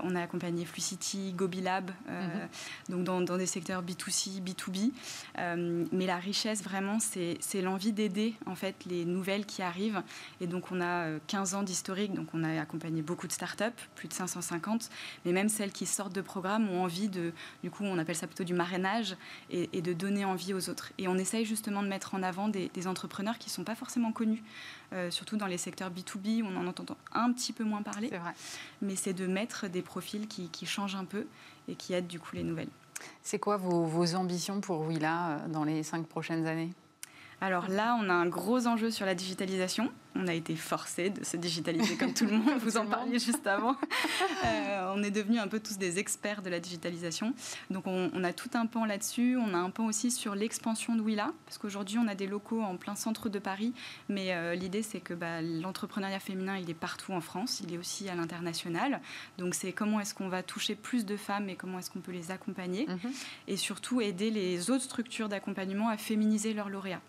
on 0.04 0.14
a 0.14 0.22
accompagné 0.22 0.64
Flucity, 0.64 1.32
Gobilab, 1.32 1.90
mhm. 2.06 3.04
donc 3.04 3.26
dans, 3.26 3.36
des 3.36 3.46
secteurs 3.46 3.82
B2C, 3.82 4.40
B2B. 4.40 4.92
mais 5.90 6.06
la 6.06 6.16
richesse, 6.18 6.62
vraiment, 6.62 6.98
c'est 7.00 7.62
l'envie 7.62 7.92
d'aider, 7.92 8.34
en 8.46 8.54
fait, 8.54 8.76
les 8.86 9.04
nouvelles 9.04 9.44
qui 9.44 9.62
arrivent. 9.62 10.02
Et 10.40 10.46
donc, 10.46 10.70
on 10.70 10.80
a 10.80 11.18
15 11.26 11.54
ans 11.54 11.62
d'historique. 11.64 12.14
Donc, 12.14 12.28
on 12.32 12.44
a 12.44 12.60
accompagné 12.60 13.02
beaucoup 13.02 13.26
de 13.26 13.32
startups, 13.32 13.64
plus 13.96 14.06
de 14.06 14.12
550 14.12 14.51
mais 15.24 15.32
même 15.32 15.48
celles 15.48 15.72
qui 15.72 15.86
sortent 15.86 16.14
de 16.14 16.20
programme 16.20 16.68
ont 16.68 16.82
envie 16.84 17.08
de, 17.08 17.32
du 17.62 17.70
coup, 17.70 17.84
on 17.84 17.98
appelle 17.98 18.16
ça 18.16 18.26
plutôt 18.26 18.44
du 18.44 18.54
marrainage, 18.54 19.16
et, 19.50 19.82
de 19.82 19.92
donner 19.92 20.24
envie 20.24 20.54
aux 20.54 20.68
autres. 20.68 20.92
Et 20.98 21.08
on 21.08 21.16
essaye 21.16 21.44
justement 21.44 21.82
de 21.82 21.88
mettre 21.88 22.14
en 22.14 22.22
avant 22.22 22.48
des, 22.48 22.70
entrepreneurs 22.86 23.38
qui 23.38 23.48
ne 23.48 23.52
sont 23.52 23.64
pas 23.64 23.74
forcément 23.74 24.12
connus, 24.12 24.42
euh, 24.92 25.10
surtout 25.10 25.36
dans 25.36 25.46
les 25.46 25.58
secteurs 25.58 25.90
B2B, 25.90 26.42
on 26.42 26.56
en 26.56 26.66
entend 26.66 26.84
un 27.12 27.32
petit 27.32 27.52
peu 27.52 27.64
moins 27.64 27.82
parler. 27.82 28.08
Vrai. 28.08 28.34
Mais 28.80 28.96
c'est 28.96 29.12
de 29.12 29.26
mettre 29.26 29.68
des 29.68 29.82
profils 29.82 30.26
qui, 30.26 30.66
changent 30.66 30.96
un 30.96 31.04
peu 31.04 31.26
et 31.68 31.74
qui 31.74 31.92
aident 31.92 32.06
du 32.06 32.18
coup 32.18 32.34
les 32.34 32.42
nouvelles. 32.42 32.68
C'est 33.22 33.38
quoi 33.38 33.56
vos, 33.56 33.84
vos 33.84 34.14
ambitions 34.14 34.60
pour 34.60 34.80
Willa 34.82 35.30
euh, 35.30 35.48
dans 35.48 35.64
les 35.64 35.82
cinq 35.82 36.06
prochaines 36.06 36.46
années? 36.46 36.72
Alors 37.42 37.68
là, 37.68 37.98
on 38.00 38.08
a 38.08 38.12
un 38.12 38.26
gros 38.26 38.68
enjeu 38.68 38.92
sur 38.92 39.04
la 39.04 39.16
digitalisation. 39.16 39.90
On 40.14 40.28
a 40.28 40.32
été 40.34 40.54
forcé 40.54 41.10
de 41.10 41.24
se 41.24 41.36
digitaliser 41.36 41.96
comme 41.96 42.14
tout 42.14 42.24
le 42.24 42.36
monde. 42.38 42.60
Vous 42.60 42.76
en 42.76 42.86
parliez 42.86 43.18
juste 43.18 43.46
avant. 43.46 43.76
Euh, 44.44 44.92
on 44.96 45.02
est 45.04 45.12
devenus 45.12 45.40
un 45.40 45.46
peu 45.46 45.60
tous 45.60 45.78
des 45.78 46.00
experts 46.00 46.42
de 46.42 46.50
la 46.50 46.58
digitalisation. 46.58 47.32
Donc 47.70 47.86
on, 47.86 48.24
a 48.24 48.32
tout 48.32 48.50
un 48.54 48.66
pan 48.66 48.84
là-dessus. 48.84 49.36
On 49.36 49.54
a 49.54 49.56
un 49.56 49.70
pan 49.70 49.86
aussi 49.86 50.10
sur 50.10 50.34
l'expansion 50.34 50.96
de 50.96 51.00
Willa, 51.00 51.30
parce 51.46 51.58
qu'aujourd'hui 51.58 51.98
on 51.98 52.08
a 52.08 52.16
des 52.16 52.26
locaux 52.26 52.60
en 52.60 52.76
plein 52.76 52.96
centre 52.96 53.28
de 53.28 53.38
Paris. 53.38 53.72
Mais 54.08 54.34
euh, 54.34 54.56
l'idée 54.56 54.82
c'est 54.82 54.98
que 54.98 55.14
bah, 55.14 55.40
l'entrepreneuriat 55.42 56.18
féminin 56.18 56.56
il 56.56 56.68
est 56.68 56.74
partout 56.74 57.12
en 57.12 57.20
France, 57.20 57.60
il 57.60 57.72
est 57.72 57.78
aussi 57.78 58.08
à 58.08 58.16
l'international. 58.16 59.00
Donc 59.38 59.54
c'est 59.54 59.72
comment 59.72 60.00
est-ce 60.00 60.14
qu'on 60.14 60.28
va 60.28 60.42
toucher 60.42 60.74
plus 60.74 61.06
de 61.06 61.16
femmes 61.16 61.48
et 61.48 61.54
comment 61.54 61.78
est-ce 61.78 61.90
qu'on 61.90 62.00
peut 62.00 62.12
les 62.12 62.32
accompagner. 62.32 62.86
Mhm. 62.86 63.12
Et 63.46 63.56
surtout 63.56 64.00
aider 64.00 64.30
les 64.30 64.70
autres 64.70 64.84
structures 64.84 65.28
d'accompagnement 65.28 65.88
à 65.88 65.96
féminiser 65.96 66.52
leurs 66.52 66.68
lauréats. 66.68 67.02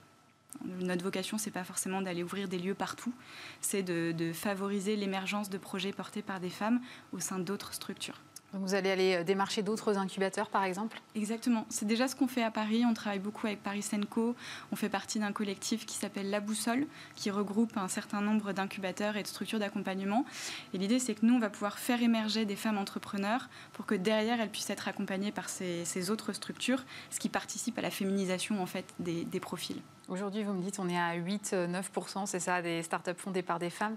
Notre 0.64 1.04
vocation, 1.04 1.38
c'est 1.38 1.52
pas 1.52 1.64
forcément 1.64 2.02
d'aller 2.02 2.24
ouvrir 2.24 2.48
des 2.48 2.60
lieux 2.60 2.74
partout, 2.74 3.14
c'est 3.62 3.84
de, 3.84 4.32
favoriser 4.34 4.96
l'émergence 4.96 5.50
de 5.50 5.58
projets 5.58 5.92
portés 5.92 6.22
par 6.22 6.40
des 6.40 6.50
femmes 6.50 6.82
au 7.12 7.20
sein 7.20 7.40
d'autres 7.40 7.74
structures. 7.74 8.20
Vous 8.54 8.76
allez 8.76 8.92
aller 8.92 9.16
euh, 9.16 9.24
démarcher 9.24 9.64
d'autres 9.64 9.98
incubateurs, 9.98 10.50
par 10.50 10.64
exemple? 10.64 11.02
Exactement. 11.16 11.66
C'est 11.70 11.86
déjà 11.86 12.08
ce 12.08 12.16
qu'on 12.16 12.28
fait 12.28 12.44
à 12.44 12.52
Paris. 12.52 12.84
On 12.88 12.94
travaille 12.94 13.20
beaucoup 13.20 13.48
avec 13.48 13.62
Paris 13.62 13.82
Senco. 13.82 14.36
On 14.72 14.76
fait 14.76 14.90
partie 14.90 15.20
d'un 15.20 15.32
collectif 15.32 15.86
qui 15.86 15.96
s'appelle 15.96 16.30
La 16.30 16.40
Boussole, 16.40 16.88
qui 17.16 17.32
regroupe 17.32 17.76
un 17.78 17.88
certain 17.88 18.22
nombre 18.22 18.54
d'incubateurs 18.54 19.18
et 19.18 19.24
de 19.24 19.28
structures 19.28 19.60
d'accompagnement. 19.60 20.26
Et 20.74 20.78
l'idée, 20.78 21.00
c'est 21.00 21.16
que 21.16 21.26
nous, 21.26 21.36
on 21.36 21.40
va 21.40 21.50
pouvoir 21.50 21.80
faire 21.80 22.02
émerger 22.02 22.46
des 22.46 22.56
femmes 22.56 22.78
entrepreneurs 22.78 23.50
pour 23.74 23.86
que 23.86 23.96
derrière, 23.96 24.40
elles 24.40 24.52
puissent 24.52 24.70
être 24.70 24.88
accompagnées 24.88 25.32
par 25.32 25.50
ces, 25.50 26.10
autres 26.10 26.34
structures, 26.34 26.84
ce 27.10 27.20
qui 27.20 27.30
participe 27.30 27.78
à 27.78 27.82
la 27.82 27.92
féminisation 27.92 28.62
en 28.62 28.66
fait 28.66 28.86
des 29.00 29.40
profils. 29.40 29.82
Aujourd'hui, 30.10 30.44
vous 30.44 30.54
me 30.54 30.62
dites, 30.62 30.80
on 30.80 30.90
est 30.90 30.98
à 30.98 31.16
8-9%, 31.18 32.26
c'est 32.26 32.40
ça, 32.40 32.62
des 32.62 32.84
startups 32.84 33.12
fondées 33.18 33.42
par 33.42 33.58
des 33.58 33.70
femmes. 33.70 33.96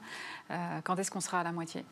Euh, 0.50 0.80
quand 0.84 0.96
est-ce 0.98 1.10
qu'on 1.10 1.20
sera 1.20 1.40
à 1.40 1.42
la 1.42 1.52
moitié? 1.52 1.84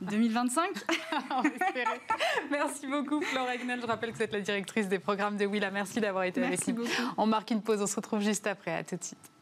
2025 0.00 0.68
Merci 2.50 2.86
beaucoup, 2.86 3.20
Flore 3.22 3.50
Egnel. 3.50 3.80
Je 3.80 3.86
rappelle 3.86 4.12
que 4.12 4.16
vous 4.16 4.22
êtes 4.22 4.32
la 4.32 4.40
directrice 4.40 4.88
des 4.88 4.98
programmes 4.98 5.36
de 5.36 5.46
Willa. 5.46 5.70
Merci 5.70 6.00
d'avoir 6.00 6.24
été 6.24 6.42
avec 6.42 6.66
nous. 6.68 6.84
On 7.16 7.26
marque 7.26 7.50
une 7.50 7.62
pause, 7.62 7.80
on 7.80 7.86
se 7.86 7.96
retrouve 7.96 8.20
juste 8.20 8.46
après. 8.46 8.74
À 8.74 8.84
tout 8.84 8.96
de 8.96 9.04
suite. 9.04 9.33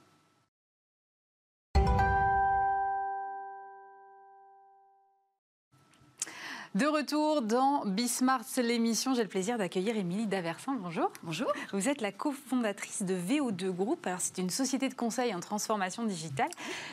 De 6.75 6.87
retour 6.87 7.43
dans 7.43 7.85
Bismart, 7.85 8.47
l'émission, 8.57 9.13
j'ai 9.13 9.23
le 9.23 9.29
plaisir 9.29 9.59
d'accueillir 9.59 9.95
Émilie 9.95 10.27
Daversin. 10.27 10.75
Bonjour. 10.81 11.13
Bonjour. 11.23 11.53
Vous 11.75 11.91
êtes 11.91 12.01
la 12.01 12.13
cofondatrice 12.13 13.03
de 13.03 13.15
VO2 13.15 13.69
Group. 13.69 14.07
Alors, 14.07 14.21
c'est 14.23 14.39
une 14.39 14.49
société 14.49 14.89
de 14.89 14.95
conseil 14.95 15.35
en 15.35 15.41
transformation 15.41 16.05
digitale. 16.05 16.49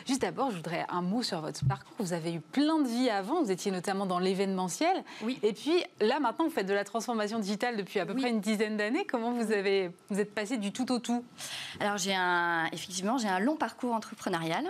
Juste 0.06 0.22
d'abord, 0.22 0.52
je 0.52 0.58
voudrais 0.58 0.86
un 0.90 1.02
mot 1.02 1.24
sur 1.24 1.40
votre 1.40 1.66
parcours. 1.66 1.96
Vous 2.00 2.12
avez 2.12 2.34
eu 2.34 2.42
plein 2.42 2.80
de 2.80 2.90
vies 2.90 3.10
avant. 3.10 3.42
Vous 3.42 3.52
étiez 3.52 3.72
notamment 3.72 4.06
dans 4.06 4.20
l'événementiel. 4.20 5.02
Oui. 5.24 5.40
Et 5.44 5.54
puis, 5.54 5.82
là, 6.02 6.20
maintenant, 6.20 6.44
vous 6.44 6.52
faites 6.52 6.68
de 6.68 6.74
la 6.74 6.84
transformation 6.84 7.40
digitale 7.40 7.78
depuis 7.78 8.02
à 8.02 8.06
peu 8.06 8.16
près 8.16 8.32
une 8.32 8.42
dizaine 8.42 8.76
d'années. 8.76 9.06
Comment 9.06 9.32
vous 9.32 9.54
avez, 9.54 9.92
vous 10.10 10.20
êtes 10.20 10.36
passé 10.36 10.58
du 10.58 10.74
tout 10.74 10.92
au 10.92 11.00
tout? 11.00 11.24
Alors, 11.80 11.98
j'ai 11.98 12.14
un, 12.14 12.66
effectivement, 12.74 13.18
j'ai 13.18 13.30
un 13.30 13.40
long 13.40 13.56
parcours 13.56 13.94
entrepreneurial. 13.94 14.66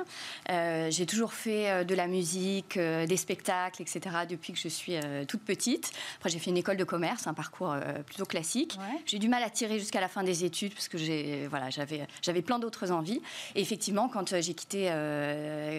Euh, 0.51 0.91
j'ai 0.91 1.07
toujours 1.07 1.33
fait 1.33 1.71
euh, 1.71 1.83
de 1.83 1.95
la 1.95 2.05
musique, 2.05 2.77
euh, 2.77 3.07
des 3.07 3.17
spectacles, 3.17 3.81
etc. 3.81 4.01
depuis 4.29 4.53
que 4.53 4.59
je 4.59 4.67
suis 4.67 4.98
euh, 5.03 5.25
toute 5.25 5.41
petite. 5.41 5.91
Après, 6.17 6.29
j'ai 6.29 6.39
fait 6.39 6.49
une 6.49 6.57
école 6.57 6.77
de 6.77 6.83
commerce, 6.83 7.27
un 7.27 7.33
parcours 7.33 7.71
euh, 7.71 8.03
plutôt 8.05 8.25
classique. 8.25 8.77
J'ai 9.05 9.19
du 9.19 9.29
mal 9.29 9.43
à 9.43 9.49
tirer 9.49 9.79
jusqu'à 9.79 10.01
la 10.01 10.07
fin 10.07 10.23
des 10.23 10.45
études 10.45 10.73
parce 10.73 10.87
que 10.87 10.97
j'ai, 10.97 11.47
voilà, 11.47 11.69
j'avais, 11.69 12.07
j'avais 12.21 12.41
plein 12.41 12.59
d'autres 12.59 12.91
envies. 12.91 13.21
Et 13.55 13.61
effectivement, 13.61 14.09
quand 14.09 14.33
euh, 14.33 14.41
j'ai 14.41 14.53
quitté 14.53 14.89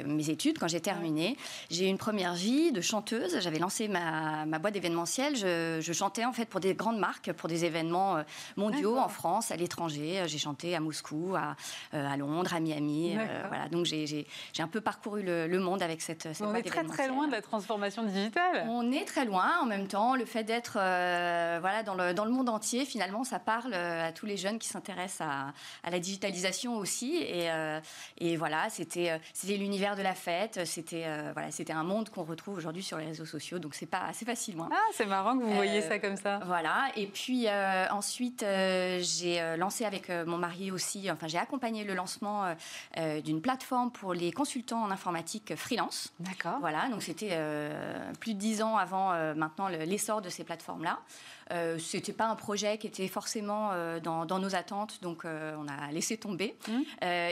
mes 0.06 0.30
études, 0.30 0.58
quand 0.58 0.68
j'ai 0.68 0.80
terminé, 0.80 1.36
j'ai 1.70 1.86
eu 1.86 1.88
une 1.88 1.98
première 1.98 2.34
vie 2.34 2.72
de 2.72 2.80
chanteuse. 2.80 3.40
J'avais 3.40 3.58
lancé 3.58 3.88
ma, 3.88 4.46
ma 4.46 4.58
boîte 4.58 4.74
d'événementiel. 4.74 5.36
Je, 5.36 5.78
je, 5.80 5.92
chantais 5.92 6.24
en 6.24 6.32
fait 6.32 6.46
pour 6.46 6.60
des 6.60 6.74
grandes 6.74 6.98
marques, 6.98 7.32
pour 7.32 7.48
des 7.48 7.64
événements 7.64 8.22
mondiaux 8.56 8.98
en 8.98 9.08
France, 9.08 9.50
à 9.50 9.56
l'étranger. 9.56 10.22
J'ai 10.26 10.38
chanté 10.38 10.74
à 10.74 10.80
Moscou, 10.80 11.34
à, 11.36 11.56
à 11.92 12.16
Londres, 12.16 12.54
à 12.54 12.60
Miami. 12.60 13.16
voilà. 13.48 13.68
Donc 13.68 13.86
j'ai, 13.86 14.06
j'ai, 14.06 14.26
un 14.58 14.68
peu 14.68 14.80
parcouru 14.80 15.22
le, 15.22 15.58
monde 15.58 15.82
avec 15.82 16.00
cette, 16.02 16.22
cette 16.22 16.42
On 16.42 16.54
est 16.54 16.62
très 16.62 16.84
très 16.84 17.08
loin 17.08 17.26
de 17.26 17.32
la 17.32 17.42
transformation 17.42 18.02
digitale. 18.04 18.66
On 18.68 18.90
est 18.92 19.04
très 19.10 19.24
loin. 19.24 19.58
En 19.60 19.66
même 19.66 19.88
temps, 19.88 20.14
le 20.14 20.24
fait 20.24 20.44
d'être 20.44 20.76
euh, 20.76 21.58
voilà, 21.60 21.82
dans, 21.82 21.94
le, 21.94 22.14
dans 22.14 22.24
le 22.24 22.30
monde 22.30 22.48
entier, 22.48 22.84
finalement, 22.84 23.24
ça 23.24 23.38
parle 23.38 23.72
euh, 23.74 24.08
à 24.08 24.12
tous 24.12 24.26
les 24.26 24.36
jeunes 24.36 24.58
qui 24.58 24.68
s'intéressent 24.68 25.26
à, 25.28 25.52
à, 25.82 25.90
la 25.90 25.98
digitalisation 25.98 26.76
aussi. 26.76 27.16
Et, 27.16 27.50
euh, 27.50 27.80
et 28.18 28.36
voilà, 28.36 28.70
c'était 28.70 29.20
l'univers 29.44 29.96
de 29.96 30.02
la 30.02 30.14
fête. 30.14 30.60
C'était 30.64 31.06
voilà, 31.32 31.50
c'était 31.50 31.72
un 31.72 31.84
monde 31.84 32.08
qu'on 32.10 32.22
retrouve 32.22 32.56
aujourd'hui 32.56 32.82
sur 32.82 32.98
les 32.98 33.06
réseaux 33.06 33.24
sociaux. 33.24 33.58
Donc, 33.58 33.74
c'est 33.74 33.86
pas 33.86 34.02
assez 34.08 34.24
facile. 34.24 34.56
Ah, 34.70 34.74
c'est 34.92 35.06
marrant 35.06 35.36
que 35.36 35.42
vous 35.42 35.54
voyez 35.54 35.82
ça 35.82 35.98
comme 35.98 36.16
ça. 36.16 36.40
Voilà. 36.46 36.86
Et 36.96 37.06
puis, 37.06 37.46
ensuite, 37.90 38.40
j'ai 38.42 39.56
lancé 39.56 39.84
avec 39.84 40.08
mon 40.08 40.38
mari 40.38 40.70
aussi, 40.70 41.10
enfin, 41.10 41.26
j'ai 41.26 41.38
accompagné 41.38 41.84
le 41.84 41.94
lancement 41.94 42.54
d'une 43.24 43.40
plateforme 43.40 43.90
pour 43.90 44.14
les 44.14 44.32
consultants 44.32 44.82
en 44.82 44.90
informatique 44.90 45.54
freelance. 45.56 46.12
D'accord. 46.20 46.58
Voilà. 46.60 46.88
Donc, 46.90 47.02
c'était 47.02 47.36
plus 48.20 48.34
de 48.34 48.38
dix 48.38 48.62
ans 48.62 48.76
avant 48.76 48.99
maintenant 49.34 49.68
l'essor 49.68 50.20
de 50.22 50.28
ces 50.28 50.44
plateformes-là. 50.44 50.98
Euh, 51.52 51.78
Ce 51.78 51.96
n'était 51.96 52.12
pas 52.12 52.26
un 52.26 52.36
projet 52.36 52.78
qui 52.78 52.86
était 52.86 53.08
forcément 53.08 53.70
euh, 53.72 54.00
dans, 54.00 54.38
nos 54.38 54.54
attentes, 54.54 55.00
donc 55.02 55.24
euh, 55.24 55.54
on 55.58 55.66
a 55.68 55.90
laissé 55.92 56.16
tomber. 56.16 56.56
Mmh. 56.68 56.72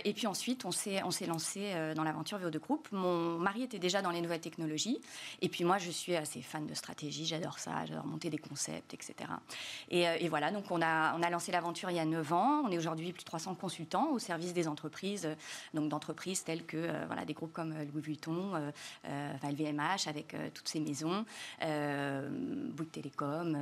et 0.04 0.12
puis 0.14 0.26
ensuite, 0.26 0.64
on 0.64 0.70
s'est, 0.70 1.02
on 1.02 1.10
s'est 1.10 1.26
lancé 1.26 1.72
dans 1.94 2.04
l'aventure 2.04 2.38
VO2 2.38 2.58
Group. 2.58 2.88
Mon 2.92 3.38
mari 3.38 3.62
était 3.62 3.78
déjà 3.78 4.02
dans 4.02 4.10
les 4.10 4.20
nouvelles 4.20 4.40
technologies. 4.40 5.00
Et 5.40 5.48
puis 5.48 5.64
moi, 5.64 5.78
je 5.78 5.90
suis 5.90 6.16
assez 6.16 6.42
fan 6.42 6.66
de 6.66 6.74
stratégie, 6.74 7.24
j'adore 7.24 7.58
ça, 7.58 7.84
j'adore 7.86 8.06
monter 8.06 8.30
des 8.30 8.38
concepts, 8.38 8.94
etc. 8.94 9.14
Et, 9.90 10.28
voilà, 10.28 10.50
donc 10.50 10.70
on 10.70 10.82
a, 10.82 11.16
on 11.16 11.22
a 11.22 11.30
lancé 11.30 11.52
l'aventure 11.52 11.90
il 11.90 11.96
y 11.96 12.00
a 12.00 12.04
9 12.04 12.32
ans. 12.32 12.62
On 12.64 12.70
est 12.70 12.78
aujourd'hui 12.78 13.12
plus 13.12 13.22
de 13.22 13.26
300 13.26 13.54
consultants 13.54 14.10
au 14.10 14.18
service 14.18 14.52
des 14.52 14.68
entreprises, 14.68 15.28
donc 15.74 15.88
d'entreprises 15.88 16.44
telles 16.44 16.64
que 16.64 17.06
voilà, 17.06 17.24
des 17.24 17.34
groupes 17.34 17.52
comme 17.52 17.74
Louis 17.92 18.02
Vuitton, 18.02 18.52
LVMH 19.04 20.08
avec 20.08 20.34
toutes 20.54 20.68
ces 20.68 20.80
maisons, 20.80 21.24
Bouygues 21.60 22.90
Télécom 22.92 23.56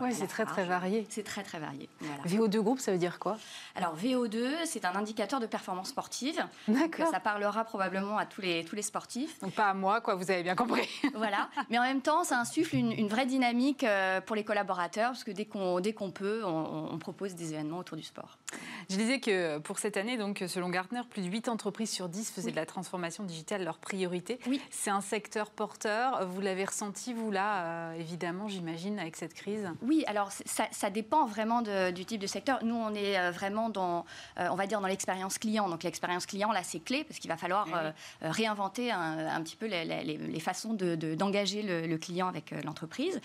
oui, 0.00 0.12
c'est 0.12 0.26
très 0.26 0.44
très 0.44 0.64
varié. 0.64 1.06
C'est 1.10 1.24
très 1.24 1.42
très 1.42 1.58
varié. 1.58 1.88
VO2 2.26 2.60
groupe, 2.60 2.80
ça 2.80 2.92
veut 2.92 2.98
dire 2.98 3.18
quoi? 3.18 3.36
Alors 3.74 3.96
VO2, 3.96 4.64
c'est 4.64 4.84
un 4.84 4.94
indicateur 4.94 5.40
de 5.40 5.46
performance 5.46 5.88
sportive. 5.88 6.44
D'accord. 6.68 7.08
Ça 7.10 7.20
parlera 7.20 7.64
probablement 7.64 8.18
à 8.18 8.26
tous 8.26 8.40
les, 8.40 8.64
tous 8.64 8.76
les 8.76 8.82
sportifs. 8.82 9.40
Donc 9.40 9.52
pas 9.52 9.68
à 9.68 9.74
moi, 9.74 10.00
quoi, 10.00 10.14
vous 10.14 10.30
avez 10.30 10.42
bien 10.42 10.54
compris. 10.54 10.88
voilà. 11.14 11.48
Mais 11.70 11.78
en 11.78 11.82
même 11.82 12.00
temps, 12.00 12.24
ça 12.24 12.38
insuffle 12.38 12.76
une, 12.76 13.08
vraie 13.08 13.26
dynamique 13.26 13.84
euh, 13.84 14.20
pour 14.20 14.34
les 14.34 14.44
collaborateurs, 14.44 15.10
parce 15.10 15.24
que 15.24 15.30
dès 15.30 15.44
qu'on 15.44 15.80
qu'on 15.94 16.10
peut, 16.10 16.42
on, 16.44 16.98
propose 16.98 17.34
des 17.34 17.52
événements 17.52 17.78
autour 17.78 17.96
du 17.96 18.02
sport. 18.02 18.38
Je 18.88 18.96
disais 18.96 19.20
que 19.20 19.58
pour 19.58 19.78
cette 19.78 19.96
année, 19.96 20.16
donc 20.16 20.42
selon 20.46 20.70
Gartner, 20.70 21.02
plus 21.08 21.22
de 21.22 21.28
8 21.28 21.48
entreprises 21.48 21.90
sur 21.90 22.08
10 22.08 22.30
faisaient 22.30 22.50
de 22.50 22.56
la 22.56 22.66
transformation 22.66 23.24
digitale 23.24 23.64
leur 23.64 23.78
priorité. 23.78 24.38
Oui. 24.46 24.60
C'est 24.70 24.90
un 24.90 25.00
secteur 25.00 25.50
porteur. 25.50 26.26
Vous 26.26 26.40
l'avez 26.40 26.64
ressenti, 26.64 27.12
vous, 27.12 27.30
là, 27.30 27.64
euh, 27.64 27.92
évidemment, 27.94 28.48
j'imagine, 28.48 28.98
avec 28.98 29.16
cette 29.16 29.34
crise? 29.34 29.68
Oui, 29.84 30.04
alors 30.06 30.30
ça, 30.32 30.90
dépend 30.90 31.26
vraiment 31.26 31.62
du 31.62 32.04
type 32.04 32.20
de 32.20 32.26
secteur. 32.26 32.64
Nous, 32.64 32.74
on 32.74 32.94
est 32.94 33.18
euh, 33.18 33.30
vraiment 33.30 33.68
dans, 33.68 34.04
euh, 34.38 34.48
on 34.50 34.54
va 34.54 34.66
dire, 34.66 34.80
dans 34.80 34.86
l'expérience 34.86 35.38
client. 35.38 35.68
Donc 35.68 35.82
l'expérience 35.82 36.26
client, 36.26 36.52
là, 36.52 36.62
c'est 36.62 36.80
clé 36.80 37.04
parce 37.04 37.18
qu'il 37.18 37.30
va 37.30 37.36
falloir 37.36 37.66
euh, 37.74 37.90
réinventer 38.22 38.90
un, 38.90 39.42
petit 39.42 39.56
peu 39.56 39.66
les, 39.66 40.40
façons 40.40 40.74
d'engager 40.74 41.62
le, 41.62 41.96
client 41.98 42.28
avec 42.28 42.52
l'entreprise. 42.64 43.20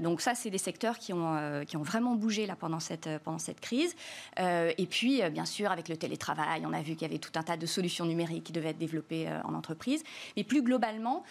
donc 0.00 0.20
ça, 0.20 0.34
c'est 0.34 0.50
des 0.50 0.58
secteurs 0.58 0.98
qui 0.98 1.12
ont, 1.12 1.64
qui 1.66 1.76
ont 1.76 1.82
vraiment 1.82 2.14
bougé 2.14 2.46
là 2.46 2.56
pendant 2.56 2.80
cette, 2.80 3.08
pendant 3.18 3.38
cette 3.38 3.60
crise. 3.60 3.94
et 4.38 4.86
puis, 4.88 5.22
bien 5.30 5.44
sûr, 5.44 5.70
avec 5.70 5.88
le 5.88 5.96
télétravail, 5.96 6.64
on 6.66 6.72
a 6.72 6.80
vu 6.80 6.94
qu'il 6.94 7.02
y 7.02 7.10
avait 7.10 7.18
tout 7.18 7.32
un 7.36 7.42
tas 7.42 7.56
de 7.56 7.66
solutions 7.66 8.06
numériques 8.06 8.44
qui 8.44 8.52
devaient 8.52 8.70
être 8.70 8.78
développées 8.78 9.28
en 9.44 9.54
entreprise. 9.54 10.02
Mais 10.36 10.44
plus 10.44 10.62
globalement, 10.62 11.22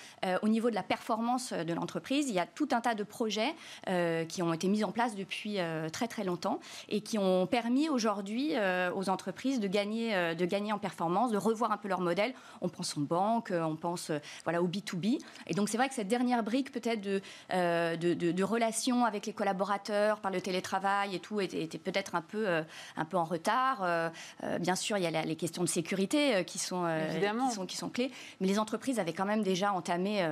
au 0.42 0.48
niveau 0.48 0.70
de 0.70 0.76
la 0.76 0.84
performance 0.84 1.54
de 1.54 1.74
l'entreprise, 1.74 2.30
il 2.30 2.36
y 2.36 2.40
a 2.40 2.46
tout 2.46 2.70
un 2.72 2.82
tas 2.82 2.96
de 2.96 3.04
projets 3.04 3.54
qui 4.26 4.42
ont 4.42 4.54
été 4.54 4.68
mises 4.68 4.84
en 4.84 4.92
place 4.92 5.16
depuis 5.16 5.60
euh, 5.60 5.90
très 5.90 6.08
très 6.08 6.24
longtemps 6.24 6.60
et 6.90 7.02
qui 7.02 7.18
ont 7.18 7.48
permis 7.48 7.90
aujourd'hui 7.90 8.52
euh, 8.56 8.92
aux 8.94 9.10
entreprises 9.10 9.60
de 9.60 9.68
gagner, 9.68 10.16
euh, 10.16 10.36
de 10.36 10.46
gagner 10.46 10.72
en 10.72 10.80
performance, 10.80 11.32
de 11.32 11.38
revoir 11.38 11.72
un 11.72 11.78
peu 11.78 11.88
leur 11.88 12.02
modèle. 12.02 12.34
On 12.62 12.70
pense 12.70 12.98
aux 12.98 13.02
banques, 13.02 13.52
on 13.52 13.76
pense 13.76 14.12
voilà, 14.44 14.62
au 14.62 14.68
B2B. 14.68 15.20
Et 15.48 15.54
donc 15.54 15.70
c'est 15.70 15.78
vrai 15.78 15.90
que 15.90 15.96
cette 15.96 16.08
dernière 16.08 16.44
brique 16.44 16.72
peut-être 16.72 17.02
de, 17.02 17.22
de, 17.52 18.14
de, 18.14 18.44
relations 18.44 19.06
avec 19.06 19.26
les 19.26 19.34
collaborateurs 19.34 20.20
par 20.20 20.32
le 20.32 20.42
télétravail 20.42 21.16
et 21.16 21.20
tout 21.20 21.42
était, 21.42 21.68
peut-être 21.78 22.16
un 22.16 22.22
peu, 22.22 22.48
un 22.96 23.06
peu 23.06 23.18
en 23.18 23.26
retard. 23.26 24.12
bien 24.60 24.76
sûr, 24.76 24.98
il 24.98 25.04
y 25.04 25.08
a 25.08 25.22
les 25.24 25.36
questions 25.36 25.64
de 25.64 25.68
sécurité 25.68 26.44
qui 26.46 26.60
sont, 26.60 26.88
qui 27.20 27.56
sont, 27.56 27.66
qui 27.66 27.78
sont 27.78 27.90
clés, 27.90 28.12
mais 28.40 28.48
les 28.48 28.60
entreprises 28.60 29.00
avaient 29.00 29.14
quand 29.14 29.26
même 29.26 29.44
déjà 29.44 29.74
entamé 29.74 30.28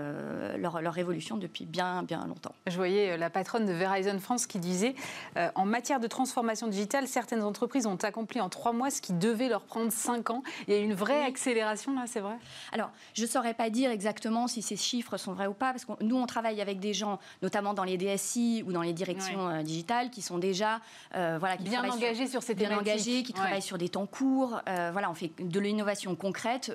leur, 0.57 0.81
leur 0.81 0.93
révolution 0.93 1.37
depuis 1.37 1.65
bien, 1.65 2.03
bien 2.03 2.25
longtemps. 2.27 2.55
Je 2.67 2.75
voyais 2.75 3.17
la 3.17 3.29
patronne 3.29 3.65
de 3.65 3.73
Verizon 3.83 4.19
France 4.19 4.47
qui 4.47 4.59
disait 4.59 4.95
euh, 5.37 5.49
en 5.55 5.65
matière 5.65 5.99
de 5.99 6.07
transformation 6.07 6.67
digitale, 6.67 7.07
certaines 7.07 7.43
entreprises 7.43 7.85
ont 7.85 7.97
accompli 7.97 8.39
en 8.39 8.49
trois 8.49 8.71
mois 8.71 8.89
ce 8.89 9.01
qui 9.01 9.13
devait 9.13 9.49
leur 9.49 9.63
prendre 9.63 9.91
cinq 9.91 10.29
ans. 10.29 10.41
Il 10.67 10.73
y 10.73 10.77
a 10.77 10.79
une 10.79 10.93
vraie 10.93 11.23
accélération 11.23 11.93
là, 11.93 12.03
c'est 12.05 12.21
vrai? 12.21 12.35
Alors, 12.71 12.91
je 13.13 13.23
ne 13.23 13.27
saurais 13.27 13.53
pas 13.53 13.69
dire 13.69 13.91
exactement 13.91 14.47
si 14.47 14.61
ces 14.61 14.77
chiffres 14.77 15.17
sont 15.17 15.33
vrais 15.33 15.47
ou 15.47 15.53
pas, 15.53 15.71
parce 15.71 15.85
que 15.85 15.91
nous, 16.01 16.15
on 16.15 16.25
travaille 16.25 16.61
avec 16.61 16.79
des 16.79 16.93
gens, 16.93 17.19
notamment 17.41 17.73
dans 17.73 17.83
les 17.83 17.97
DSI 17.97 18.63
ou 18.65 18.71
dans 18.71 18.81
les 18.81 18.93
directions 18.93 19.49
euh, 19.49 19.61
digitales, 19.63 20.09
qui 20.09 20.21
sont 20.21 20.37
déjà 20.37 20.79
euh, 21.15 21.37
voilà, 21.39 21.57
qui 21.57 21.63
bien 21.63 21.83
engagés 21.83 22.27
sur, 22.27 22.41
ces 22.41 22.55
bien 22.55 22.77
engagés, 22.77 23.23
qui 23.23 23.33
travaillent 23.33 23.61
sur 23.61 23.77
des 23.77 23.89
temps 23.89 24.05
courts. 24.05 24.61
voilà, 24.65 25.09
on 25.09 25.13
fait 25.13 25.31
de 25.39 25.59
l'innovation 25.59 26.15
concrète 26.15 26.71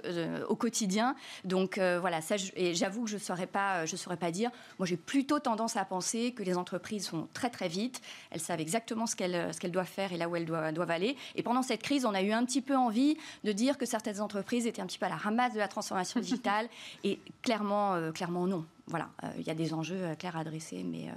au 0.49 0.57
quotidien. 0.57 1.15
Donc 1.45 1.79
voilà, 1.79 2.21
ça, 2.21 2.37
j'avoue 2.37 3.05
que 3.05 3.11
je 3.11 3.17
ne 3.17 3.21
saurais 3.21 3.47
pas, 3.47 3.87
je 3.87 3.97
saurais 3.97 4.17
pas 4.17 4.31
dire. 4.31 4.51
Moi, 4.79 4.87
j'ai 4.87 4.97
plutôt 4.97 5.39
tendance 5.39 5.77
à 5.77 5.85
penser 5.85 6.33
que 6.33 6.43
les 6.43 6.57
entreprises 6.57 6.88
entreprises 6.89 7.11
vont 7.11 7.29
très 7.35 7.51
très 7.51 7.69
vite, 7.69 8.01
elles 8.31 8.41
savent 8.41 8.61
exactement 8.61 9.07
ce 9.07 9.15
qu'elles 9.15 9.53
ce 9.53 9.61
qu'elles 9.61 9.73
doivent 9.73 9.87
faire 9.87 10.13
et 10.13 10.17
là 10.17 10.29
où 10.29 10.37
elles 10.37 10.47
doivent, 10.47 10.73
doivent, 10.73 10.91
aller. 10.91 11.17
Et 11.35 11.43
pendant 11.43 11.63
cette 11.63 11.83
crise, 11.83 12.05
on 12.05 12.15
a 12.15 12.23
eu 12.23 12.33
un 12.33 12.45
petit 12.45 12.63
peu 12.63 12.77
envie 12.77 13.17
de 13.45 13.53
dire 13.53 13.77
que 13.77 13.87
certaines 13.87 14.21
entreprises 14.21 14.67
étaient 14.67 14.83
un 14.83 14.87
petit 14.87 14.99
peu 14.99 15.07
à 15.07 15.11
la 15.11 15.17
ramasse 15.17 15.53
de 15.53 15.59
la 15.59 15.69
transformation 15.69 16.21
digitale 16.21 16.69
et 17.05 17.19
clairement, 17.43 17.95
euh, 17.95 18.13
clairement 18.13 18.47
non. 18.47 18.65
Voilà, 18.87 19.11
euh, 19.23 19.29
il 19.39 19.47
y 19.47 19.51
a 19.51 19.55
des 19.55 19.75
enjeux 19.75 20.03
euh, 20.03 20.15
clairs 20.15 20.37
à 20.37 20.41
adresser, 20.41 20.83
mais 20.83 21.09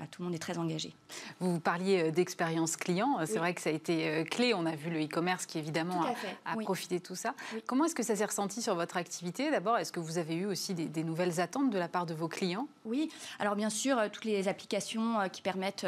bah, 0.00 0.06
tout 0.10 0.22
le 0.22 0.26
monde 0.26 0.34
est 0.34 0.38
très 0.38 0.56
engagé. 0.56 0.94
Vous 1.40 1.60
parliez 1.60 2.04
euh, 2.04 2.10
d'expérience 2.10 2.78
client. 2.78 3.18
C'est 3.26 3.36
vrai 3.36 3.52
que 3.52 3.60
ça 3.60 3.68
a 3.68 3.72
été 3.74 4.08
euh, 4.08 4.24
clé. 4.24 4.54
On 4.54 4.64
a 4.64 4.74
vu 4.74 4.88
le 4.88 5.04
e-commerce 5.04 5.44
qui, 5.44 5.58
évidemment, 5.58 6.02
a, 6.46 6.56
profité 6.56 6.98
de 6.98 7.04
tout 7.04 7.14
ça. 7.14 7.34
Comment 7.66 7.84
est-ce 7.84 7.94
que 7.94 8.02
ça 8.02 8.16
s'est 8.16 8.24
ressenti 8.24 8.62
sur 8.62 8.74
votre 8.74 8.96
activité 8.96 9.50
D'abord, 9.50 9.76
est-ce 9.76 9.92
que 9.92 10.00
vous 10.00 10.16
avez 10.16 10.36
eu 10.36 10.46
aussi 10.46 10.72
des, 10.72 11.04
nouvelles 11.04 11.38
attentes 11.38 11.68
de 11.68 11.78
la 11.78 11.88
part 11.88 12.06
de 12.06 12.14
vos 12.14 12.28
clients? 12.28 12.66
Oui. 12.86 13.10
Alors, 13.40 13.56
bien 13.56 13.68
sûr, 13.68 13.98
euh, 13.98 14.08
toutes 14.10 14.24
les 14.24 14.48
applications 14.48 15.16
qui 15.30 15.42
permettent 15.42 15.86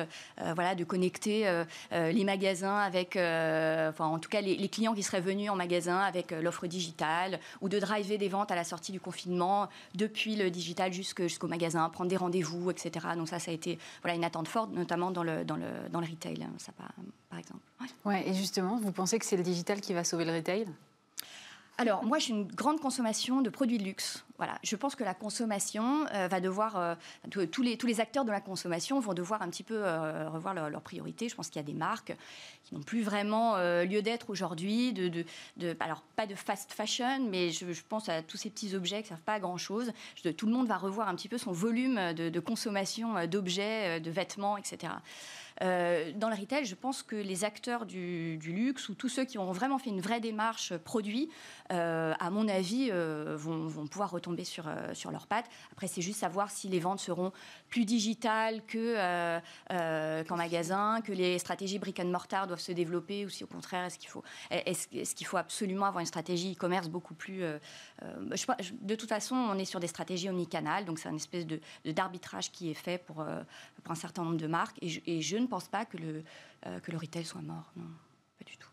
voilà, 0.54 0.74
de 0.74 0.84
connecter 0.84 1.64
les 1.90 2.24
magasins 2.24 2.76
avec, 2.78 3.12
enfin, 3.16 4.06
en 4.06 4.18
tout 4.18 4.28
cas, 4.28 4.40
les, 4.40 4.68
clients 4.68 4.94
qui 4.94 5.02
seraient 5.02 5.20
venus 5.20 5.50
en 5.50 5.56
magasin 5.56 5.98
avec 5.98 6.32
l'offre 6.32 6.66
digitale 6.66 7.40
ou 7.60 7.68
de 7.68 7.78
driver 7.78 8.18
des 8.18 8.28
ventes 8.28 8.50
à 8.50 8.54
la 8.54 8.64
sortie 8.64 8.92
du 8.92 9.00
confinement 9.00 9.68
depuis 9.94 10.36
le 10.36 10.50
digital 10.50 10.92
jusqu'au 10.92 11.48
magasin, 11.48 11.88
prendre 11.88 12.10
des 12.10 12.16
rendez-vous, 12.16 12.70
etc. 12.70 13.06
Donc, 13.16 13.28
ça, 13.28 13.38
ça 13.38 13.50
a 13.50 13.54
été 13.54 13.78
voilà, 14.02 14.16
une 14.16 14.24
attente 14.24 14.48
forte, 14.48 14.72
notamment 14.72 15.10
dans 15.10 15.22
le, 15.22 15.44
dans 15.44 15.56
le, 15.56 15.88
dans 15.90 16.00
le 16.00 16.06
retail, 16.06 16.42
hein, 16.42 16.52
ça, 16.58 16.72
par, 16.72 17.38
exemple. 17.38 17.60
Ouais. 18.04 18.28
et 18.28 18.34
justement, 18.34 18.76
vous 18.76 18.92
pensez 18.92 19.18
que 19.18 19.24
c'est 19.24 19.36
le 19.36 19.42
digital 19.42 19.80
qui 19.80 19.92
va 19.94 20.04
sauver 20.04 20.24
le 20.24 20.34
retail? 20.34 20.66
Alors, 21.78 22.04
moi, 22.04 22.20
suis 22.20 22.32
une 22.32 22.46
grande 22.46 22.80
consommation 22.80 23.40
de 23.40 23.48
produits 23.48 23.78
de 23.78 23.84
luxe. 23.84 24.24
Voilà, 24.36 24.58
je 24.62 24.76
pense 24.76 24.94
que 24.94 25.04
la 25.04 25.14
consommation 25.14 26.06
euh, 26.12 26.28
va 26.28 26.40
devoir, 26.40 26.76
euh, 26.76 26.94
tous, 27.50 27.62
les, 27.62 27.78
tous 27.78 27.86
les 27.86 28.00
acteurs 28.00 28.24
de 28.24 28.30
la 28.30 28.40
consommation 28.40 29.00
vont 29.00 29.14
devoir 29.14 29.40
un 29.40 29.48
petit 29.48 29.62
peu 29.62 29.78
euh, 29.78 30.28
revoir 30.28 30.52
leurs 30.54 30.82
priorités. 30.82 31.28
Je 31.28 31.34
pense 31.34 31.48
qu'il 31.48 31.56
y 31.56 31.64
a 31.64 31.66
des 31.66 31.72
marques 31.72 32.14
qui 32.64 32.74
n'ont 32.74 32.82
plus 32.82 33.02
vraiment 33.02 33.56
lieu 33.56 34.02
d'être 34.02 34.30
aujourd'hui. 34.30 34.94
Alors, 35.80 36.02
pas 36.14 36.26
de 36.26 36.34
fast 36.34 36.72
fashion, 36.72 37.26
mais 37.30 37.50
je, 37.50 37.64
pense 37.88 38.08
à 38.08 38.22
tous 38.22 38.36
ces 38.36 38.50
petits 38.50 38.74
objets 38.74 38.98
qui 38.98 39.04
ne 39.04 39.08
servent 39.08 39.22
pas 39.22 39.34
à 39.34 39.40
grand-chose. 39.40 39.92
Tout 40.36 40.46
le 40.46 40.52
monde 40.52 40.66
va 40.66 40.76
revoir 40.76 41.08
un 41.08 41.14
petit 41.14 41.28
peu 41.28 41.38
son 41.38 41.52
volume 41.52 42.12
de, 42.12 42.40
consommation 42.40 43.26
d'objets, 43.26 44.00
de 44.00 44.10
vêtements, 44.10 44.56
etc. 44.56 44.92
Euh, 45.60 46.12
dans 46.16 46.28
le 46.28 46.36
retail, 46.36 46.64
je 46.64 46.74
pense 46.74 47.02
que 47.02 47.16
les 47.16 47.44
acteurs 47.44 47.86
du, 47.86 48.38
luxe 48.42 48.88
ou 48.88 48.94
tous 48.94 49.08
ceux 49.08 49.24
qui 49.24 49.38
ont 49.38 49.52
vraiment 49.52 49.78
fait 49.78 49.90
une 49.90 50.00
vraie 50.00 50.20
démarche 50.20 50.76
produit, 50.78 51.28
euh, 51.72 52.14
à 52.18 52.30
mon 52.30 52.48
avis, 52.48 52.88
euh, 52.90 53.36
vont, 53.36 53.68
pouvoir 53.86 54.10
retomber 54.10 54.44
sur, 54.44 54.64
sur 54.94 55.10
leurs 55.10 55.26
pattes. 55.26 55.46
Après, 55.72 55.86
c'est 55.86 56.02
juste 56.02 56.20
savoir 56.20 56.50
si 56.50 56.68
les 56.68 56.80
ventes 56.80 57.00
seront 57.00 57.32
plus 57.68 57.84
digitales 57.84 58.62
que, 58.66 58.96
qu'en 60.24 60.36
magasin, 60.36 61.00
que 61.02 61.12
les 61.12 61.38
stratégies 61.38 61.78
brick 61.78 62.00
and 62.00 62.06
mortar 62.06 62.46
doivent 62.46 62.60
se 62.60 62.72
développer 62.72 63.26
ou 63.26 63.28
si 63.28 63.44
au 63.44 63.46
contraire, 63.46 63.84
est-ce 63.84 63.98
qu'il 63.98 64.08
faut, 64.08 64.22
est-ce, 64.50 65.14
qu'il 65.14 65.26
faut 65.26 65.36
absolument 65.36 65.86
avoir 65.86 66.00
une 66.00 66.06
stratégie 66.06 66.52
e-commerce 66.52 66.88
beaucoup 66.88 67.14
plus... 67.14 67.42
de 67.42 68.94
toute 68.94 69.08
façon, 69.08 69.34
on 69.34 69.58
est 69.58 69.64
sur 69.64 69.80
des 69.80 69.86
stratégies 69.86 70.28
omnicanal, 70.28 70.84
donc 70.84 70.98
c'est 70.98 71.08
une 71.08 71.16
espèce 71.16 71.46
de, 71.46 71.60
d'arbitrage 71.84 72.50
qui 72.50 72.70
est 72.70 72.74
fait 72.74 72.98
pour, 72.98 73.22
un 73.22 73.94
certain 73.94 74.24
nombre 74.24 74.36
de 74.36 74.46
marques. 74.46 74.78
Et 74.82 75.20
je 75.20 75.36
ne 75.36 75.46
pense 75.52 75.68
pas 75.68 75.84
que 75.84 75.98
le, 75.98 76.24
euh, 76.66 76.80
que 76.80 76.90
le 76.90 76.96
retail 76.96 77.26
soit 77.26 77.42
mort. 77.42 77.70
Non, 77.76 77.84
pas 78.38 78.44
du 78.46 78.56
tout. 78.56 78.72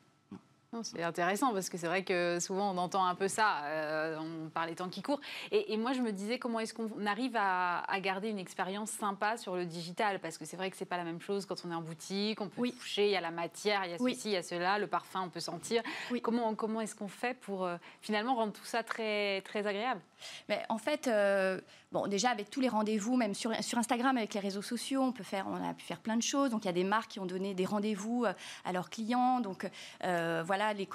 C'est 0.84 1.02
intéressant 1.02 1.52
parce 1.52 1.68
que 1.68 1.78
c'est 1.78 1.88
vrai 1.88 2.04
que 2.04 2.38
souvent 2.40 2.72
on 2.72 2.78
entend 2.78 3.04
un 3.04 3.16
peu 3.16 3.28
ça, 3.28 3.64
euh, 3.64 4.18
on 4.20 4.50
parle 4.50 4.70
des 4.70 4.76
temps 4.76 4.88
qui 4.88 5.02
courent. 5.02 5.20
Et, 5.52 5.76
moi 5.78 5.94
je 5.94 6.02
me 6.02 6.12
disais 6.12 6.38
comment 6.38 6.60
est-ce 6.60 6.76
qu'on 6.76 7.08
arrive 7.08 7.36
à, 7.36 7.84
garder 8.02 8.30
une 8.30 8.38
expérience 8.38 8.92
sympa 8.92 9.36
sur 9.38 9.56
le 9.56 9.66
digital? 9.66 10.20
Parce 10.20 10.38
que 10.38 10.46
c'est 10.46 10.58
vrai 10.58 10.70
que 10.70 10.78
c'est 10.78 10.86
pas 10.86 10.98
la 10.98 11.04
même 11.04 11.22
chose 11.22 11.48
quand 11.48 11.66
on 11.66 11.72
est 11.72 11.76
en 11.76 11.82
boutique, 11.82 12.40
on 12.40 12.50
peut 12.50 12.70
toucher, 12.70 13.08
il 13.08 13.12
y 13.12 13.16
a 13.16 13.22
la 13.22 13.32
matière, 13.32 13.84
il 13.86 13.92
y 13.92 13.94
a 13.96 13.98
ceci, 13.98 14.30
il 14.30 14.34
y 14.34 14.38
a 14.38 14.44
cela, 14.44 14.78
le 14.78 14.86
parfum 14.86 15.24
on 15.24 15.30
peut 15.30 15.40
sentir. 15.40 15.82
Comment, 16.22 16.54
comment 16.54 16.82
est-ce 16.82 16.96
qu'on 16.96 17.08
fait 17.08 17.34
pour 17.34 17.66
euh, 17.66 17.78
finalement 18.02 18.36
rendre 18.36 18.54
tout 18.54 18.66
ça 18.66 18.84
très, 18.84 19.42
très 19.42 19.66
agréable? 19.66 20.02
Mais 20.50 20.64
En 20.70 20.78
fait, 20.78 21.08
euh, 21.08 21.60
bon, 21.92 22.08
déjà 22.08 22.30
avec 22.30 22.50
tous 22.50 22.62
les 22.62 22.70
rendez-vous, 22.70 23.16
même 23.18 23.34
sur, 23.34 23.54
sur 23.64 23.78
Instagram 23.78 24.18
avec 24.18 24.34
les 24.34 24.40
réseaux 24.40 24.62
sociaux, 24.62 25.02
on 25.02 25.12
peut 25.12 25.24
faire, 25.24 25.48
on 25.48 25.56
a 25.68 25.74
pu 25.74 25.84
faire 25.86 26.00
plein 26.00 26.18
de 26.18 26.22
choses. 26.22 26.50
Donc 26.50 26.66
il 26.66 26.68
y 26.68 26.70
a 26.70 26.74
des 26.74 26.84
marques 26.84 27.12
qui 27.12 27.20
ont 27.20 27.26
donné 27.26 27.54
des 27.54 27.66
rendez-vous 27.66 28.26
à 28.66 28.72
leurs 28.72 28.90
clients. 28.90 29.40
Donc 29.40 29.70
voilà, 30.02 30.74
les, 30.74 30.88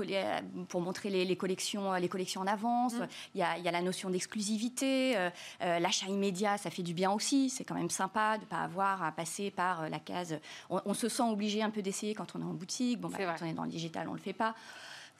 pour 0.68 0.80
montrer 0.80 1.10
les, 1.10 1.36
collections, 1.36 1.92
les 1.94 2.08
collections 2.08 2.40
en 2.40 2.46
avance. 2.46 2.94
Mm. 2.94 3.06
Il, 3.34 3.40
y 3.40 3.42
a, 3.42 3.58
il, 3.58 3.64
y 3.64 3.68
a, 3.68 3.72
la 3.72 3.82
notion 3.82 4.10
d'exclusivité, 4.10 5.30
l'achat 5.60 6.06
immédiat, 6.06 6.58
ça 6.58 6.70
fait 6.70 6.82
du 6.82 6.94
bien 6.94 7.10
aussi. 7.10 7.50
C'est 7.50 7.64
quand 7.64 7.74
même 7.74 7.90
sympa 7.90 8.38
de 8.38 8.42
ne 8.42 8.48
pas 8.48 8.60
avoir 8.60 9.02
à 9.02 9.12
passer 9.12 9.50
par 9.50 9.88
la 9.88 9.98
case. 9.98 10.38
On, 10.70 10.94
se 10.94 11.08
sent 11.08 11.22
obligé 11.22 11.62
un 11.62 11.70
peu 11.70 11.82
d'essayer 11.82 12.14
quand 12.14 12.36
on 12.36 12.40
est 12.40 12.44
en 12.44 12.54
boutique. 12.54 13.00
Bon, 13.00 13.08
bah, 13.08 13.18
quand 13.18 13.44
on 13.44 13.48
est 13.48 13.54
dans 13.54 13.64
le 13.64 13.70
digital, 13.70 14.08
on 14.08 14.12
ne 14.12 14.16
le 14.16 14.22
fait 14.22 14.32
pas 14.32 14.54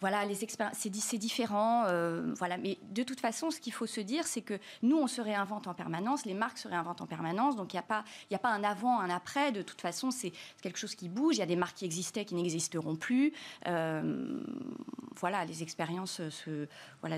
voilà, 0.01 0.25
les 0.25 0.45
expériences, 0.45 0.77
c'est 0.79 1.19
différent. 1.19 1.85
Euh, 1.87 2.35
voilà, 2.37 2.59
mais 2.59 2.79
de 2.91 3.03
toute 3.03 3.21
façon, 3.21 3.51
ce 3.51 3.61
qu'il 3.61 3.73
faut 3.73 3.87
se 3.87 4.01
dire, 4.01 4.27
c'est 4.27 4.43
que 4.43 4.59
nous, 4.83 4.99
on 4.99 5.07
se 5.07 5.21
réinvente 5.21 5.67
en 5.67 5.75
permanence, 5.75 6.27
les 6.27 6.35
marques 6.35 6.59
se 6.59 6.69
réinventent 6.69 7.01
en 7.01 7.07
permanence, 7.07 7.57
donc 7.57 7.73
il 7.73 7.77
n'y 7.77 7.81
a 7.81 7.85
pas, 7.85 8.05
il 8.31 8.35
a 8.35 8.39
pas 8.39 8.51
un 8.51 8.65
avant, 8.65 9.01
un 9.01 9.11
après. 9.11 9.53
De 9.53 9.63
toute 9.63 9.81
façon, 9.81 10.11
c'est 10.11 10.33
quelque 10.63 10.79
chose 10.79 10.95
qui 10.95 11.09
bouge. 11.09 11.37
Il 11.37 11.39
y 11.39 11.43
a 11.43 11.47
des 11.47 11.57
marques 11.57 11.77
qui 11.77 11.85
existaient, 11.85 12.25
qui 12.25 12.35
n'existeront 12.35 12.97
plus. 12.97 13.33
Euh, 13.67 14.43
voilà, 15.17 15.45
les 15.45 15.63
expériences 15.63 16.21
se, 16.29 16.67
voilà, 17.01 17.17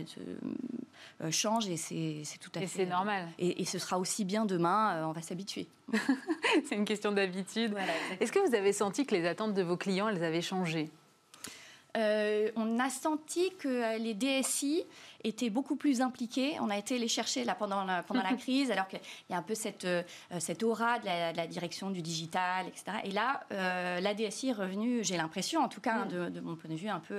euh, 1.22 1.30
changent 1.30 1.68
et 1.68 1.76
c'est 1.76 2.38
tout 2.38 2.52
à 2.54 2.60
et 2.60 2.66
fait. 2.66 2.84
c'est 2.84 2.86
normal. 2.86 3.28
Et, 3.38 3.64
ce 3.64 3.78
sera 3.78 3.98
aussi 3.98 4.24
bien 4.24 4.44
demain. 4.44 5.08
on 5.08 5.12
va 5.12 5.22
s'habituer. 5.22 5.66
c'est 6.68 6.74
une 6.74 6.84
question 6.84 7.10
d'habitude. 7.10 7.74
Est-ce 8.20 8.30
que 8.32 8.46
vous 8.46 8.54
avez 8.54 8.72
senti 8.72 9.06
que 9.06 9.14
les 9.14 9.26
attentes 9.26 9.54
de 9.54 9.62
vos 9.62 9.76
clients, 9.76 10.08
elles 10.08 10.22
avaient 10.22 10.42
changé? 10.42 10.90
On 11.96 12.78
a 12.78 12.90
senti 12.90 13.50
que 13.58 13.96
les 13.98 14.14
DSI 14.14 14.84
étaient 15.26 15.50
beaucoup 15.50 15.76
plus 15.76 16.00
impliqués. 16.00 16.56
On 16.60 16.70
a 16.70 16.76
été 16.76 16.98
les 16.98 17.08
chercher 17.08 17.44
là 17.44 17.54
pendant 17.54 17.84
la, 17.84 18.02
pendant 18.02 18.22
la 18.22 18.34
crise, 18.36 18.70
alors 18.70 18.88
qu'il 18.88 19.00
y 19.30 19.34
a 19.34 19.36
un 19.36 19.42
peu 19.42 19.54
cette, 19.54 19.84
euh, 19.84 20.02
cette 20.38 20.62
aura 20.62 20.98
de 20.98 21.06
la, 21.06 21.46
direction 21.46 21.90
du 21.90 22.02
digital, 22.02 22.66
etc. 22.66 22.98
Et 23.04 23.10
là, 23.10 23.44
euh, 23.52 24.00
la 24.00 24.14
DSI 24.14 24.48
est 24.48 24.52
revenue, 24.52 25.02
j'ai 25.02 25.16
l'impression, 25.16 25.62
en 25.62 25.68
tout 25.68 25.80
cas 25.80 25.94
hein, 25.94 26.06
de, 26.06 26.40
mon 26.40 26.56
point 26.56 26.70
de 26.70 26.76
vue, 26.76 26.88
un 26.88 27.00
peu 27.00 27.18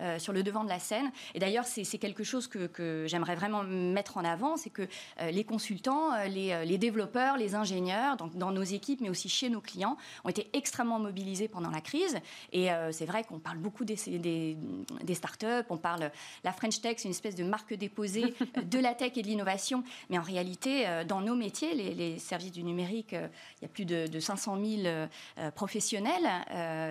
euh, 0.00 0.18
sur 0.18 0.32
le 0.32 0.42
devant 0.42 0.64
de 0.64 0.68
la 0.68 0.78
scène. 0.78 1.10
Et 1.34 1.38
d'ailleurs, 1.38 1.64
c'est 1.64 1.84
quelque 1.98 2.24
chose 2.24 2.46
que, 2.46 2.66
que 2.66 3.06
j'aimerais 3.08 3.34
vraiment 3.34 3.62
mettre 3.62 4.16
en 4.16 4.24
avant, 4.24 4.56
c'est 4.56 4.70
que 4.70 4.88
les 5.30 5.44
consultants, 5.44 6.10
les, 6.26 6.64
les, 6.64 6.78
développeurs, 6.78 7.36
les 7.36 7.54
ingénieurs, 7.54 8.16
donc 8.16 8.36
dans 8.36 8.50
nos 8.50 8.62
équipes, 8.62 9.00
mais 9.00 9.08
aussi 9.08 9.28
chez 9.28 9.48
nos 9.48 9.60
clients, 9.60 9.96
ont 10.24 10.28
été 10.28 10.48
extrêmement 10.52 10.98
mobilisés 10.98 11.48
pendant 11.48 11.70
la 11.70 11.80
crise. 11.80 12.18
Et 12.52 12.68
c'est 12.92 13.06
vrai 13.06 13.24
qu'on 13.24 13.38
parle 13.38 13.58
beaucoup 13.58 13.84
des, 13.84 13.96
des, 14.18 14.56
des 15.02 15.14
startups, 15.14 15.66
on 15.70 15.76
parle 15.76 16.10
la 16.44 16.52
French 16.52 16.80
Tech, 16.80 16.96
c'est 16.98 17.04
une 17.04 17.10
espèce 17.10 17.35
de 17.36 17.44
marque 17.44 17.74
déposée 17.74 18.34
de 18.64 18.78
la 18.78 18.94
tech 18.94 19.12
et 19.16 19.22
de 19.22 19.28
l'innovation. 19.28 19.84
Mais 20.10 20.18
en 20.18 20.22
réalité, 20.22 20.86
euh, 20.86 21.04
dans 21.04 21.20
nos 21.20 21.34
métiers, 21.34 21.74
les, 21.74 22.18
services 22.18 22.52
du 22.52 22.62
numérique, 22.62 23.12
euh, 23.12 23.28
il 23.60 23.62
y 23.62 23.64
a 23.66 23.68
plus 23.68 23.84
de, 23.84 24.18
500 24.18 24.56
000 24.56 24.82
euh, 24.86 25.06
professionnels 25.54 26.26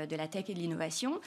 de 0.07 0.15
la 0.15 0.27
tech 0.27 0.45
et 0.49 0.53
de 0.53 0.59
l'innovation. 0.59 1.19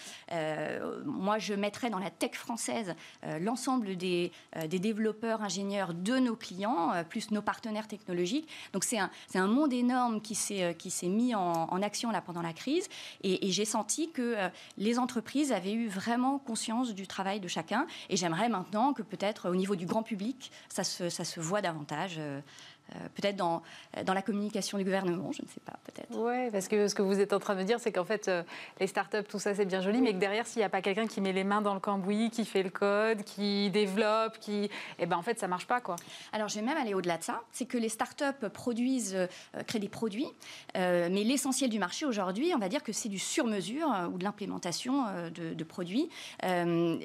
moi, 1.05 1.39
je 1.39 1.55
mettrais 1.55 1.91
dans 1.91 1.99
la 1.99 2.11
tech 2.11 2.33
française 2.33 2.95
l'ensemble 3.41 3.97
des, 3.97 4.31
des, 4.69 4.79
développeurs, 4.79 5.43
ingénieurs 5.43 5.95
de 5.95 6.19
nos 6.19 6.37
clients, 6.37 6.93
plus 7.09 7.31
nos 7.31 7.43
partenaires 7.43 7.89
technologiques. 7.89 8.49
Donc 8.73 8.85
c'est 8.85 8.99
un, 8.99 9.11
un, 9.35 9.47
monde 9.47 9.73
énorme 9.73 10.21
qui 10.21 10.35
s'est 10.35 10.77
mis 11.05 11.35
en, 11.35 11.83
action 11.83 12.11
là 12.11 12.21
pendant 12.21 12.43
la 12.43 12.53
crise. 12.53 12.89
Et, 13.23 13.49
et 13.49 13.51
j'ai 13.51 13.65
senti 13.65 14.11
que 14.11 14.37
les 14.77 14.99
entreprises 14.99 15.53
avaient 15.53 15.73
eu 15.73 15.89
vraiment 15.89 16.39
conscience 16.39 16.95
du 16.95 17.07
travail 17.07 17.41
de 17.41 17.49
chacun. 17.49 17.87
Et 18.09 18.17
j'aimerais 18.17 18.49
maintenant 18.49 18.93
que 18.93 19.03
peut-être 19.09 19.49
au 19.49 19.55
niveau 19.55 19.77
du 19.77 19.87
grand 19.87 20.03
public, 20.03 20.51
ça 20.69 20.85
se, 20.85 21.41
voit 21.41 21.61
davantage. 21.61 22.21
Euh, 22.95 22.99
euh, 22.99 23.09
peut-être 23.15 23.37
dans, 23.37 23.63
dans 24.05 24.15
la 24.15 24.23
communication 24.23 24.79
du 24.79 24.85
gouvernement, 24.85 25.33
je 25.33 25.43
ne 25.43 25.49
sais 25.49 25.61
pas, 25.65 25.79
peut-être. 25.85 26.09
Oui, 26.13 26.51
parce 26.51 26.69
que 26.69 26.89
ce 26.89 26.95
que 26.95 27.03
vous 27.03 27.21
êtes 27.21 27.33
en 27.33 27.39
train 27.39 27.57
de 27.57 27.63
dire, 27.63 27.81
c'est 27.81 27.93
qu'en 27.93 28.05
fait, 28.05 28.29
euh, 28.29 28.43
les 28.81 28.87
startups, 28.87 29.25
tout 29.29 29.39
ça, 29.39 29.55
c'est 29.55 29.65
bien 29.65 29.81
joli, 29.81 30.01
mais 30.01 30.13
que 30.13 30.19
derrière, 30.19 30.47
s'il 30.47 30.61
n'y 30.61 30.65
a 30.65 30.69
pas 30.69 30.83
quelqu'un 30.83 31.07
qui 31.07 31.21
met 31.21 31.33
les 31.33 31.45
mains 31.45 31.61
dans 31.61 31.75
le 31.75 31.81
cambouis, 31.81 32.31
qui 32.31 32.45
fait 32.45 32.63
le 32.63 32.71
code, 32.71 33.23
qui 33.25 33.71
développe, 33.71 34.39
qui... 34.39 34.71
Eh 34.99 35.07
ben, 35.07 35.17
en 35.17 35.23
fait, 35.23 35.39
ça 35.39 35.47
ne 35.47 35.51
marche 35.51 35.67
pas, 35.67 35.81
quoi. 35.81 35.97
Alors, 36.33 36.49
je 36.49 36.57
vais 36.57 36.63
même 36.63 36.77
aller 36.77 36.95
au-delà 36.95 37.19
de 37.19 37.25
ça. 37.25 37.43
C'est 37.53 37.67
que 37.67 37.79
les 37.79 37.89
startups 37.89 38.49
produisent, 38.53 39.15
euh, 39.17 39.63
créent 39.67 39.79
des 39.79 39.89
produits, 39.89 40.29
mais 40.75 41.25
l'essentiel 41.25 41.71
du 41.71 41.79
marché 41.79 42.07
aujourd'hui, 42.07 42.53
on 42.55 42.59
va 42.59 42.69
dire 42.69 42.83
que 42.83 42.93
c'est 42.93 43.09
du 43.09 43.19
sur-mesure 43.19 43.89
ou 44.13 44.19
de 44.19 44.25
l'implémentation 44.25 45.05
de, 45.35 45.55
de, 45.55 45.65
produits. 45.65 46.09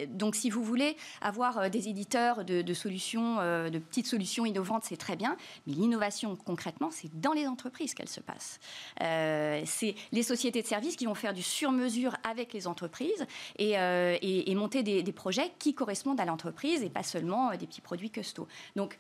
donc, 0.10 0.36
si 0.36 0.50
vous 0.50 0.64
voulez 0.64 0.96
avoir 1.22 1.70
des 1.70 1.90
éditeurs 1.90 2.46
de, 2.46 2.62
de 2.62 2.74
solutions, 2.74 3.38
de 3.38 3.80
petites 3.80 4.08
solutions 4.08 4.46
innovantes, 4.46 4.84
c'est 4.86 4.98
très 4.98 5.16
bien, 5.16 5.36
mais 5.68 5.73
l'innovation, 5.74 6.36
concrètement, 6.36 6.90
c'est 6.92 7.10
dans 7.20 7.34
les 7.34 7.48
entreprises 7.48 7.94
qu'elle 7.94 8.10
se 8.10 8.20
passe. 8.20 8.60
Euh, 9.02 9.62
c'est 9.66 9.96
les 10.12 10.24
sociétés 10.24 10.62
de 10.62 10.68
services 10.68 10.96
qui 10.96 11.06
vont 11.06 11.16
faire 11.16 11.34
du 11.34 11.44
sur-mesure 11.44 12.16
avec 12.24 12.54
les 12.54 12.68
entreprises 12.68 13.26
et, 13.58 13.78
euh, 13.78 14.18
monter 14.56 14.84
des, 14.84 15.14
projets 15.14 15.52
qui 15.60 15.74
correspondent 15.74 16.20
à 16.20 16.26
l'entreprise 16.26 16.84
et 16.84 16.90
pas 16.90 17.04
seulement 17.04 17.52
euh, 17.52 17.58
des 17.58 17.68
petits 17.68 17.82
produits 17.82 18.10
custom. 18.10 18.46
Donc, 18.76 18.98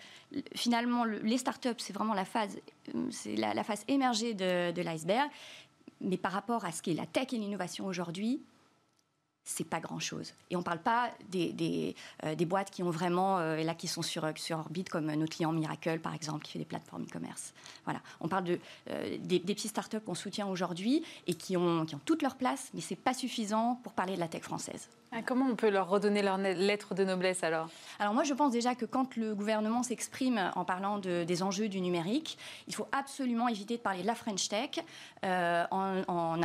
finalement, 0.56 1.06
les 1.06 1.38
startups, 1.38 1.70
c'est 1.78 1.94
vraiment 1.94 2.14
la 2.14 2.26
phase, 2.26 2.58
c'est 3.10 3.36
la, 3.36 3.64
phase 3.64 3.84
émergée 3.88 4.34
de, 4.34 4.72
de 4.72 4.82
l'iceberg. 4.82 5.30
Mais 6.02 6.18
par 6.18 6.32
rapport 6.34 6.66
à 6.66 6.72
ce 6.72 6.82
qu'est 6.82 6.94
la 6.94 7.06
tech 7.06 7.28
et 7.32 7.38
l'innovation 7.38 7.86
aujourd'hui, 7.86 8.42
c'est 9.46 9.68
pas 9.68 9.80
grand 9.80 10.00
chose. 10.00 10.34
Et 10.50 10.56
on 10.56 10.60
ne 10.60 10.64
parle 10.64 10.80
pas 10.80 11.12
des, 11.30 11.52
des, 11.52 11.96
euh, 12.24 12.36
des, 12.36 12.46
boîtes 12.46 12.72
qui 12.72 12.82
ont 12.82 12.89
vraiment, 12.89 13.39
euh, 13.39 13.62
là, 13.64 13.76
qui 13.76 13.88
sont 13.88 14.02
sur, 14.02 14.26
sur 14.36 14.60
orbite, 14.60 14.89
comme 14.89 15.12
notre 15.14 15.36
client 15.36 15.52
Miracle, 15.52 16.00
par 16.00 16.14
exemple, 16.14 16.44
qui 16.44 16.54
fait 16.54 16.60
des 16.60 16.66
plateformes 16.66 17.04
e-commerce. 17.04 17.54
Voilà. 17.84 18.02
On 18.22 18.28
parle 18.28 18.46
de, 18.46 18.60
euh, 18.89 19.18
des, 19.20 19.39
des 19.39 19.54
petits 19.54 19.68
startups 19.68 20.00
qu'on 20.00 20.16
soutient 20.16 20.48
aujourd'hui 20.48 21.04
et 21.28 21.34
qui 21.34 21.58
ont, 21.58 21.86
qui 21.86 21.96
ont 21.96 22.02
toute 22.06 22.22
leur 22.22 22.36
place, 22.36 22.70
mais 22.74 22.82
ce 22.82 22.94
n'est 22.94 23.00
pas 23.00 23.14
suffisant 23.14 23.80
pour 23.84 23.94
parler 23.94 24.16
de 24.16 24.20
la 24.20 24.28
tech 24.28 24.44
française. 24.44 24.88
Ah, 25.16 25.22
comment 25.24 25.46
on 25.46 25.56
peut 25.56 25.70
leur 25.70 25.89
redonner 25.89 26.24
leur 26.24 26.39
lettre 26.39 26.96
de 26.96 27.04
noblesse 27.04 27.44
alors? 27.44 27.70
Alors 28.00 28.16
moi 28.16 28.24
je 28.24 28.34
pense 28.34 28.52
déjà 28.52 28.74
que 28.74 28.86
quand 28.86 29.16
le 29.16 29.36
gouvernement 29.36 29.84
s'exprime 29.84 30.52
en 30.56 30.66
parlant 30.66 30.98
de, 30.98 31.24
des 31.24 31.44
enjeux 31.44 31.70
du 31.70 31.82
numérique, 31.82 32.39
il 32.68 32.74
faut 32.74 32.88
absolument 32.91 33.48
éviter 33.48 33.78
de 33.78 33.82
parler 33.82 34.02
de 34.02 34.08
la 34.08 34.16
French 34.16 34.50
Tech 34.50 34.72
euh, 35.24 35.66
en, 35.70 36.02
en, 36.08 36.41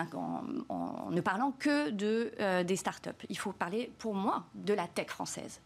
en, 0.69 1.11
ne 1.11 1.21
parlant 1.23 1.53
que 1.59 1.89
de, 1.89 2.63
des 2.63 2.77
startups. 2.77 2.88
Il 3.29 3.39
faut 3.39 3.53
parler 3.53 3.93
pour 3.99 4.15
moi 4.15 4.45
de 4.55 4.75
la 4.75 4.87
tech 4.87 5.09
française. 5.09 5.61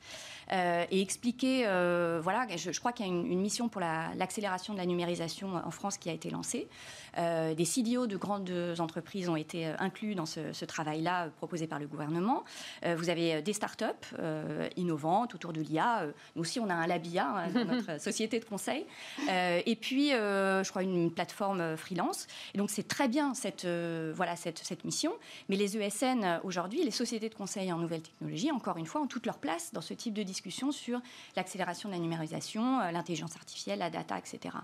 Euh, 0.53 0.85
et 0.91 1.01
expliquer, 1.01 1.65
euh, 1.67 2.21
voilà, 2.23 2.47
je, 2.57 2.79
crois 2.79 2.93
qu'il 2.93 3.07
y 3.07 3.09
a 3.09 3.13
une, 3.13 3.41
mission 3.41 3.69
pour 3.69 3.81
l'accélération 3.81 4.73
de 4.73 4.79
la 4.79 4.87
numérisation 4.87 5.55
en 5.55 5.71
France 5.71 5.99
qui 5.99 6.11
a 6.11 6.13
été 6.13 6.31
lancée. 6.31 6.69
Euh, 7.19 7.55
des 7.55 7.65
CDO 7.65 8.07
de 8.07 8.17
grandes 8.17 8.53
entreprises 8.79 9.29
ont 9.29 9.37
été 9.37 9.67
inclus 9.67 10.15
dans 10.15 10.27
ce, 10.27 10.65
travail-là 10.65 11.29
proposé 11.37 11.67
par 11.67 11.79
le 11.79 11.87
gouvernement. 11.87 12.45
vous 12.85 13.11
avez 13.11 13.43
des 13.43 13.53
startups 13.53 13.85
innovantes 14.77 15.35
autour 15.35 15.53
de 15.53 15.61
l'IA. 15.61 16.07
Nous 16.37 16.43
aussi, 16.43 16.61
on 16.61 16.71
a 16.71 16.75
un 16.75 16.87
Labia 16.87 17.27
hein, 17.27 17.51
dans 17.51 17.65
notre 17.65 18.01
société 18.01 18.39
de 18.39 18.45
conseil. 18.45 18.87
et 19.29 19.77
puis, 19.77 20.11
je 20.11 20.71
crois, 20.71 20.83
une 20.83 21.11
plateforme 21.13 21.77
freelance. 21.77 22.27
Et 22.55 22.59
donc, 22.59 22.71
c'est 22.71 22.87
très 22.87 23.09
bien 23.09 23.35
cette, 23.35 23.67
voilà, 23.67 24.37
cette, 24.37 24.59
cette 24.59 24.85
mission. 24.85 25.13
Mais 25.49 25.57
les 25.57 25.77
ESN, 25.77 26.41
aujourd'hui, 26.45 26.85
les 26.85 26.91
sociétés 26.91 27.12
de 27.19 27.35
conseil 27.35 27.73
en 27.73 27.79
nouvelles 27.79 28.03
technologies, 28.03 28.51
encore 28.51 28.77
une 28.77 28.87
fois, 28.87 29.01
ont 29.01 29.07
toute 29.07 29.27
leur 29.27 29.39
place 29.39 29.73
dans 29.73 29.81
ce 29.81 29.95
type 29.95 30.15
de 30.15 30.23
discussion 30.23 30.73
sur 30.73 31.01
l'accélération 31.37 31.89
de 31.89 31.95
la 31.95 32.01
numérisation, 32.01 32.81
euh, 32.81 32.91
l'intelligence 32.91 33.37
artificielle, 33.37 33.79
la 33.79 33.91
data, 33.91 34.19
etc. 34.19 34.57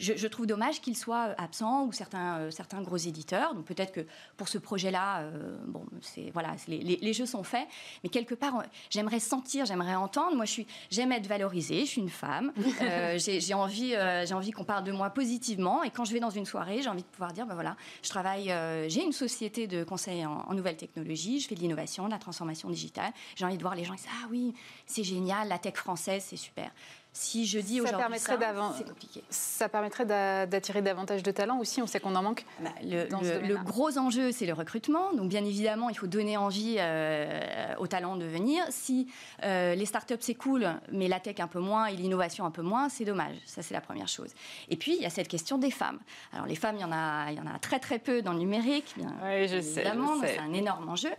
Je, 0.00 0.26
trouve 0.26 0.46
dommage 0.46 0.80
qu'ils 0.80 0.96
soient 0.96 1.34
absents 1.38 1.84
ou 1.84 1.92
certains, 1.92 2.38
euh, 2.38 2.50
certains 2.50 2.82
gros 2.82 2.96
éditeurs. 2.96 3.54
Donc 3.54 3.66
peut-être 3.66 3.92
que 3.92 4.06
pour 4.36 4.48
ce 4.48 4.58
projet-là, 4.58 5.20
euh, 5.20 5.56
bon, 5.66 5.84
c'est 6.00 6.30
voilà, 6.32 6.56
les, 6.66 7.12
jeux 7.12 7.26
sont 7.26 7.42
faits, 7.42 7.68
mais 8.02 8.08
quelque 8.08 8.34
part, 8.34 8.64
j'aimerais 8.88 9.20
sentir, 9.20 9.66
j'aimerais 9.66 9.94
entendre. 9.94 10.36
Moi, 10.36 10.44
je 10.46 10.52
suis, 10.52 10.66
j'aime 10.90 11.12
être 11.12 11.26
valorisée. 11.26 11.80
Je 11.80 11.90
suis 11.90 12.00
une 12.00 12.08
femme. 12.08 12.52
j'ai 13.16 13.54
envie, 13.54 13.94
j'ai 14.24 14.34
envie 14.34 14.50
qu'on 14.50 14.64
parle 14.64 14.84
de 14.84 14.92
moi 14.92 15.10
positivement. 15.10 15.82
Et 15.82 15.90
quand 15.90 16.04
je 16.04 16.12
vais 16.12 16.20
dans 16.20 16.30
une 16.30 16.46
soirée, 16.46 16.82
j'ai 16.82 16.88
envie 16.88 17.02
de 17.02 17.08
pouvoir 17.08 17.32
dire, 17.32 17.46
ben 17.46 17.54
voilà, 17.54 17.76
je 18.02 18.08
travaille, 18.08 18.52
j'ai 18.88 19.04
une 19.04 19.12
société 19.12 19.66
de 19.66 19.84
conseil 19.84 20.24
en, 20.24 20.44
en 20.48 20.54
nouvelles 20.54 20.76
technologies. 20.76 21.40
Je 21.40 21.48
fais 21.48 21.54
de 21.54 21.60
l'innovation, 21.60 22.06
de 22.06 22.10
la 22.10 22.18
transformation 22.18 22.70
digitale. 22.70 23.12
J'ai 23.36 23.44
envie 23.44 23.56
de 23.56 23.62
voir 23.62 23.74
les 23.74 23.84
gens 23.84 23.94
qui 23.94 24.02
disent, 24.02 24.10
ah 24.22 24.28
oui, 24.30 24.54
c'est 24.86 25.04
génial, 25.04 25.48
la 25.48 25.58
tech 25.58 25.74
française, 25.74 26.24
c'est 26.26 26.36
super. 26.36 26.70
Si 27.12 27.44
je 27.44 27.58
dis 27.58 27.80
aujourd'hui 27.80 28.18
ça, 28.18 28.38
c'est 28.76 28.86
compliqué. 28.86 29.24
Ça 29.30 29.68
permettrait 29.68 30.06
d'attirer 30.06 30.80
davantage 30.80 31.24
de 31.24 31.30
talents 31.32 31.58
aussi, 31.58 31.82
on 31.82 31.86
sait 31.88 31.98
qu'on 31.98 32.14
en 32.14 32.22
manque. 32.22 32.44
Bah, 32.60 32.70
le, 32.82 33.64
gros 33.64 33.98
enjeu, 33.98 34.30
c'est 34.30 34.46
le 34.46 34.52
recrutement. 34.52 35.12
Donc 35.14 35.28
bien 35.28 35.44
évidemment, 35.44 35.88
il 35.88 35.98
faut 35.98 36.06
donner 36.06 36.36
envie 36.36 36.76
euh, 36.78 37.74
aux 37.78 37.88
talents 37.88 38.14
de 38.14 38.26
venir. 38.26 38.64
Si 38.70 39.08
euh, 39.42 39.74
les 39.74 39.86
startups, 39.86 40.14
c'est 40.20 40.36
cool, 40.36 40.68
mais 40.92 41.08
la 41.08 41.18
tech 41.18 41.40
un 41.40 41.48
peu 41.48 41.58
moins 41.58 41.86
et 41.86 41.96
l'innovation 41.96 42.44
un 42.44 42.52
peu 42.52 42.62
moins, 42.62 42.88
c'est 42.88 43.04
dommage. 43.04 43.36
Ça, 43.44 43.62
c'est 43.62 43.74
la 43.74 43.80
première 43.80 44.08
chose. 44.08 44.30
Et 44.68 44.76
puis, 44.76 44.94
il 44.94 45.02
y 45.02 45.06
a 45.06 45.10
cette 45.10 45.28
question 45.28 45.58
des 45.58 45.72
femmes. 45.72 45.98
Alors 46.32 46.46
les 46.46 46.54
femmes, 46.54 46.76
il 46.76 46.82
y 46.82 46.84
en 46.84 46.92
a, 46.92 47.32
il 47.32 47.38
y 47.38 47.40
en 47.40 47.46
a 47.46 47.58
très 47.58 47.80
très 47.80 47.98
peu 47.98 48.22
dans 48.22 48.32
le 48.32 48.38
numérique, 48.38 48.94
bien 48.96 49.12
oui, 49.24 49.48
je 49.48 49.56
évidemment. 49.56 50.20
C'est 50.20 50.38
un 50.38 50.52
énorme 50.52 50.88
enjeu. 50.88 51.10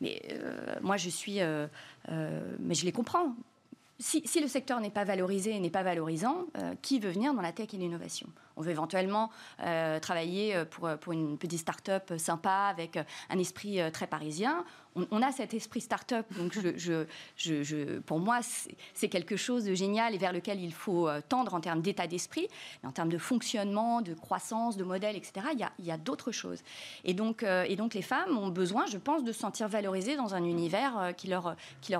Mais 0.00 0.22
euh, 0.30 0.76
moi, 0.80 0.96
je 0.96 1.10
suis... 1.10 1.40
mais 2.08 2.74
je 2.74 2.84
les 2.84 2.92
comprends 2.92 3.34
si, 4.00 4.40
le 4.40 4.48
secteur 4.48 4.80
n'est 4.80 4.90
pas 4.90 5.04
valorisé 5.04 5.54
et 5.54 5.60
n'est 5.60 5.70
pas 5.70 5.82
valorisant, 5.82 6.46
euh, 6.56 6.74
qui 6.80 6.98
veut 6.98 7.10
venir 7.10 7.34
dans 7.34 7.42
la 7.42 7.52
tech 7.52 7.68
et 7.74 7.76
l'innovation? 7.76 8.28
On 8.56 8.62
veut 8.62 8.70
éventuellement 8.70 9.30
euh, 9.62 10.00
travailler 10.00 10.56
euh, 10.56 10.64
pour, 10.64 10.88
pour 10.98 11.12
une 11.12 11.36
petite 11.36 11.60
start-up 11.60 12.12
sympa 12.16 12.68
avec 12.70 12.98
un 13.28 13.38
esprit 13.38 13.78
très 13.92 14.06
parisien 14.06 14.64
on, 14.96 15.22
a 15.22 15.30
cet 15.32 15.54
esprit 15.54 15.80
start-up. 15.80 16.26
Donc, 16.36 16.58
pour 18.06 18.18
moi, 18.18 18.40
c'est 18.94 19.08
quelque 19.08 19.36
chose 19.36 19.64
de 19.64 19.74
génial 19.74 20.14
et 20.14 20.18
vers 20.18 20.32
lequel 20.32 20.60
il 20.60 20.72
faut 20.72 21.08
euh, 21.08 21.20
tendre 21.28 21.54
en 21.54 21.60
termes 21.60 21.80
d'état 21.80 22.06
d'esprit. 22.06 22.48
Mais 22.82 22.88
en 22.88 22.92
termes 22.92 23.08
de 23.08 23.18
fonctionnement, 23.18 24.02
de 24.02 24.14
croissance, 24.14 24.76
de 24.76 24.84
modèle, 24.84 25.16
etc., 25.16 25.46
il 25.78 25.86
y 25.86 25.90
a, 25.90 25.98
d'autres 25.98 26.32
choses. 26.32 26.60
Et 27.04 27.14
donc, 27.14 27.42
euh, 27.42 27.64
et 27.68 27.76
donc, 27.76 27.94
les 27.94 28.02
femmes 28.02 28.36
ont 28.38 28.48
besoin, 28.48 28.86
je 28.86 28.98
pense, 28.98 29.22
de 29.22 29.32
se 29.32 29.40
sentir 29.40 29.68
valorisées 29.68 30.16
dans 30.16 30.34
un 30.34 30.44
univers 30.44 30.98
euh, 30.98 31.12
qui 31.12 31.28
leur, 31.28 31.56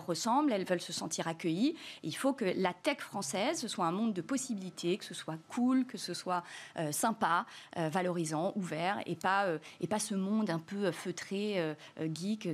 ressemble. 0.06 0.52
Elles 0.52 0.64
veulent 0.64 0.80
se 0.80 0.92
sentir 0.92 1.28
accueillies. 1.28 1.76
il 2.02 2.16
faut 2.16 2.32
que 2.32 2.44
la 2.56 2.72
tech 2.72 2.98
française, 2.98 3.60
ce 3.60 3.68
soit 3.68 3.84
un 3.86 3.92
monde 3.92 4.12
de 4.12 4.22
possibilités, 4.22 4.96
que 4.96 5.04
ce 5.04 5.14
soit 5.14 5.36
cool, 5.48 5.84
que 5.84 5.98
ce 5.98 6.14
soit 6.14 6.42
sympa, 6.90 7.44
valorisant, 7.76 8.52
ouvert, 8.56 9.00
et 9.06 9.16
pas, 9.16 9.58
ce 9.98 10.14
monde 10.14 10.50
un 10.50 10.58
peu 10.58 10.90
feutré, 10.90 11.74
geek, 12.14 12.48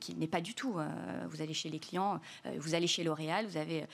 qui 0.00 0.14
n'est 0.14 0.26
pas 0.26 0.40
du 0.40 0.54
tout. 0.54 0.78
Euh, 0.78 0.88
vous 1.28 1.42
allez 1.42 1.54
chez 1.54 1.68
les 1.68 1.78
clients, 1.78 2.20
euh, 2.46 2.56
vous 2.58 2.74
allez 2.74 2.86
chez 2.86 3.04
L'Oréal, 3.04 3.46
vous 3.46 3.56
avez 3.56 3.86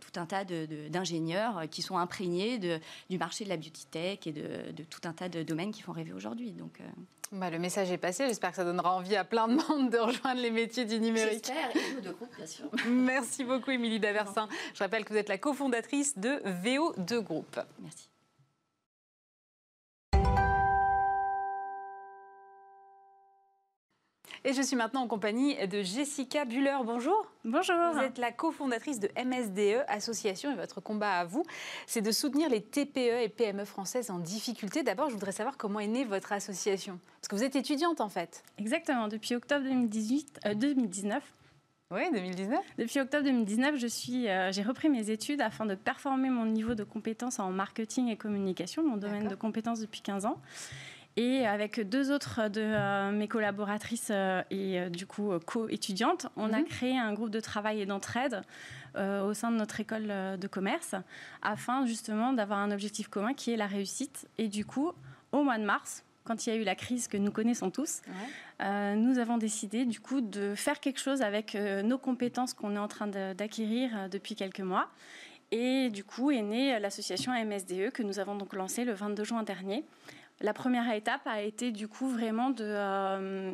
tout 0.00 0.20
un 0.20 0.26
tas 0.26 0.44
d'ingénieurs 0.44 1.68
qui 1.70 1.82
sont 1.82 1.98
imprégnés 1.98 2.58
de, 2.58 2.80
du 3.10 3.18
marché 3.18 3.44
de 3.44 3.48
la 3.48 3.56
beauty 3.56 3.86
tech 3.86 4.26
et 4.26 4.32
de, 4.32 4.82
tout 4.84 5.00
un 5.04 5.12
tas 5.12 5.28
de 5.28 5.42
domaines 5.42 5.72
qui 5.72 5.82
font 5.82 5.92
rêver 5.92 6.12
aujourd'hui. 6.12 6.52
Donc, 6.52 6.80
bah, 7.32 7.50
le 7.50 7.58
message 7.58 7.90
est 7.90 7.98
passé. 7.98 8.26
J'espère 8.26 8.50
que 8.50 8.56
ça 8.56 8.64
donnera 8.64 8.92
envie 8.94 9.16
à 9.16 9.24
plein 9.24 9.48
de 9.48 9.54
monde 9.54 9.90
de 9.90 9.98
rejoindre 9.98 10.40
les 10.40 10.50
métiers 10.50 10.84
du 10.84 10.98
numérique. 10.98 11.44
J'espère, 11.46 11.98
et 11.98 12.00
de 12.00 12.10
groupe, 12.10 12.34
bien 12.36 12.46
sûr. 12.46 12.66
Merci 12.88 13.44
beaucoup, 13.44 13.70
Émilie 13.70 14.00
Daversin. 14.00 14.48
Je 14.74 14.82
rappelle 14.82 15.04
que 15.04 15.12
vous 15.12 15.18
êtes 15.18 15.28
la 15.28 15.38
cofondatrice 15.38 16.18
de 16.18 16.40
VO2 16.64 17.20
Group. 17.20 17.60
Merci. 17.80 18.08
Et 24.48 24.52
je 24.52 24.62
suis 24.62 24.76
maintenant 24.76 25.02
en 25.02 25.08
compagnie 25.08 25.56
de 25.66 25.82
Jessica 25.82 26.44
Buller. 26.44 26.76
Bonjour. 26.84 27.26
Bonjour. 27.44 27.74
Vous 27.94 27.98
êtes 27.98 28.18
la 28.18 28.30
cofondatrice 28.30 29.00
de 29.00 29.10
MSDE 29.20 29.84
Association 29.88 30.52
et 30.52 30.54
votre 30.54 30.80
combat 30.80 31.14
à 31.14 31.24
vous, 31.24 31.42
c'est 31.88 32.00
de 32.00 32.12
soutenir 32.12 32.48
les 32.48 32.62
TPE 32.62 33.24
et 33.24 33.28
PME 33.28 33.64
françaises 33.64 34.08
en 34.08 34.20
difficulté. 34.20 34.84
D'abord, 34.84 35.08
je 35.08 35.14
voudrais 35.14 35.32
savoir 35.32 35.56
comment 35.56 35.80
est 35.80 35.88
née 35.88 36.04
votre 36.04 36.30
association. 36.30 37.00
Parce 37.20 37.26
que 37.26 37.34
vous 37.34 37.42
êtes 37.42 37.56
étudiante 37.56 38.00
en 38.00 38.08
fait. 38.08 38.44
Exactement, 38.58 39.08
depuis 39.08 39.34
octobre 39.34 39.64
2018, 39.64 40.38
2019. 40.54 41.24
Oui, 41.90 42.02
2019. 42.12 42.60
Depuis 42.78 43.00
octobre 43.00 43.24
2019, 43.24 43.74
euh, 43.74 44.52
j'ai 44.52 44.62
repris 44.62 44.88
mes 44.88 45.10
études 45.10 45.40
afin 45.40 45.66
de 45.66 45.74
performer 45.74 46.30
mon 46.30 46.46
niveau 46.46 46.76
de 46.76 46.84
compétences 46.84 47.40
en 47.40 47.50
marketing 47.50 48.08
et 48.10 48.16
communication, 48.16 48.84
mon 48.84 48.96
domaine 48.96 49.26
de 49.26 49.34
compétences 49.34 49.80
depuis 49.80 50.02
15 50.02 50.24
ans. 50.24 50.40
Et 51.18 51.46
avec 51.46 51.80
deux 51.80 52.12
autres 52.12 52.48
de 52.48 52.60
euh, 52.60 53.10
mes 53.10 53.26
collaboratrices 53.26 54.08
euh, 54.10 54.42
et 54.50 54.78
euh, 54.78 54.90
du 54.90 55.06
coup 55.06 55.32
co-étudiantes, 55.46 56.26
on 56.36 56.52
a 56.52 56.58
mhm. 56.58 56.64
créé 56.66 56.98
un 56.98 57.14
groupe 57.14 57.30
de 57.30 57.40
travail 57.40 57.80
et 57.80 57.86
d'entraide 57.86 58.42
au 58.98 59.34
sein 59.34 59.50
de 59.50 59.56
notre 59.58 59.78
école 59.78 60.06
de 60.06 60.46
commerce 60.46 60.94
afin 61.42 61.84
justement 61.84 62.32
d'avoir 62.32 62.60
un 62.60 62.70
objectif 62.70 63.08
commun 63.08 63.34
qui 63.34 63.50
est 63.50 63.56
la 63.58 63.66
réussite. 63.66 64.26
Et 64.38 64.48
du 64.48 64.64
coup, 64.64 64.90
au 65.32 65.42
mois 65.42 65.58
de 65.58 65.64
mars, 65.64 66.02
quand 66.24 66.46
il 66.46 66.50
y 66.50 66.52
a 66.54 66.56
eu 66.56 66.64
la 66.64 66.74
crise 66.74 67.06
que 67.06 67.18
nous 67.18 67.30
connaissons 67.30 67.70
tous, 67.70 68.00
nous 68.58 69.18
avons 69.18 69.36
décidé 69.36 69.84
du 69.84 70.00
coup 70.00 70.22
de 70.22 70.54
faire 70.54 70.80
quelque 70.80 70.98
chose 70.98 71.20
avec 71.20 71.54
nos 71.84 71.98
compétences 71.98 72.54
qu'on 72.54 72.74
est 72.74 72.78
en 72.78 72.88
train 72.88 73.06
d'acquérir 73.06 74.08
depuis 74.08 74.34
quelques 74.34 74.60
mois. 74.60 74.88
Et 75.50 75.90
du 75.90 76.02
coup 76.02 76.30
est 76.30 76.40
née 76.40 76.78
l'association 76.78 77.32
MSDE 77.32 77.90
que 77.90 78.02
nous 78.02 78.18
avons 78.18 78.34
donc 78.34 78.54
lancée 78.54 78.86
le 78.86 78.94
22 78.94 79.24
juin 79.24 79.42
dernier 79.42 79.84
la 80.40 80.52
première 80.52 80.92
étape 80.92 81.26
a 81.26 81.40
été 81.40 81.72
du 81.72 81.88
coup 81.88 82.08
vraiment 82.08 82.50
de, 82.50 82.64
euh, 82.64 83.52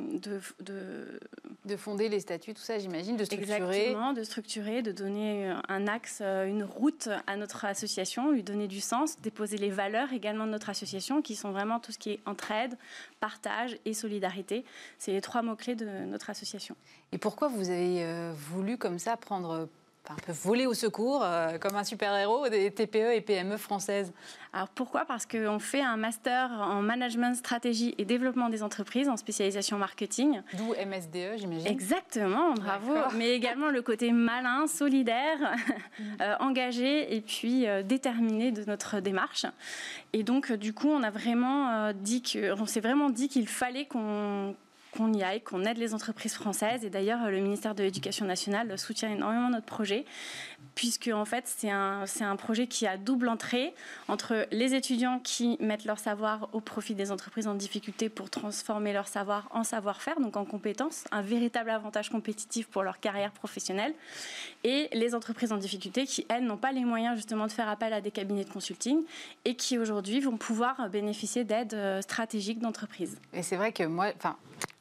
de, 1.64 1.76
fonder 1.76 2.08
les 2.08 2.18
statuts, 2.18 2.54
tout 2.54 2.62
ça 2.62 2.78
j'imagine, 2.78 3.16
de 3.16 3.24
structurer. 3.24 3.54
Exactement, 3.54 4.12
de 4.12 4.24
structurer, 4.24 4.82
de 4.82 4.90
donner 4.90 5.54
un 5.68 5.86
axe, 5.86 6.18
euh, 6.22 6.44
une 6.44 6.64
route 6.64 7.08
à 7.28 7.36
notre 7.36 7.64
association, 7.64 8.32
lui 8.32 8.42
donner 8.42 8.66
du 8.66 8.80
sens, 8.80 9.20
déposer 9.20 9.58
les 9.58 9.70
valeurs 9.70 10.12
également 10.12 10.44
de 10.44 10.50
notre 10.50 10.70
association 10.70 11.22
qui 11.22 11.36
sont 11.36 11.52
vraiment 11.52 11.78
tout 11.78 11.92
ce 11.92 11.98
qui 11.98 12.10
est 12.10 12.20
entraide, 12.26 12.76
partage 13.20 13.78
et 13.84 13.94
solidarité. 13.94 14.64
C'est 14.98 15.12
les 15.12 15.20
trois 15.20 15.42
mots-clés 15.42 15.76
de 15.76 15.86
notre 16.06 16.30
association. 16.30 16.74
Et 17.12 17.18
pourquoi 17.18 17.46
vous 17.46 17.70
avez 17.70 18.04
euh, 18.04 18.32
voulu 18.34 18.76
comme 18.76 18.98
ça 18.98 19.16
prendre 19.16 19.68
un 20.10 20.14
peu 20.14 20.32
voler 20.32 20.66
au 20.66 20.74
secours, 20.74 21.22
euh, 21.22 21.58
comme 21.58 21.76
un 21.76 21.84
super-héros 21.84 22.48
des 22.48 22.70
TPE 22.70 23.14
et 23.14 23.20
PME 23.20 23.56
françaises. 23.56 24.12
Alors 24.52 24.68
pourquoi? 24.68 25.04
Parce 25.04 25.26
qu'on 25.26 25.58
fait 25.58 25.80
un 25.80 25.96
master 25.96 26.50
en 26.50 26.82
management, 26.82 27.34
stratégie 27.34 27.94
et 27.98 28.04
développement 28.04 28.48
des 28.48 28.62
entreprises 28.62 29.08
en 29.08 29.16
spécialisation 29.16 29.78
marketing. 29.78 30.42
D'où 30.54 30.74
MSDE, 30.74 31.38
j'imagine. 31.38 31.66
Exactement, 31.66 32.52
bravo. 32.54 32.94
Mais 33.16 33.30
également 33.30 33.70
le 33.70 33.80
côté 33.80 34.12
malin, 34.12 34.66
solidaire, 34.66 35.38
euh, 36.20 36.34
engagé 36.40 37.14
et 37.14 37.20
puis 37.20 37.66
euh, 37.66 37.82
déterminé 37.82 38.50
de 38.50 38.64
notre 38.64 39.00
démarche. 39.00 39.46
Et 40.12 40.22
donc, 40.24 40.52
du 40.52 40.74
coup, 40.74 40.88
on 40.88 41.02
a 41.02 41.10
vraiment 41.10 41.92
dit 41.92 42.22
que, 42.22 42.52
on 42.60 42.66
s'est 42.66 42.80
vraiment 42.80 43.08
dit 43.08 43.28
qu'il 43.28 43.48
fallait 43.48 43.86
qu'on 43.86 44.54
qu'on 44.96 45.12
y 45.12 45.22
aille, 45.22 45.40
qu'on 45.40 45.64
aide 45.64 45.78
les 45.78 45.94
entreprises 45.94 46.34
françaises. 46.34 46.84
Et 46.84 46.90
d'ailleurs, 46.90 47.30
le 47.30 47.40
ministère 47.40 47.74
de 47.74 47.82
l'Éducation 47.82 48.26
nationale 48.26 48.78
soutient 48.78 49.10
énormément 49.10 49.50
notre 49.50 49.66
projet, 49.66 50.04
puisque 50.74 51.10
en 51.12 51.24
fait, 51.24 51.44
c'est 51.46 51.70
un, 51.70 52.04
un 52.20 52.36
projet 52.36 52.66
qui 52.66 52.86
a 52.86 52.96
double 52.96 53.28
entrée 53.28 53.74
entre 54.08 54.46
les 54.50 54.74
étudiants 54.74 55.20
qui 55.22 55.56
mettent 55.60 55.84
leur 55.84 55.98
savoir 55.98 56.48
au 56.52 56.60
profit 56.60 56.94
des 56.94 57.12
entreprises 57.12 57.46
en 57.46 57.54
difficulté 57.54 58.08
pour 58.08 58.30
transformer 58.30 58.92
leur 58.92 59.08
savoir 59.08 59.48
en 59.50 59.64
savoir-faire, 59.64 60.20
donc 60.20 60.36
en 60.36 60.44
compétences, 60.44 61.04
un 61.10 61.22
véritable 61.22 61.70
avantage 61.70 62.10
compétitif 62.10 62.66
pour 62.68 62.82
leur 62.82 63.00
carrière 63.00 63.32
professionnelle, 63.32 63.94
et 64.64 64.88
les 64.92 65.14
entreprises 65.14 65.52
en 65.52 65.56
difficulté 65.56 66.06
qui, 66.06 66.26
elles, 66.28 66.44
n'ont 66.44 66.56
pas 66.56 66.72
les 66.72 66.84
moyens 66.84 67.16
justement 67.16 67.46
de 67.46 67.52
faire 67.52 67.68
appel 67.68 67.92
à 67.92 68.00
des 68.00 68.10
cabinets 68.10 68.44
de 68.44 68.50
consulting 68.50 69.02
et 69.44 69.54
qui 69.54 69.78
aujourd'hui 69.78 70.20
vont 70.20 70.36
pouvoir 70.36 70.88
bénéficier 70.90 71.44
d'aides 71.44 71.74
euh, 71.74 72.00
stratégiques 72.02 72.60
d'entreprise. 72.60 73.18
Et 73.32 73.42
c'est 73.42 73.56
vrai 73.56 73.72
que 73.72 73.84
moi, 73.84 74.06
enfin, 74.16 74.36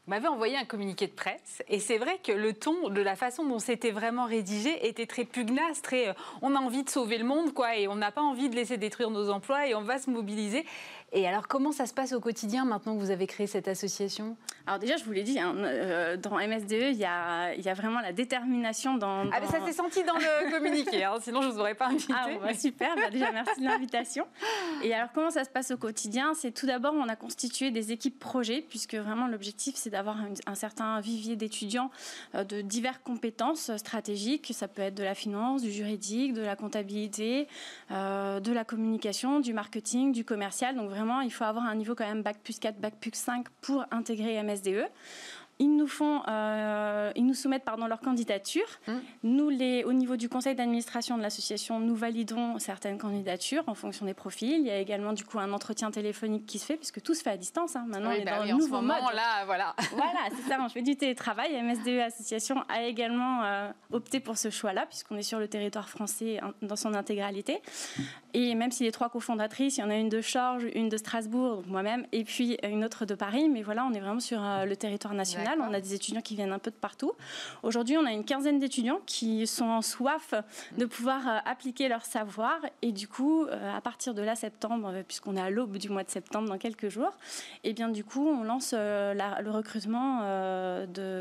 m'avait 0.08 0.28
envoyé 0.28 0.58
un 0.58 0.66
communiqué 0.66 1.08
de 1.08 1.14
presse 1.14 1.64
et 1.68 1.80
c'est 1.80 1.98
vrai 1.98 2.20
que 2.24 2.32
le 2.32 2.54
ton 2.54 2.90
de 2.90 3.02
la 3.02 3.16
façon 3.16 3.46
dont 3.46 3.60
c'était 3.60 3.92
vraiment 3.92 4.26
rédigé 4.26 4.88
était 4.88 5.06
très 5.06 5.26
pugnace, 5.26 5.71
euh, 5.94 6.14
on 6.42 6.56
a 6.56 6.60
envie 6.60 6.84
de 6.84 6.90
sauver 6.90 7.18
le 7.18 7.26
monde 7.26 7.54
quoi 7.54 7.78
et 7.78 7.88
on 7.88 7.96
n'a 7.96 8.12
pas 8.12 8.22
envie 8.22 8.50
de 8.50 8.56
laisser 8.56 8.78
détruire 8.78 9.10
nos 9.10 9.30
emplois 9.30 9.68
et 9.68 9.76
on 9.76 9.82
va 9.82 10.00
se 10.00 10.10
mobiliser. 10.10 10.66
Et 11.14 11.28
alors, 11.28 11.50
comment 11.50 11.74
ça 11.74 11.86
se 11.88 11.94
passe 11.94 12.14
au 12.14 12.22
quotidien 12.22 12.64
maintenant 12.64 12.96
que 12.96 13.02
vous 13.02 13.12
avez 13.12 13.28
créé 13.28 13.46
cette 13.46 13.68
association? 13.68 14.38
Alors 14.66 14.80
déjà, 14.80 14.96
je 14.96 15.04
vous 15.04 15.12
l'ai 15.12 15.24
dit, 15.24 15.40
hein, 15.40 15.54
euh, 15.58 16.16
dans 16.16 16.38
MSDE, 16.38 16.72
il 16.72 16.98
y 16.98 17.04
a, 17.04 17.54
y 17.54 17.68
a, 17.68 17.74
vraiment 17.74 18.00
la 18.00 18.14
détermination 18.14 18.96
dans... 18.96 19.30
Ah, 19.30 19.40
mais 19.42 19.48
ça 19.48 19.60
s'est 19.66 19.74
senti 19.74 20.06
dans 20.06 20.16
le 20.16 20.52
communiqué, 20.58 21.04
hein, 21.04 21.16
sinon 21.20 21.42
je 21.42 21.48
ne 21.48 21.52
vous 21.52 21.60
aurais 21.60 21.76
pas 21.76 21.88
invité. 21.88 22.14
Ah, 22.16 22.28
bah, 22.42 22.54
super, 22.54 22.96
bah, 22.96 23.10
déjà 23.10 23.30
merci 23.34 23.60
de 23.60 23.66
l'invitation. 23.66 24.26
Et 24.84 24.94
alors, 24.94 25.10
comment 25.14 25.32
ça 25.32 25.44
se 25.44 25.50
passe 25.50 25.72
au 25.72 25.78
quotidien? 25.78 26.34
C'est 26.34 26.52
tout 26.52 26.66
d'abord, 26.66 26.94
on 26.94 27.10
a 27.10 27.18
constitué 27.18 27.72
des 27.72 27.92
équipes 27.92 28.18
projets, 28.18 28.62
puisque 28.62 28.96
vraiment 28.96 29.28
l'objectif, 29.28 29.76
c'est 29.76 29.90
d'avoir 29.90 30.18
un, 30.48 30.56
certain 30.56 31.02
vivier 31.02 31.36
d'étudiants 31.36 31.92
euh, 32.36 32.46
de 32.46 32.62
diverses 32.62 33.02
compétences 33.04 33.76
stratégiques. 33.76 34.54
Ça 34.56 34.70
peut 34.70 34.84
être 34.84 34.96
de 34.96 35.04
la 35.04 35.16
finance, 35.16 35.61
du 35.62 35.72
juridique, 35.72 36.34
de 36.34 36.42
la 36.42 36.56
comptabilité, 36.56 37.48
euh, 37.92 38.40
de 38.40 38.52
la 38.52 38.66
communication, 38.66 39.40
du 39.40 39.54
marketing, 39.54 40.12
du 40.12 40.26
commercial. 40.26 40.76
Donc 40.76 40.90
vraiment, 40.90 41.22
il 41.22 41.32
faut 41.32 41.44
avoir 41.44 41.66
un 41.66 41.76
niveau 41.76 41.96
quand 41.96 42.08
même 42.08 42.24
Bac 42.24 42.38
plus 42.44 42.60
4, 42.60 42.80
Bac 42.80 42.96
plus 43.00 43.12
5 43.14 43.48
pour 43.62 43.86
intégrer 43.92 44.42
MSDE. 44.42 44.86
Ils 45.62 45.76
nous, 45.78 45.86
font, 45.86 46.24
euh, 46.28 47.12
ils 47.16 47.24
nous 47.24 47.36
soumettent 47.36 47.64
pardon, 47.64 47.86
leur 47.86 48.00
candidature. 48.00 48.66
Mmh. 48.88 48.94
Nous, 49.22 49.50
les, 49.50 49.84
au 49.84 49.94
niveau 49.94 50.16
du 50.16 50.28
conseil 50.28 50.56
d'administration 50.56 51.18
de 51.18 51.22
l'association, 51.22 51.80
nous 51.80 51.94
validons 51.94 52.58
certaines 52.58 52.98
candidatures 52.98 53.64
en 53.68 53.76
fonction 53.76 54.08
des 54.08 54.16
profils. 54.16 54.60
Il 54.60 54.66
y 54.66 54.72
a 54.72 54.80
également 54.80 55.14
du 55.14 55.24
coup 55.24 55.38
un 55.38 55.54
entretien 55.54 55.92
téléphonique 55.92 56.48
qui 56.48 56.58
se 56.58 56.66
fait, 56.66 56.78
puisque 56.78 57.04
tout 57.04 57.14
se 57.14 57.22
fait 57.22 57.30
à 57.30 57.38
distance. 57.38 57.76
Hein. 57.76 57.86
Maintenant, 57.88 58.10
on 58.10 58.14
est 58.14 58.26
bah 58.26 58.40
dans 58.40 58.46
le 58.46 58.54
nouveau 58.54 58.82
mode. 58.82 58.98
Là, 59.14 59.46
voilà. 59.46 59.76
voilà, 59.92 60.20
c'est 60.36 60.50
ça. 60.50 60.58
On 60.60 60.68
fait 60.68 60.82
du 60.82 60.96
télétravail. 60.96 61.62
MSDE 61.62 62.00
Association 62.00 62.64
a 62.68 62.82
également 62.82 63.44
euh, 63.44 63.70
opté 63.92 64.20
pour 64.20 64.40
ce 64.40 64.50
choix-là, 64.50 64.88
puisqu'on 64.88 65.16
est 65.16 65.22
sur 65.22 65.38
le 65.38 65.48
territoire 65.48 65.90
français 65.90 66.40
dans 66.64 66.76
son 66.76 66.96
intégralité. 66.96 67.62
Et 68.34 68.56
même 68.56 68.72
si 68.72 68.84
les 68.84 68.92
trois 68.92 69.10
cofondatrices, 69.10 69.78
il 69.78 69.82
y 69.82 69.84
en 69.84 69.92
a 69.92 69.96
une 69.96 70.10
de 70.10 70.22
Chorges, 70.22 70.66
une 70.74 70.90
de 70.90 70.98
Strasbourg, 70.98 71.64
moi-même, 71.68 72.08
et 72.12 72.24
puis 72.24 72.58
une 72.64 72.84
autre 72.84 73.06
de 73.06 73.14
Paris, 73.14 73.50
mais 73.50 73.62
voilà, 73.62 73.86
on 73.86 73.94
est 73.94 74.00
vraiment 74.00 74.20
sur 74.20 74.44
euh, 74.44 74.66
le 74.66 74.76
territoire 74.76 75.14
national. 75.14 75.51
On 75.60 75.74
a 75.74 75.82
des 75.82 75.94
étudiants 75.94 76.22
qui 76.22 76.36
viennent 76.36 76.54
un 76.54 76.60
peu 76.60 76.72
de 76.72 76.76
partout. 76.76 77.14
Aujourd'hui, 77.64 77.98
on 77.98 78.06
a 78.06 78.12
une 78.12 78.24
quinzaine 78.24 78.60
d'étudiants 78.60 79.00
qui 79.06 79.48
sont 79.48 79.66
en 79.66 79.82
soif 79.82 80.34
de 80.78 80.86
pouvoir 80.86 81.28
euh, 81.28 81.38
appliquer 81.46 81.90
leur 81.90 82.06
savoir. 82.06 82.60
Et 82.82 82.92
du 82.92 83.08
coup, 83.08 83.46
euh, 83.46 83.76
à 83.76 83.82
partir 83.82 84.14
de 84.14 84.22
là, 84.22 84.36
septembre, 84.36 84.94
puisqu'on 85.08 85.36
est 85.36 85.42
à 85.42 85.50
l'aube 85.50 85.78
du 85.78 85.90
mois 85.90 86.04
de 86.04 86.10
septembre 86.10 86.48
dans 86.48 86.58
quelques 86.58 86.90
jours, 86.90 87.18
et 87.64 87.72
eh 87.72 87.74
bien 87.74 87.90
du 87.90 88.04
coup, 88.04 88.28
on 88.28 88.44
lance 88.44 88.74
le 88.74 89.50
recrutement 89.50 90.22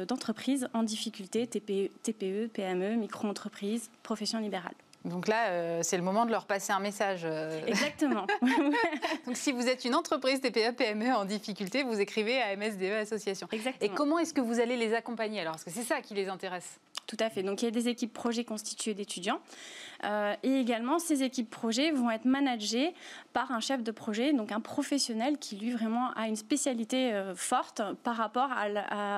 d'entreprises 0.06 0.68
en 0.74 0.82
difficulté, 0.82 1.46
TPE, 1.46 1.90
TPE 2.02 2.48
PME, 2.48 2.96
micro-entreprises, 2.96 3.90
professions 4.02 4.38
libérales. 4.38 4.74
Donc 5.05 5.28
là, 5.28 5.48
euh, 5.48 5.80
c'est 5.82 5.96
le 5.96 6.03
moment 6.03 6.26
de 6.26 6.30
leur 6.30 6.46
passer 6.46 6.72
un 6.72 6.78
message. 6.78 7.22
Euh. 7.24 7.64
Exactement. 7.66 8.26
Donc 9.26 9.36
si 9.36 9.51
vous 9.53 9.66
êtes 9.66 9.84
une 9.84 9.94
entreprise 9.94 10.40
TPE, 10.40 10.72
PME 10.76 11.14
en 11.14 11.24
difficulté, 11.24 11.82
vous 11.82 12.01
écrivez 12.01 12.40
à 12.40 12.55
MSDE 12.57 12.92
Association. 13.01 13.48
Exactement. 13.51 13.92
Et 13.92 13.94
comment 13.94 14.18
est-ce 14.18 14.34
que 14.34 14.40
vous 14.40 14.61
allez 14.61 14.76
les 14.76 14.94
accompagner 14.94 15.40
alors? 15.40 15.53
Parce 15.53 15.64
que 15.64 15.70
c'est 15.70 15.84
ça 15.84 16.01
qui 16.03 16.14
les 16.14 16.28
intéresse. 16.28 16.78
Tout 17.07 17.16
à 17.18 17.30
fait. 17.30 17.42
Donc 17.42 17.62
il 17.62 17.64
y 17.64 17.68
a 17.68 17.72
des 17.72 17.88
équipes 17.88 18.12
projets 18.12 18.44
constituées 18.44 18.94
d'étudiants. 18.94 19.40
Euh, 20.05 20.34
et 20.42 20.61
également, 20.61 20.98
ces 20.98 21.22
équipes 21.22 21.51
projets 21.51 21.90
vont 21.90 22.11
être 22.11 22.24
managées 22.24 22.94
par 23.32 23.53
un 23.53 23.61
chef 23.61 23.82
de 23.82 23.90
projet, 23.90 24.32
donc 24.32 24.53
un 24.53 24.61
professionnel 24.61 25.38
qui, 25.38 25.57
lui, 25.57 25.70
vraiment 25.70 26.11
a 26.12 26.26
une 26.26 26.36
spécialité 26.36 27.12
euh, 27.12 27.34
forte 27.34 27.82
par 28.03 28.16
rapport 28.16 28.51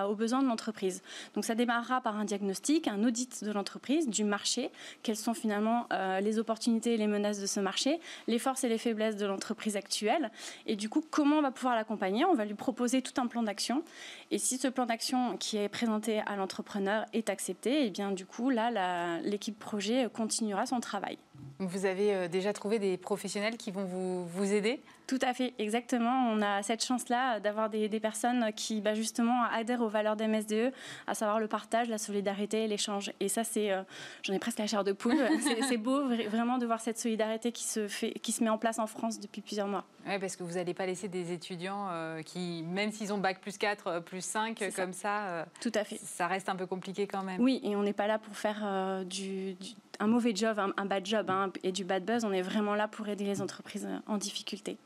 aux 0.09 0.15
besoins 0.15 0.43
de 0.43 0.49
l'entreprise. 0.49 1.03
Donc 1.35 1.45
ça 1.45 1.55
démarrera 1.55 2.01
par 2.01 2.17
un 2.17 2.25
diagnostic, 2.25 2.89
un 2.89 3.05
audit 3.05 3.45
de 3.45 3.51
l'entreprise, 3.53 4.09
du 4.09 4.25
marché, 4.25 4.71
quelles 5.03 5.17
sont 5.17 5.35
finalement 5.35 5.87
euh, 5.93 6.21
les 6.21 6.39
opportunités 6.39 6.95
et 6.95 6.97
les 6.97 7.07
menaces 7.07 7.41
de 7.41 7.47
ce 7.47 7.61
marché, 7.61 8.01
les 8.27 8.39
forces 8.39 8.65
et 8.65 8.69
les 8.69 8.79
faiblesses 8.79 9.17
de 9.17 9.27
l'entreprise 9.27 9.77
actuelle, 9.77 10.31
et 10.67 10.77
du 10.77 10.89
coup, 10.89 11.03
comment 11.11 11.37
on 11.37 11.43
va 11.43 11.51
pouvoir 11.51 11.75
l'accompagner? 11.75 12.25
On 12.25 12.35
va 12.35 12.45
lui 12.45 12.55
proposer 12.55 13.03
tout 13.03 13.19
un 13.21 13.27
plan 13.27 13.43
d'action. 13.43 13.83
Et 14.31 14.39
si 14.39 14.59
ce 14.59 14.69
plan 14.69 14.87
d'action 14.87 15.37
qui 15.37 15.57
est 15.57 15.69
présenté 15.69 16.21
à 16.27 16.37
l'entrepreneur 16.37 17.07
est 17.13 17.31
accepté, 17.31 17.83
et 17.83 17.87
eh 17.87 17.91
bien 17.91 18.11
du 18.11 18.27
coup, 18.27 18.51
là, 18.51 19.21
l'équipe 19.21 19.59
projet 19.59 20.09
continuera 20.13 20.67
travail. 20.81 21.19
Vous 21.59 21.87
avez 21.87 22.15
euh, 22.15 22.29
déjà 22.29 22.53
trouvé 22.53 22.79
des 22.79 22.97
professionnels 22.97 23.57
qui 23.57 23.71
vont 23.71 23.85
vous, 23.85 24.27
vous 24.27 24.53
aider 24.53 24.81
tout 25.13 25.27
à 25.27 25.35
fait, 25.35 25.53
exactement. 25.59 26.31
On 26.31 26.41
a 26.41 26.63
cette 26.63 26.83
chance-là 26.83 27.39
d'avoir 27.39 27.69
des, 27.69 28.01
personnes 28.01 28.51
qui, 28.57 28.81
bah, 28.81 28.95
justement, 28.95 29.45
adhèrent 29.53 29.83
aux 29.83 29.89
valeurs 29.91 30.17
des 30.17 30.27
MSDE, 30.27 30.73
à 31.07 31.13
savoir 31.13 31.39
le 31.39 31.49
partage, 31.49 31.91
la 31.91 31.99
solidarité, 31.99 32.67
l'échange. 32.67 33.13
Et 33.21 33.29
ça, 33.29 33.45
c'est, 33.45 33.71
euh, 33.71 33.83
j'en 34.23 34.33
ai 34.33 34.39
presque 34.39 34.59
la 34.59 34.67
chair 34.67 34.85
de 34.85 34.93
poule. 34.93 35.19
c'est 35.69 35.77
beau 35.77 36.07
vraiment 36.31 36.57
de 36.57 36.65
voir 36.65 36.81
cette 36.81 36.99
solidarité 36.99 37.53
qui 37.53 37.65
se, 37.65 37.89
fait, 37.89 38.13
qui 38.23 38.33
se 38.33 38.43
met 38.43 38.49
en 38.49 38.57
place 38.57 38.79
en 38.79 38.87
France 38.87 39.21
depuis 39.21 39.43
plusieurs 39.43 39.69
mois. 39.69 39.85
Oui, 40.07 40.19
parce 40.19 40.35
que 40.35 40.45
vous 40.45 40.55
n'allez 40.55 40.73
pas 40.73 40.87
laisser 40.87 41.09
des 41.09 41.31
étudiants 41.31 41.89
euh, 41.91 42.23
qui, 42.23 42.65
même 42.67 42.91
s'ils 42.91 43.13
ont 43.13 43.19
bac 43.19 43.39
plus 43.43 43.59
4, 43.59 44.01
plus 44.01 44.25
5, 44.25 44.65
comme 44.75 44.95
ça, 44.95 45.47
Tout 45.61 45.73
à 45.75 45.85
fait. 45.85 46.01
ça 46.03 46.27
reste 46.27 46.49
un 46.49 46.57
peu 46.57 46.65
compliqué 46.65 47.07
quand 47.07 47.23
même. 47.23 47.39
Oui, 47.39 47.61
et 47.63 47.77
on 47.77 47.83
n'est 47.83 47.93
pas 47.93 48.07
là 48.07 48.19
pour 48.19 48.35
faire 48.35 49.05
du 49.05 49.59
un 50.03 50.07
mauvais 50.09 50.35
job, 50.35 50.59
un, 50.77 50.85
bad 50.85 51.07
job 51.07 51.31
hein, 51.31 51.53
et 51.63 51.71
du 51.71 51.85
bad 51.85 52.05
buzz. 52.05 52.25
On 52.25 52.33
est 52.33 52.43
vraiment 52.43 52.75
là 52.75 52.89
pour 52.89 53.09
aider 53.09 53.25
les 53.25 53.41
entreprises 53.41 53.87
euh, 53.89 53.99
en 54.07 54.19
difficulté. 54.19 54.79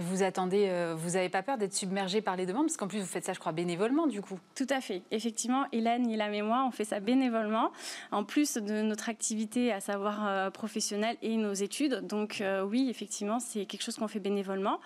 Vous 0.00 0.22
attendez, 0.22 0.68
euh, 0.68 0.94
vous 0.96 1.10
n'avez 1.10 1.28
pas 1.28 1.42
peur 1.42 1.58
d'être 1.58 1.74
submergé 1.74 2.22
par 2.22 2.36
les 2.36 2.46
demandes? 2.46 2.66
Parce 2.66 2.76
qu'en 2.76 2.88
plus, 2.88 3.00
vous 3.00 3.06
faites 3.06 3.24
ça, 3.24 3.32
je 3.32 3.38
crois, 3.38 3.52
bénévolement, 3.52 4.06
du 4.06 4.22
coup. 4.22 4.38
Tout 4.54 4.66
à 4.70 4.80
fait. 4.80 5.02
Effectivement, 5.10 5.66
Hélène, 5.72 6.08
Ilam 6.08 6.32
et 6.32 6.42
moi, 6.42 6.64
on 6.66 6.70
fait 6.70 6.84
ça 6.84 7.00
bénévolement, 7.00 7.72
en 8.10 8.24
plus 8.24 8.54
de 8.54 8.82
notre 8.82 9.08
activité, 9.08 9.72
à 9.72 9.80
savoir 9.80 10.26
euh, 10.26 10.50
professionnelle 10.50 11.16
et 11.22 11.36
nos 11.36 11.52
études. 11.52 12.06
Donc 12.06 12.42
oui, 12.64 12.88
effectivement, 12.88 13.38
c'est 13.38 13.66
quelque 13.66 13.82
chose 13.82 13.96
qu'on 13.96 14.08
fait 14.08 14.20
bénévolement. 14.20 14.80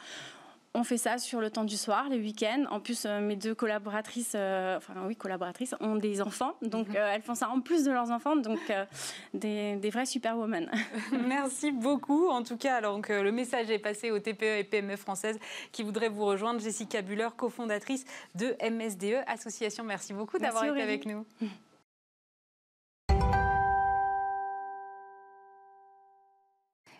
On 0.77 0.85
fait 0.85 0.99
ça 0.99 1.17
sur 1.17 1.41
le 1.41 1.49
temps 1.49 1.65
du 1.65 1.79
soir, 1.79 2.11
les 2.11 2.19
week-ends. 2.19 2.65
En 2.71 2.81
plus, 2.81 3.07
euh, 3.07 3.21
mes 3.21 3.35
deux 3.35 3.55
collaboratrices, 3.55 4.35
euh, 4.35 4.77
enfin 4.77 4.93
oui, 5.07 5.17
collaboratrices, 5.17 5.75
ont 5.81 5.97
des 5.97 6.21
enfants. 6.21 6.53
Donc, 6.61 6.89
mhm. 6.89 6.97
euh, 6.97 7.13
elles 7.15 7.23
font 7.23 7.35
ça 7.35 7.49
en 7.49 7.63
plus 7.63 7.85
de 7.85 7.91
leurs 7.91 8.11
enfants. 8.11 8.37
Donc, 8.37 8.59
des, 9.33 9.77
des 9.77 9.91
vraies 9.91 10.05
superwomen. 10.05 10.71
Merci 11.27 11.73
beaucoup. 11.73 12.29
En 12.29 12.43
tout 12.43 12.59
cas, 12.59 12.75
alors, 12.77 12.93
donc, 12.93 13.09
le 13.09 13.33
message 13.33 13.71
est 13.71 13.79
passé 13.79 14.11
aux 14.11 14.19
TPE 14.19 14.59
et 14.59 14.65
PME 14.65 14.97
françaises 14.97 15.39
qui 15.73 15.83
voudraient 15.83 16.11
vous 16.11 16.27
rejoindre. 16.27 16.61
Jessica 16.61 17.01
Buller, 17.01 17.29
cofondatrice 17.35 18.05
de 18.35 18.55
MSDE 18.63 19.25
Association. 19.27 19.83
Merci 19.83 20.13
beaucoup 20.13 20.37
d'avoir 20.37 20.67
été 20.67 20.83
avec 20.83 21.07
nous. 21.07 21.25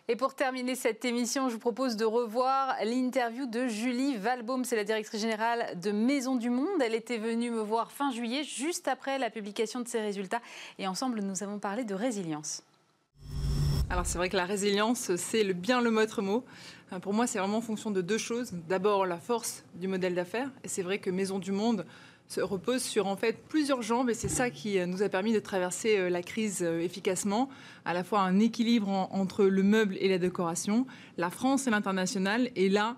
Et 0.09 0.15
pour 0.15 0.35
terminer 0.35 0.77
cette 0.77 1.05
émission, 1.05 1.49
je 1.49 1.55
vous 1.55 1.59
propose 1.59 1.97
de 1.97 2.05
revoir 2.05 2.77
l'interview 2.85 3.47
de 3.47 3.67
Julie 3.67 4.17
Valbaum. 4.17 4.65
C'est 4.65 4.77
la 4.77 4.85
directrice 4.85 5.21
générale 5.21 5.81
de 5.81 5.91
Maison 5.91 6.37
du 6.37 6.49
Monde. 6.49 6.81
Elle 6.81 6.95
était 6.95 7.19
venue 7.19 7.51
me 7.51 7.59
voir 7.59 7.91
fin 7.91 8.13
juillet, 8.13 8.45
juste 8.45 8.87
après 8.87 9.19
la 9.19 9.31
publication 9.31 9.81
de 9.81 9.89
ses 9.89 10.01
résultats. 10.01 10.41
Et 10.79 10.87
ensemble, 10.87 11.23
nous 11.23 11.43
avons 11.43 11.59
parlé 11.59 11.83
de 11.83 11.93
résilience. 11.93 12.63
Alors 13.91 14.07
c'est 14.07 14.19
vrai 14.19 14.29
que 14.29 14.37
la 14.37 14.45
résilience, 14.45 15.17
c'est 15.17 15.53
bien 15.53 15.81
le 15.81 15.91
maître 15.91 16.23
mot. 16.23 16.45
Euh, 16.93 17.01
pour 17.01 17.13
moi, 17.13 17.27
c'est 17.27 17.41
vraiment 17.41 17.59
en 17.59 17.63
fonction 17.63 17.91
de 17.91 18.01
deux 18.01 18.19
choses. 18.19 18.53
D'abord, 18.69 19.07
la 19.07 19.19
force 19.19 19.65
du 19.75 19.89
modèle 19.89 20.15
d'affaires. 20.15 20.53
Et 20.63 20.69
c'est 20.69 20.83
vrai 20.83 21.01
que 21.01 21.11
Maison 21.11 21.41
du 21.41 21.51
Monde 21.51 21.85
se 22.29 22.41
repose 22.41 22.83
sur 22.83 23.07
en 23.07 23.17
fait 23.17 23.39
plusieurs 23.49 23.83
jambes 23.83 24.11
et 24.11 24.15
c'est 24.15 24.29
ça 24.29 24.51
qui 24.51 24.79
euh, 24.79 24.87
nous 24.87 25.03
a 25.03 25.09
permis 25.09 25.33
de 25.33 25.39
traverser 25.39 25.99
euh, 25.99 26.11
la 26.11 26.23
crise 26.23 26.63
euh, 26.63 26.81
efficacement, 26.81 27.49
à 27.85 27.95
la 27.95 28.03
fois 28.03 28.21
un 28.21 28.41
équilibre 28.41 28.89
entre 28.89 29.45
le 29.45 29.63
meuble 29.63 29.97
et 30.01 30.09
la 30.09 30.19
décoration, 30.19 30.87
la 31.19 31.31
France 31.31 31.67
et 31.67 31.71
l'international 31.71 32.51
et 32.57 32.69
là 32.69 32.97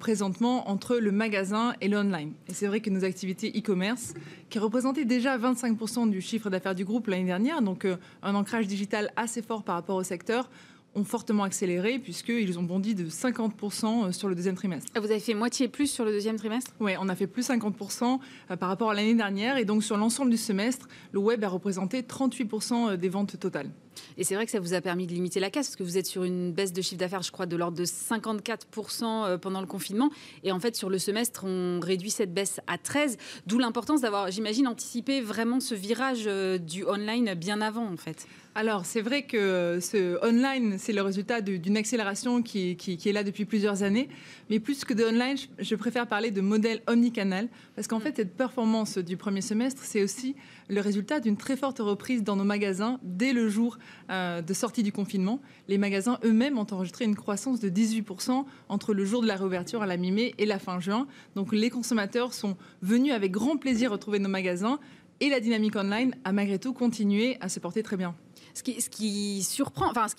présentement 0.00 0.68
entre 0.68 0.98
le 0.98 1.10
magasin 1.12 1.72
et 1.80 1.88
l'online. 1.88 2.34
Et 2.46 2.52
c'est 2.52 2.66
vrai 2.66 2.80
que 2.80 2.90
nos 2.90 3.04
activités 3.04 3.50
e-commerce, 3.56 4.12
qui 4.50 4.58
représentaient 4.58 5.06
déjà 5.06 5.38
25% 5.38 6.10
du 6.10 6.20
chiffre 6.20 6.50
d'affaires 6.50 6.74
du 6.74 6.84
groupe 6.84 7.06
l'année 7.06 7.24
dernière, 7.24 7.62
donc 7.62 7.86
un 8.22 8.34
ancrage 8.34 8.66
digital 8.66 9.10
assez 9.16 9.40
fort 9.40 9.62
par 9.62 9.76
rapport 9.76 9.96
au 9.96 10.02
secteur, 10.02 10.50
ont 10.98 11.04
fortement 11.04 11.44
accéléré 11.44 11.98
puisqu'ils 11.98 12.58
ont 12.58 12.62
bondi 12.62 12.94
de 12.94 13.08
50% 13.08 14.08
euh, 14.08 14.12
sur 14.12 14.28
le 14.28 14.34
deuxième 14.34 14.56
trimestre. 14.56 14.90
Vous 14.96 15.10
avez 15.10 15.20
fait 15.20 15.34
moitié 15.34 15.68
plus 15.68 15.86
sur 15.86 16.04
le 16.04 16.10
deuxième 16.10 16.36
trimestre? 16.36 16.72
Oui, 16.80 16.92
on 17.00 17.08
a 17.08 17.14
fait 17.14 17.26
plus 17.26 17.48
50% 17.48 18.18
euh, 18.50 18.56
par 18.56 18.68
rapport 18.68 18.90
à 18.90 18.94
l'année 18.94 19.14
dernière 19.14 19.56
et 19.56 19.64
donc 19.64 19.84
sur 19.84 19.96
l'ensemble 19.96 20.30
du 20.30 20.36
semestre, 20.36 20.88
le 21.12 21.20
web 21.20 21.42
a 21.44 21.48
représenté 21.48 22.02
38% 22.02 22.90
euh, 22.90 22.96
des 22.96 23.08
ventes 23.08 23.38
totales. 23.38 23.70
Et 24.16 24.22
c'est 24.22 24.36
vrai 24.36 24.44
que 24.44 24.52
ça 24.52 24.60
vous 24.60 24.74
a 24.74 24.80
permis 24.80 25.08
de 25.08 25.12
limiter 25.12 25.40
la 25.40 25.50
casse, 25.50 25.68
parce 25.68 25.76
que 25.76 25.82
vous 25.82 25.98
êtes 25.98 26.06
sur 26.06 26.22
une 26.22 26.52
baisse 26.52 26.72
de 26.72 26.80
chiffre 26.82 27.00
d'affaires, 27.00 27.22
je 27.22 27.32
crois, 27.32 27.46
de 27.46 27.56
l'ordre 27.56 27.76
de 27.76 27.84
54% 27.84 29.38
pendant 29.38 29.60
le 29.60 29.66
confinement. 29.66 30.10
Et 30.44 30.52
en 30.52 30.60
fait, 30.60 30.76
sur 30.76 30.88
le 30.88 30.98
semestre, 30.98 31.42
on 31.44 31.80
réduit 31.80 32.10
cette 32.10 32.32
baisse 32.32 32.60
à 32.68 32.78
13, 32.78 33.16
d'où 33.48 33.58
l'importance 33.58 34.02
d'avoir, 34.02 34.30
j'imagine, 34.30 34.68
anticipé 34.68 35.20
vraiment 35.20 35.58
ce 35.58 35.74
virage 35.74 36.28
du 36.60 36.84
online 36.84 37.34
bien 37.34 37.60
avant, 37.60 37.92
en 37.92 37.96
fait. 37.96 38.28
Alors, 38.60 38.86
c'est 38.86 39.02
vrai 39.02 39.22
que 39.22 39.78
ce 39.80 40.18
online, 40.26 40.78
c'est 40.78 40.92
le 40.92 41.00
résultat 41.00 41.40
d'une 41.42 41.76
accélération 41.76 42.42
qui, 42.42 42.76
est 43.06 43.12
là 43.12 43.22
depuis 43.22 43.44
plusieurs 43.44 43.84
années. 43.84 44.08
Mais 44.50 44.58
plus 44.58 44.84
que 44.84 44.94
de 44.94 45.04
online, 45.04 45.36
je 45.60 45.76
préfère 45.76 46.08
parler 46.08 46.32
de 46.32 46.40
modèle 46.40 46.82
omnicanal. 46.88 47.46
Parce 47.76 47.86
qu'en 47.86 48.00
mm. 48.00 48.02
fait, 48.02 48.16
cette 48.16 48.36
performance 48.36 48.98
du 48.98 49.16
premier 49.16 49.42
semestre, 49.42 49.82
c'est 49.84 50.02
aussi 50.02 50.34
le 50.66 50.80
résultat 50.80 51.20
d'une 51.20 51.36
très 51.36 51.56
forte 51.56 51.78
reprise 51.78 52.24
dans 52.24 52.34
nos 52.34 52.42
magasins 52.42 52.98
dès 53.04 53.32
le 53.32 53.48
jour 53.48 53.78
euh, 54.10 54.42
de 54.42 54.52
sortie 54.54 54.82
du 54.82 54.90
confinement. 54.90 55.40
Les 55.68 55.78
magasins 55.78 56.18
eux-mêmes 56.24 56.58
ont 56.58 56.66
enregistré 56.72 57.04
une 57.04 57.14
croissance 57.14 57.60
de 57.60 57.68
18% 57.68 58.44
entre 58.68 58.92
le 58.92 59.04
jour 59.04 59.22
de 59.22 59.28
la 59.28 59.36
réouverture 59.36 59.82
à 59.82 59.86
la 59.86 59.96
mi-mai 59.96 60.34
et 60.36 60.46
la 60.46 60.58
fin 60.58 60.80
juin. 60.80 61.06
Donc, 61.36 61.52
les 61.52 61.70
consommateurs 61.70 62.34
sont 62.34 62.56
venus 62.82 63.12
avec 63.12 63.30
grand 63.30 63.56
plaisir 63.56 63.92
retrouver 63.92 64.18
nos 64.18 64.28
magasins. 64.28 64.80
Et 65.20 65.30
la 65.30 65.38
dynamique 65.38 65.76
online 65.76 66.16
a 66.24 66.32
malgré 66.32 66.58
tout 66.58 66.72
continué 66.72 67.36
à 67.40 67.48
se 67.48 67.60
porter 67.60 67.84
très 67.84 67.96
bien 67.96 68.16
ce 68.58 68.90
qui, 68.90 69.36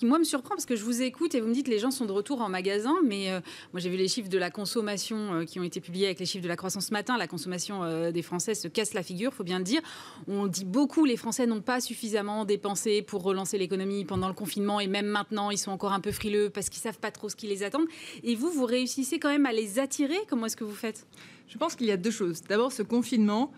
me 0.02 0.24
surprend 0.24 0.54
parce 0.54 0.66
que 0.66 0.76
je 0.76 0.84
vous 0.84 1.02
écoute 1.02 1.34
et 1.34 1.40
vous 1.40 1.48
me 1.48 1.54
dites 1.54 1.68
les 1.68 1.78
gens 1.78 1.90
sont 1.90 2.06
de 2.06 2.12
retour 2.12 2.40
en 2.40 2.48
magasin, 2.48 2.94
mais 3.04 3.30
euh, 3.30 3.40
moi 3.72 3.80
j'ai 3.80 3.90
vu 3.90 3.96
les 3.96 4.08
chiffres 4.08 4.28
de 4.28 4.38
la 4.38 4.50
consommation 4.50 5.34
euh, 5.34 5.44
qui 5.44 5.60
ont 5.60 5.62
été 5.62 5.80
publiés 5.80 6.06
avec 6.06 6.18
les 6.18 6.26
chiffres 6.26 6.42
de 6.42 6.48
la 6.48 6.56
croissance 6.56 6.86
ce 6.86 6.92
matin. 6.92 7.16
La 7.18 7.26
consommation 7.26 7.82
euh, 7.84 8.10
des 8.10 8.22
Français 8.22 8.54
se 8.54 8.68
casse 8.68 8.94
la 8.94 9.02
figure, 9.02 9.34
faut 9.34 9.44
bien 9.44 9.58
le 9.58 9.64
dire. 9.64 9.80
On 10.26 10.46
dit 10.46 10.64
beaucoup 10.64 11.04
les 11.04 11.16
Français 11.16 11.46
n'ont 11.46 11.60
pas 11.60 11.80
suffisamment 11.80 12.44
dépensé 12.44 13.02
pour 13.02 13.22
relancer 13.22 13.58
l'économie 13.58 14.04
pendant 14.04 14.28
le 14.28 14.34
confinement 14.34 14.80
et 14.80 14.86
même 14.86 15.06
maintenant 15.06 15.50
ils 15.50 15.58
sont 15.58 15.70
encore 15.70 15.92
un 15.92 16.00
peu 16.00 16.12
frileux 16.12 16.50
parce 16.50 16.68
qu'ils 16.68 16.82
savent 16.82 16.98
pas 16.98 17.10
trop 17.10 17.28
ce 17.28 17.36
qui 17.36 17.46
les 17.46 17.62
attend. 17.62 17.82
Et 18.22 18.34
vous, 18.34 18.50
vous 18.50 18.64
réussissez 18.64 19.18
quand 19.18 19.30
même 19.30 19.46
à 19.46 19.52
les 19.52 19.78
attirer? 19.78 20.18
Comment 20.28 20.46
est-ce 20.46 20.56
que 20.56 20.64
vous 20.64 20.74
faites? 20.74 21.06
Je 21.48 21.58
pense 21.58 21.74
qu'il 21.74 21.86
y 21.86 21.92
a 21.92 21.96
deux 21.96 22.10
choses. 22.10 22.42
D'abord 22.42 22.72
ce 22.72 22.82
confinement 22.82 23.52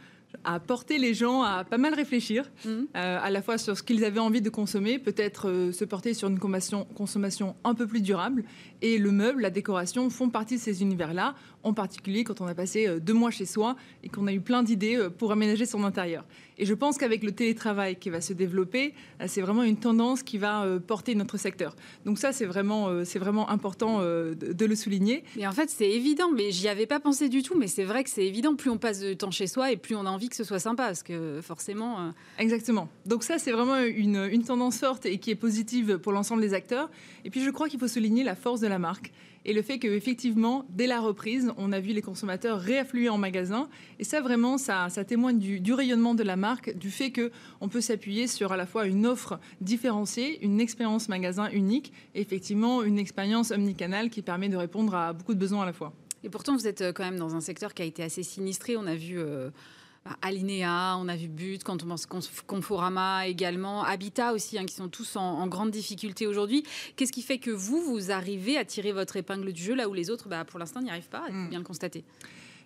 a 0.44 0.60
porté 0.60 0.98
les 0.98 1.14
gens 1.14 1.42
à 1.42 1.64
pas 1.64 1.78
mal 1.78 1.94
réfléchir, 1.94 2.50
mhm. 2.64 2.86
euh, 2.96 3.18
à 3.20 3.30
la 3.30 3.42
fois 3.42 3.58
sur 3.58 3.76
ce 3.76 3.82
qu'ils 3.82 4.04
avaient 4.04 4.20
envie 4.20 4.40
de 4.40 4.50
consommer, 4.50 4.98
peut-être 4.98 5.48
euh, 5.48 5.72
se 5.72 5.84
porter 5.84 6.14
sur 6.14 6.28
une 6.28 6.38
consommation, 6.38 6.84
consommation 6.96 7.54
un 7.64 7.74
peu 7.74 7.86
plus 7.86 8.00
durable. 8.00 8.44
Et 8.80 8.98
le 8.98 9.12
meuble, 9.12 9.42
la 9.42 9.50
décoration 9.50 10.08
font 10.10 10.30
partie 10.30 10.56
de 10.56 10.60
ces 10.60 10.82
univers-là, 10.82 11.34
en 11.62 11.74
particulier 11.74 12.24
quand 12.24 12.40
on 12.40 12.46
a 12.46 12.54
passé 12.54 12.86
euh, 12.86 12.98
deux 12.98 13.14
mois 13.14 13.30
chez 13.30 13.46
soi 13.46 13.76
et 14.02 14.08
qu'on 14.08 14.26
a 14.26 14.32
eu 14.32 14.40
plein 14.40 14.62
d'idées 14.62 15.08
pour 15.18 15.32
aménager 15.32 15.66
son 15.66 15.84
intérieur. 15.84 16.24
Et 16.58 16.66
je 16.66 16.74
pense 16.74 16.98
qu'avec 16.98 17.22
le 17.22 17.32
télétravail 17.32 17.96
qui 17.96 18.10
va 18.10 18.20
se 18.20 18.32
développer, 18.32 18.94
c'est 19.26 19.40
vraiment 19.40 19.62
une 19.62 19.76
tendance 19.76 20.22
qui 20.22 20.38
va 20.38 20.66
porter 20.86 21.14
notre 21.14 21.36
secteur. 21.36 21.74
Donc 22.04 22.18
ça, 22.18 22.32
c'est 22.32 22.44
vraiment, 22.44 23.04
c'est 23.04 23.18
vraiment 23.18 23.48
important 23.50 24.00
de, 24.00 24.64
le 24.64 24.76
souligner. 24.76 25.24
Mais 25.36 25.46
en 25.46 25.52
fait, 25.52 25.70
c'est 25.70 25.90
évident, 25.90 26.30
mais 26.30 26.50
j'y 26.50 26.68
avais 26.68 26.86
pas 26.86 27.00
pensé 27.00 27.28
du 27.28 27.42
tout, 27.42 27.58
mais 27.58 27.66
c'est 27.66 27.84
vrai 27.84 28.04
que 28.04 28.10
c'est 28.10 28.26
évident. 28.26 28.54
Plus 28.54 28.70
on 28.70 28.78
passe 28.78 29.00
de 29.00 29.14
temps 29.14 29.30
chez 29.30 29.46
soi 29.46 29.72
et 29.72 29.76
plus 29.76 29.96
on 29.96 30.06
a 30.06 30.10
envie 30.10 30.28
que 30.28 30.36
ce 30.36 30.44
soit 30.44 30.58
sympa, 30.58 30.86
parce 30.86 31.02
que 31.02 31.40
forcément... 31.42 32.00
Euh, 32.00 32.10
Exactement. 32.38 32.88
Donc 33.06 33.24
ça, 33.24 33.38
c'est 33.38 33.52
vraiment 33.52 33.78
une, 33.78 34.28
une 34.30 34.44
tendance 34.44 34.78
forte 34.78 35.06
et 35.06 35.18
qui 35.18 35.30
est 35.30 35.36
positive 35.36 35.98
pour 35.98 36.12
l'ensemble 36.12 36.42
des 36.42 36.54
acteurs. 36.54 36.90
Et 37.24 37.30
puis 37.30 37.42
je 37.42 37.50
crois 37.50 37.68
qu'il 37.68 37.80
faut 37.80 37.88
souligner 37.88 38.24
la 38.24 38.34
force 38.34 38.60
de 38.60 38.66
la 38.66 38.78
marque 38.78 39.12
et 39.44 39.52
le 39.52 39.62
fait 39.62 39.78
qu'effectivement, 39.78 40.64
dès 40.70 40.86
la 40.86 41.00
reprise, 41.00 41.52
on 41.56 41.72
a 41.72 41.80
vu 41.80 41.92
les 41.92 42.02
consommateurs 42.02 42.60
réaffluer 42.60 43.08
en 43.08 43.18
magasin. 43.18 43.68
Et 43.98 44.04
ça, 44.04 44.20
vraiment, 44.20 44.58
ça, 44.58 44.88
témoigne 45.06 45.38
du, 45.38 45.72
rayonnement 45.72 46.14
de 46.14 46.22
la 46.22 46.36
marque, 46.36 46.76
du 46.76 46.90
fait 46.90 47.12
qu'on 47.12 47.68
peut 47.68 47.80
s'appuyer 47.80 48.26
sur 48.26 48.52
à 48.52 48.56
la 48.56 48.66
fois 48.66 48.86
une 48.86 49.06
offre 49.06 49.40
différenciée, 49.60 50.44
une 50.44 50.60
expérience 50.60 51.08
magasin 51.08 51.50
unique, 51.50 51.92
et 52.14 52.20
effectivement 52.20 52.82
une 52.82 52.98
expérience 52.98 53.50
omnicanale 53.50 54.10
qui 54.10 54.22
permet 54.22 54.48
de 54.48 54.56
répondre 54.56 54.94
à 54.94 55.12
beaucoup 55.12 55.34
de 55.34 55.40
besoins 55.40 55.62
à 55.62 55.66
la 55.66 55.72
fois. 55.72 55.92
Et 56.24 56.28
pourtant, 56.28 56.54
vous 56.54 56.68
êtes 56.68 56.82
euh, 56.82 56.92
quand 56.92 57.02
même 57.02 57.18
dans 57.18 57.34
un 57.34 57.40
secteur 57.40 57.74
qui 57.74 57.82
a 57.82 57.84
été 57.84 58.02
assez 58.02 58.22
sinistré. 58.22 58.76
On 58.76 58.86
a 58.86 58.94
vu... 58.94 59.18
Euh, 59.18 59.50
bah, 60.04 60.16
Alinea, 60.20 60.96
on 60.98 61.08
a 61.08 61.16
vu 61.16 61.28
But, 61.28 61.62
quand 61.62 61.82
on 61.84 61.86
pense 61.86 62.06
Conforama 62.46 63.26
également, 63.26 63.84
Habitat 63.84 64.32
aussi, 64.32 64.58
hein, 64.58 64.66
qui 64.66 64.74
sont 64.74 64.88
tous 64.88 65.16
en, 65.16 65.46
grande 65.46 65.70
difficulté 65.70 66.26
aujourd'hui. 66.26 66.64
Qu'est-ce 66.96 67.12
qui 67.12 67.22
fait 67.22 67.38
que 67.38 67.50
vous, 67.50 67.80
vous 67.80 68.10
arrivez 68.10 68.56
à 68.56 68.64
tirer 68.64 68.92
votre 68.92 69.16
épingle 69.16 69.52
du 69.52 69.62
jeu 69.62 69.74
là 69.74 69.88
où 69.88 69.94
les 69.94 70.10
autres, 70.10 70.28
bah, 70.28 70.44
pour 70.44 70.58
l'instant, 70.58 70.80
n'y 70.80 70.90
arrivent 70.90 71.08
pas 71.08 71.24
Il 71.28 71.34
faut 71.34 71.40
hmm. 71.40 71.50
bien 71.50 71.58
le 71.58 71.64
constater? 71.64 72.04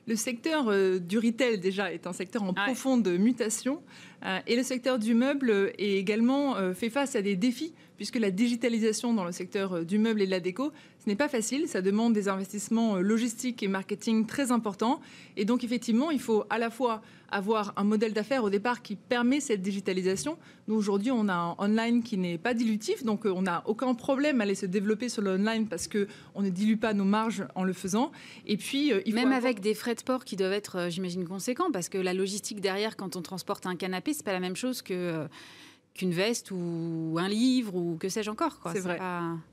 Le 0.09 0.14
secteur 0.14 0.68
euh, 0.68 1.01
du 1.01 1.18
retail, 1.18 1.59
déjà, 1.59 1.93
est 1.93 2.07
un 2.07 2.12
secteur 2.12 2.45
en 2.45 2.55
profonde 2.55 3.09
mutation. 3.09 3.82
Euh, 4.24 4.39
et 4.47 4.55
le 4.55 4.62
secteur 4.62 5.01
du 5.01 5.14
meuble 5.14 5.72
est 5.78 5.97
également 5.97 6.57
euh, 6.57 6.74
fait 6.74 6.91
face 6.91 7.16
à 7.16 7.22
des 7.22 7.34
défis, 7.34 7.74
puisque 7.97 8.16
la 8.16 8.30
digitalisation 8.30 9.12
dans 9.14 9.24
le 9.24 9.32
secteur 9.32 9.84
du 9.84 9.99
meuble 9.99 10.22
et 10.22 10.26
de 10.26 10.30
la 10.30 10.39
déco, 10.39 10.72
ce 11.07 11.11
n'est 11.11 11.17
pas 11.17 11.29
facile. 11.29 11.69
Ça 11.69 11.83
demande 11.83 12.15
des 12.15 12.27
investissements 12.27 12.97
logistiques 12.97 13.63
et 13.63 13.69
marketing 13.69 14.27
très 14.27 14.51
importants. 14.51 15.01
Et 15.37 15.45
donc, 15.45 15.63
effectivement, 15.63 16.11
il 16.11 16.19
faut 16.19 16.43
à 16.51 16.59
la 16.59 16.69
fois 16.69 17.01
avoir 17.31 17.73
un 17.77 17.85
modèle 17.85 18.13
d'affaires 18.13 18.43
au 18.43 18.51
départ 18.51 18.83
qui 18.83 18.97
permet 18.97 19.39
cette 19.39 19.63
digitalisation. 19.63 20.37
Nous, 20.67 20.75
aujourd'hui, 20.75 21.13
on 21.13 21.29
a 21.29 21.35
un 21.35 21.55
online 21.59 22.03
qui 22.03 22.19
n'est 22.19 22.39
pas 22.39 22.55
dilutif, 22.55 23.05
donc 23.05 23.25
euh, 23.25 23.31
on 23.31 23.43
n'a 23.43 23.63
aucun 23.67 23.95
problème 23.95 24.41
à 24.41 24.45
aller 24.45 24.57
se 24.57 24.67
développer 24.67 25.09
sur 25.09 25.23
le 25.23 25.35
online 25.35 25.69
parce 25.69 25.87
qu'on 25.87 26.43
ne 26.43 26.51
dilue 26.51 26.77
pas 26.77 26.93
nos 26.93 27.05
marges 27.05 27.45
en 27.55 27.63
le 27.63 27.73
faisant. 27.73 28.11
Et 28.45 28.57
puis, 28.57 28.93
euh, 28.93 29.01
il 29.07 29.15
Même 29.15 29.31
avec 29.31 29.61
des 29.61 29.75
frais 29.75 29.95
de 29.95 30.03
port 30.03 30.25
qui 30.25 30.35
doivent 30.35 30.53
être, 30.55 30.77
euh, 30.77 30.91
j'imagine, 30.91 31.25
conséquents, 31.25 31.71
parce 31.73 31.89
que 31.89 31.99
la 31.99 32.15
logistique 32.15 32.61
derrière, 32.61 32.97
quand 32.97 33.15
on 33.15 33.23
transporte 33.23 33.65
un 33.67 33.77
canapé, 33.77 34.13
c'est 34.13 34.25
pas 34.25 34.33
la 34.33 34.41
même 34.41 34.57
chose 34.57 34.83
que 34.83 35.29
qu'une 35.97 36.13
veste 36.13 36.51
ou 36.51 37.17
un 37.19 37.29
livre 37.29 37.75
ou 37.75 37.97
que 37.97 38.09
sais-je 38.09 38.31
encore. 38.31 38.61
C'est 38.73 38.81
vrai. 38.81 39.01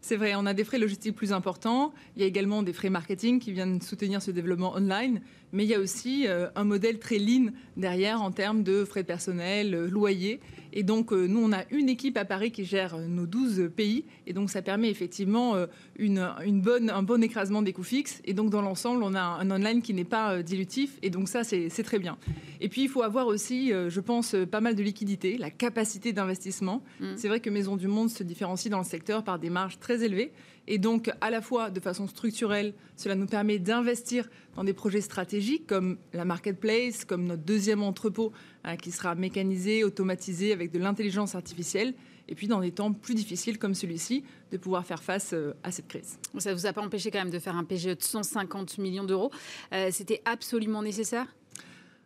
C'est 0.02 0.18
vrai, 0.18 0.34
on 0.36 0.46
a 0.46 0.54
des 0.54 0.64
frais 0.64 0.78
logistiques 0.78 1.16
plus 1.16 1.34
importants. 1.34 1.94
Il 2.16 2.22
y 2.22 2.26
a 2.26 2.28
également 2.28 2.64
des 2.64 2.74
frais 2.74 2.90
marketing 2.90 3.40
qui 3.40 3.52
viennent 3.52 3.82
soutenir 3.82 4.22
ce 4.22 4.32
développement 4.32 4.76
online 4.76 5.22
mais 5.54 5.64
il 5.64 5.70
y 5.70 5.76
a 5.76 5.80
aussi 5.80 6.28
euh, 6.28 6.50
un 6.56 6.64
modèle 6.66 7.00
très 7.00 7.20
lean 7.20 7.52
derrière 7.78 8.22
en 8.22 8.32
termes 8.32 8.64
de 8.64 8.84
frais 8.84 9.04
de 9.04 9.08
personnel, 9.08 9.76
euh, 9.76 9.88
loyer. 9.88 10.42
Et 10.74 10.82
donc, 10.82 11.14
euh, 11.14 11.28
nous, 11.28 11.40
on 11.40 11.54
a 11.54 11.64
une 11.70 11.88
équipe 11.88 12.18
à 12.18 12.26
Paris 12.26 12.52
qui 12.52 12.66
gère 12.66 12.98
nos 12.98 13.28
12 13.28 13.70
pays. 13.76 14.06
Et 14.26 14.34
donc, 14.34 14.50
ça 14.50 14.64
permet 14.64 14.90
effectivement 14.90 15.56
une, 15.98 16.28
une 16.44 16.62
bonne, 16.62 16.90
un 16.90 17.04
bon 17.04 17.22
écrasement 17.22 17.62
des 17.62 17.74
coûts 17.74 17.84
fixes. 17.84 18.22
Et 18.26 18.34
donc, 18.34 18.50
dans 18.50 18.64
l'ensemble, 18.64 19.04
on 19.04 19.14
a 19.14 19.22
un 19.22 19.52
online 19.52 19.84
qui 19.84 19.94
n'est 19.94 20.04
pas 20.04 20.42
dilutif. 20.42 20.98
Et 21.04 21.12
donc, 21.12 21.30
ça, 21.30 21.44
c'est 21.44 21.84
très 21.84 22.00
bien. 22.00 22.18
Et 22.60 22.70
puis, 22.70 22.82
il 22.82 22.90
faut 22.90 23.04
avoir 23.04 23.28
aussi, 23.28 23.70
je 23.70 24.00
pense, 24.00 24.36
pas 24.50 24.62
mal 24.62 24.74
de 24.74 24.82
liquidité, 24.82 25.38
la 25.38 25.52
capacité 25.52 26.12
d'investissement. 26.12 26.82
Mmh. 27.00 27.06
C'est 27.18 27.28
vrai 27.28 27.40
que 27.40 27.52
Maison 27.52 27.76
du 27.76 27.88
Monde 27.88 28.10
se 28.10 28.24
différencie 28.24 28.72
dans 28.72 28.80
le 28.80 28.84
secteur 28.84 29.24
par 29.24 29.38
des 29.38 29.52
marges 29.52 29.78
très 29.78 30.04
élevées. 30.04 30.32
Et 30.68 30.78
donc, 30.78 31.12
à 31.20 31.30
la 31.30 31.42
fois 31.42 31.70
de 31.70 31.80
façon 31.80 32.08
structurelle, 32.08 32.74
cela 32.96 33.16
nous 33.16 33.26
permet 33.26 33.60
d'investir 33.60 34.30
dans 34.56 34.64
des 34.64 34.74
projets 34.74 35.02
stratégiques 35.02 35.68
comme 35.68 35.98
la 36.14 36.26
marketplace, 36.26 37.04
comme 37.06 37.26
notre 37.26 37.44
deuxième 37.44 37.84
entrepôt 37.84 38.32
hein, 38.64 38.78
qui 38.78 38.92
sera 38.92 39.16
mécanisé, 39.16 39.84
automatisé 39.84 40.54
avec 40.54 40.72
de 40.72 40.80
l'intelligence 40.80 41.36
artificielle. 41.36 41.94
Et 42.30 42.36
puis, 42.36 42.48
dans 42.48 42.62
des 42.62 42.72
temps 42.72 42.94
plus 42.94 43.16
difficiles 43.16 43.60
comme 43.60 43.76
celui-ci, 43.76 44.24
de 44.52 44.58
pouvoir 44.58 44.86
faire 44.86 45.04
face 45.04 45.32
euh, 45.34 45.54
à 45.64 45.72
cette 45.72 45.90
crise. 45.90 46.18
Ça 46.38 46.52
ne 46.52 46.56
vous 46.56 46.66
a 46.66 46.72
pas 46.72 46.82
empêché 46.82 47.12
quand 47.12 47.20
même 47.20 47.30
de 47.30 47.40
faire 47.40 47.58
un 47.58 47.66
PGE 47.66 47.88
de 47.88 47.98
150 48.00 48.78
millions 48.78 49.04
d'euros. 49.04 49.32
Euh, 49.74 49.90
c'était 49.92 50.22
absolument 50.24 50.82
nécessaire? 50.82 51.28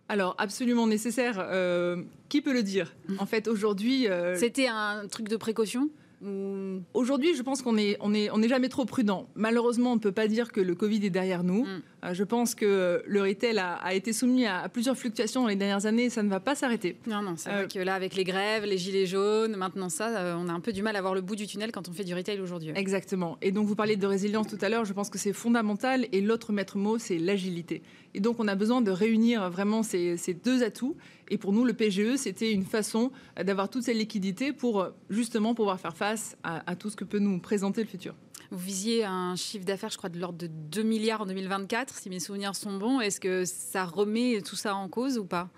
Alors, 0.10 0.34
absolument 0.40 0.88
nécessaire, 0.88 1.36
euh, 1.38 2.02
qui 2.30 2.42
peut 2.42 2.54
le 2.54 2.64
dire? 2.64 2.96
En 3.20 3.28
fait, 3.28 3.48
aujourd'hui... 3.48 4.08
C'était 4.36 4.68
un 4.68 5.06
truc 5.08 5.28
de 5.28 5.36
précaution? 5.36 5.90
Aujourd'hui, 6.94 7.36
je 7.36 7.44
pense 7.44 7.62
qu'on 7.62 7.74
n'est 7.74 7.98
on 8.00 8.14
est, 8.14 8.30
on 8.32 8.42
est 8.42 8.48
jamais 8.48 8.70
trop 8.70 8.86
prudent. 8.86 9.28
Malheureusement, 9.36 9.92
on 9.92 9.96
ne 9.96 10.00
peut 10.00 10.12
pas 10.12 10.28
dire 10.28 10.52
que 10.52 10.62
le 10.62 10.76
Covid 10.76 11.06
est 11.06 11.10
derrière 11.10 11.44
nous. 11.44 11.64
Mm. 11.64 11.82
Euh, 12.04 12.14
je 12.14 12.24
pense 12.24 12.56
que 12.56 13.04
le 13.06 13.22
retail 13.22 13.58
a, 13.60 13.94
été 13.94 14.14
soumis 14.14 14.46
à, 14.46 14.70
plusieurs 14.70 14.98
fluctuations 14.98 15.42
dans 15.42 15.48
les 15.48 15.56
dernières 15.56 15.86
années 15.86 16.06
et 16.06 16.10
ça 16.10 16.24
ne 16.24 16.30
va 16.30 16.40
pas 16.40 16.56
s'arrêter. 16.56 16.98
Non, 17.08 17.22
non, 17.22 17.36
c'est 17.38 17.50
vrai 17.50 17.64
euh, 17.64 17.68
que 17.68 17.80
là, 17.80 17.96
avec 17.96 18.16
les 18.16 18.24
grèves, 18.24 18.66
les 18.66 18.78
gilets 18.78 19.06
jaunes, 19.06 19.56
maintenant 19.56 19.90
ça, 19.90 20.18
euh, 20.18 20.36
on 20.38 20.48
a 20.50 20.54
un 20.54 20.60
peu 20.60 20.74
du 20.74 20.82
mal 20.82 20.96
à 20.96 21.02
voir 21.02 21.14
le 21.14 21.22
bout 21.22 21.36
du 21.36 21.48
tunnel 21.48 21.72
quand 21.72 21.90
on 21.90 21.92
fait 21.92 22.04
du 22.04 22.14
retail 22.14 22.40
aujourd'hui. 22.40 22.72
Exactement. 22.76 23.38
Et 23.42 23.52
donc, 23.52 23.68
vous 23.68 23.76
parliez 23.76 23.96
de 23.96 24.08
résilience 24.08 24.48
tout 24.48 24.58
à 24.62 24.70
l'heure, 24.70 24.86
je 24.86 24.94
pense 24.94 25.10
que 25.10 25.18
c'est 25.18 25.34
fondamental. 25.34 26.08
Et 26.12 26.22
l'autre 26.22 26.54
maître 26.54 26.78
mot, 26.78 26.98
c'est 26.98 27.18
l'agilité. 27.18 27.82
Et 28.18 28.20
donc, 28.20 28.40
on 28.40 28.48
a 28.48 28.56
besoin 28.56 28.82
de 28.82 28.90
réunir 28.90 29.48
vraiment 29.52 29.84
ces, 29.84 30.18
ces 30.18 30.34
deux 30.34 30.64
atouts. 30.64 30.98
Et 31.30 31.38
pour 31.38 31.54
nous, 31.54 31.64
le 31.64 31.74
PGE, 31.74 32.16
c'était 32.16 32.52
une 32.52 32.66
façon 32.66 33.12
d'avoir 33.40 33.70
toute 33.70 33.84
cette 33.84 33.96
liquidité 33.96 34.54
pour 34.54 34.88
justement 35.12 35.54
pouvoir 35.54 35.80
faire 35.80 35.96
face 35.96 36.36
à, 36.42 36.68
à 36.68 36.76
tout 36.76 36.90
ce 36.90 36.96
que 36.96 37.04
peut 37.04 37.20
nous 37.20 37.38
présenter 37.38 37.84
le 37.84 37.88
futur. 37.88 38.16
Vous 38.50 38.58
visiez 38.58 39.04
un 39.04 39.36
chiffre 39.36 39.66
d'affaires, 39.66 39.92
je 39.92 40.00
crois, 40.00 40.10
de 40.10 40.20
l'ordre 40.20 40.40
de 40.40 40.48
2 40.48 40.82
milliards 40.82 41.22
en 41.22 41.26
2024, 41.28 41.94
si 41.94 42.10
mes 42.10 42.20
souvenirs 42.20 42.56
sont 42.56 42.76
bons. 42.80 43.02
Est-ce 43.02 43.20
que 43.20 43.46
ça 43.46 43.86
remet 43.86 44.42
tout 44.42 44.56
ça 44.56 44.74
en 44.74 44.90
cause 44.90 45.20
ou 45.20 45.26
pas? 45.26 45.52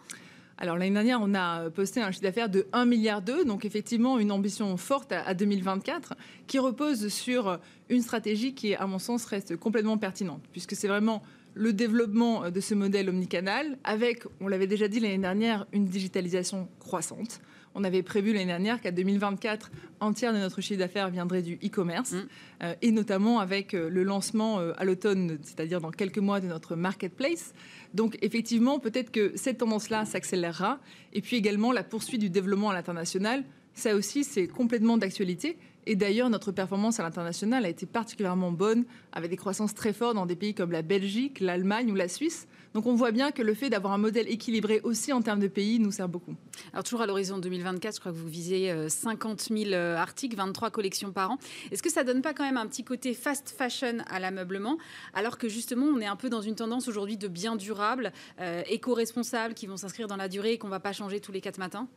Alors 0.57 0.75
l'année 0.75 0.91
dernière, 0.91 1.19
on 1.21 1.33
a 1.35 1.69
posté 1.69 2.01
un 2.01 2.11
chiffre 2.11 2.23
d'affaires 2.23 2.49
de 2.49 2.67
1 2.73 2.83
milliard 2.83 3.21
donc 3.21 3.63
effectivement 3.63 4.19
une 4.19 4.29
ambition 4.29 4.75
forte 4.75 5.13
à 5.13 5.33
2024 5.33 6.15
qui 6.47 6.59
repose 6.59 7.07
sur 7.07 7.59
une 7.87 8.01
stratégie 8.01 8.53
qui, 8.53 8.75
à 8.75 8.85
mon 8.85 8.99
sens, 8.99 9.23
reste 9.23 9.55
complètement 9.55 9.97
pertinente, 9.97 10.43
puisque 10.51 10.75
c'est 10.75 10.89
vraiment 10.89 11.23
le 11.53 11.73
développement 11.73 12.49
de 12.49 12.59
ce 12.59 12.73
modèle 12.73 13.09
omnicanal 13.09 13.77
avec, 13.83 14.23
on 14.39 14.47
l'avait 14.47 14.67
déjà 14.67 14.87
dit 14.87 14.99
l'année 14.99 15.17
dernière, 15.17 15.65
une 15.73 15.85
digitalisation 15.85 16.69
croissante. 16.79 17.41
On 17.75 17.83
avait 17.83 18.03
prévu 18.03 18.33
l'année 18.33 18.45
dernière 18.47 18.81
qu'à 18.81 18.91
2024, 18.91 19.71
un 20.01 20.13
tiers 20.13 20.33
de 20.33 20.39
notre 20.39 20.61
chiffre 20.61 20.79
d'affaires 20.79 21.09
viendrait 21.09 21.41
du 21.41 21.55
e-commerce, 21.63 22.11
mm. 22.11 22.27
euh, 22.63 22.73
et 22.81 22.91
notamment 22.91 23.39
avec 23.39 23.73
euh, 23.73 23.89
le 23.89 24.03
lancement 24.03 24.59
euh, 24.59 24.73
à 24.77 24.85
l'automne, 24.85 25.37
c'est-à-dire 25.43 25.79
dans 25.79 25.91
quelques 25.91 26.17
mois, 26.17 26.39
de 26.39 26.47
notre 26.47 26.75
marketplace. 26.75 27.53
Donc 27.93 28.17
effectivement, 28.21 28.79
peut-être 28.79 29.11
que 29.11 29.33
cette 29.35 29.59
tendance-là 29.59 30.05
s'accélérera, 30.05 30.79
et 31.13 31.21
puis 31.21 31.37
également 31.37 31.71
la 31.71 31.83
poursuite 31.83 32.21
du 32.21 32.29
développement 32.29 32.71
à 32.71 32.73
l'international. 32.73 33.43
Ça 33.73 33.95
aussi, 33.95 34.23
c'est 34.23 34.47
complètement 34.47 34.97
d'actualité. 34.97 35.57
Et 35.89 35.95
d'ailleurs, 35.95 36.29
notre 36.29 36.51
performance 36.51 36.99
à 36.99 37.03
l'international 37.03 37.65
a 37.65 37.67
été 37.67 37.87
particulièrement 37.87 38.51
bonne, 38.51 38.85
avec 39.11 39.31
des 39.31 39.37
croissances 39.37 39.73
très 39.73 39.91
fortes 39.91 40.13
dans 40.13 40.27
des 40.27 40.35
pays 40.35 40.53
comme 40.53 40.71
la 40.71 40.83
Belgique, 40.83 41.39
l'Allemagne 41.39 41.91
ou 41.91 41.95
la 41.95 42.07
Suisse. 42.07 42.47
Donc 42.75 42.85
on 42.85 42.93
voit 42.93 43.09
bien 43.09 43.31
que 43.31 43.41
le 43.41 43.55
fait 43.55 43.71
d'avoir 43.71 43.93
un 43.93 43.97
modèle 43.97 44.29
équilibré 44.29 44.81
aussi 44.83 45.11
en 45.11 45.23
termes 45.23 45.39
de 45.39 45.47
pays 45.47 45.79
nous 45.79 45.89
sert 45.89 46.07
beaucoup. 46.07 46.35
Alors 46.73 46.83
toujours 46.83 47.01
à 47.01 47.07
l'horizon 47.07 47.39
2024, 47.39 47.95
je 47.95 47.99
crois 48.01 48.11
que 48.11 48.17
vous 48.17 48.27
visez 48.27 48.71
50 48.87 49.47
euh, 49.49 49.57
000 49.57 49.71
euh, 49.73 49.95
articles, 49.95 50.35
23 50.35 50.69
collections 50.69 51.11
par 51.11 51.31
an. 51.31 51.39
Est-ce 51.71 51.81
que 51.81 51.89
ça 51.89 52.03
donne 52.03 52.21
pas 52.21 52.35
quand 52.35 52.43
même 52.43 52.57
un 52.57 52.67
petit 52.67 52.83
côté 52.83 53.15
fast 53.15 53.49
fashion 53.49 53.97
à 54.11 54.19
l'ameublement, 54.19 54.77
alors 55.15 55.39
que 55.39 55.49
justement 55.49 55.87
on 55.87 55.99
est 55.99 56.05
un 56.05 56.15
peu 56.15 56.29
dans 56.29 56.41
une 56.41 56.53
tendance 56.53 56.87
aujourd'hui 56.87 57.17
de 57.17 57.27
biens 57.27 57.55
durables, 57.55 58.13
euh, 58.39 58.61
éco-responsables, 58.67 59.55
qui 59.55 59.65
vont 59.65 59.77
s'inscrire 59.77 60.07
dans 60.07 60.17
la 60.17 60.27
durée 60.27 60.53
et 60.53 60.57
qu'on 60.59 60.69
va 60.69 60.79
pas 60.79 60.93
changer 60.93 61.19
tous 61.19 61.31
les 61.31 61.41
quatre 61.41 61.57
matins? 61.57 61.87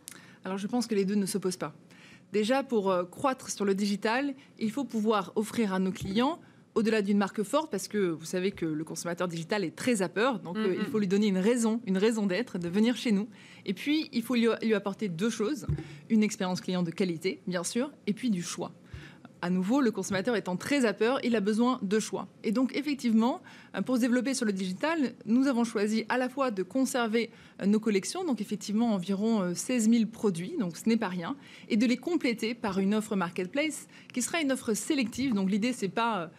Alors 0.47 0.57
je 0.57 0.67
pense 0.67 0.87
que 0.87 0.95
les 0.95 1.05
deux 1.05 1.15
ne 1.15 1.27
s'opposent 1.27 1.59
pas. 1.59 1.75
Déjà, 2.33 2.63
pour 2.63 2.91
euh, 2.91 3.05
croître 3.05 3.51
sur 3.51 3.65
le 3.65 3.75
digital, 3.75 4.35
il 4.59 4.71
faut 4.71 4.85
pouvoir 4.85 5.33
offrir 5.37 5.75
à 5.75 5.79
nos 5.79 5.93
clients 5.93 6.41
au-delà 6.75 7.03
d'une 7.03 7.19
marque 7.19 7.43
forte, 7.43 7.71
parce 7.71 7.87
que 7.87 7.99
vous 7.99 8.25
savez 8.25 8.51
que 8.51 8.65
le 8.65 8.83
consommateur 8.85 9.29
digital 9.29 9.63
est 9.63 9.77
très 9.77 10.01
à 10.01 10.09
peur, 10.09 10.39
donc 10.39 10.57
euh, 10.57 10.75
il 10.79 10.87
faut 10.87 10.99
lui 10.99 11.07
donner 11.07 11.27
une 11.27 11.37
raison, 11.37 11.83
une 11.87 11.99
raison 11.99 12.25
d'être, 12.27 12.59
de 12.59 12.69
venir 12.69 12.97
chez 12.97 13.13
nous. 13.13 13.29
Et 13.67 13.75
puis, 13.75 14.09
il 14.13 14.23
faut 14.23 14.35
lui, 14.35 14.49
lui 14.63 14.73
apporter 14.73 15.11
deux 15.11 15.29
choses. 15.29 15.67
Une 16.09 16.23
expérience 16.23 16.63
client 16.63 16.83
de 16.83 16.91
qualité, 16.91 17.43
bien 17.47 17.63
sûr, 17.63 17.91
et 18.07 18.15
puis 18.15 18.31
du 18.31 18.43
choix 18.43 18.73
à 19.43 19.51
nouveau, 19.51 19.81
le 19.81 19.91
consommateur 19.91 20.37
étant 20.37 20.57
très 20.57 20.85
à 20.85 20.93
peur, 20.93 21.19
il 21.25 21.35
a 21.35 21.41
besoin 21.41 21.81
de 21.83 21.99
choix. 21.99 22.29
Et 22.45 22.53
donc, 22.53 22.77
effectivement, 22.77 23.43
euh, 23.75 23.83
pour 23.83 23.97
se 23.97 24.01
développer 24.01 24.35
sur 24.35 24.47
le 24.47 24.53
digital, 24.53 25.15
nous 25.27 25.49
avons 25.49 25.65
choisi 25.65 26.05
à 26.09 26.17
la 26.17 26.29
fois 26.29 26.53
de 26.53 26.63
conserver 26.63 27.29
euh, 27.61 27.67
nos 27.67 27.81
collections, 27.81 28.25
donc 28.25 28.41
effectivement 28.41 28.95
environ 28.95 29.53
16 29.53 29.89
euh, 29.89 29.93
000 29.93 30.07
produits, 30.07 30.55
donc 30.61 30.77
ce 30.77 30.89
n'est 30.89 30.97
pas 30.97 31.09
rien, 31.09 31.37
et 31.69 31.77
de 31.77 31.85
les 31.87 31.97
compléter 31.97 32.55
par 32.55 32.79
une 32.79 32.95
offre 32.95 33.17
marketplace 33.17 33.89
qui 34.15 34.23
sera 34.23 34.41
une 34.41 34.53
offre 34.53 34.75
sélective. 34.75 35.35
Donc, 35.35 35.51
l'idée, 35.51 35.73
c'est 35.73 35.89
pas 35.89 36.31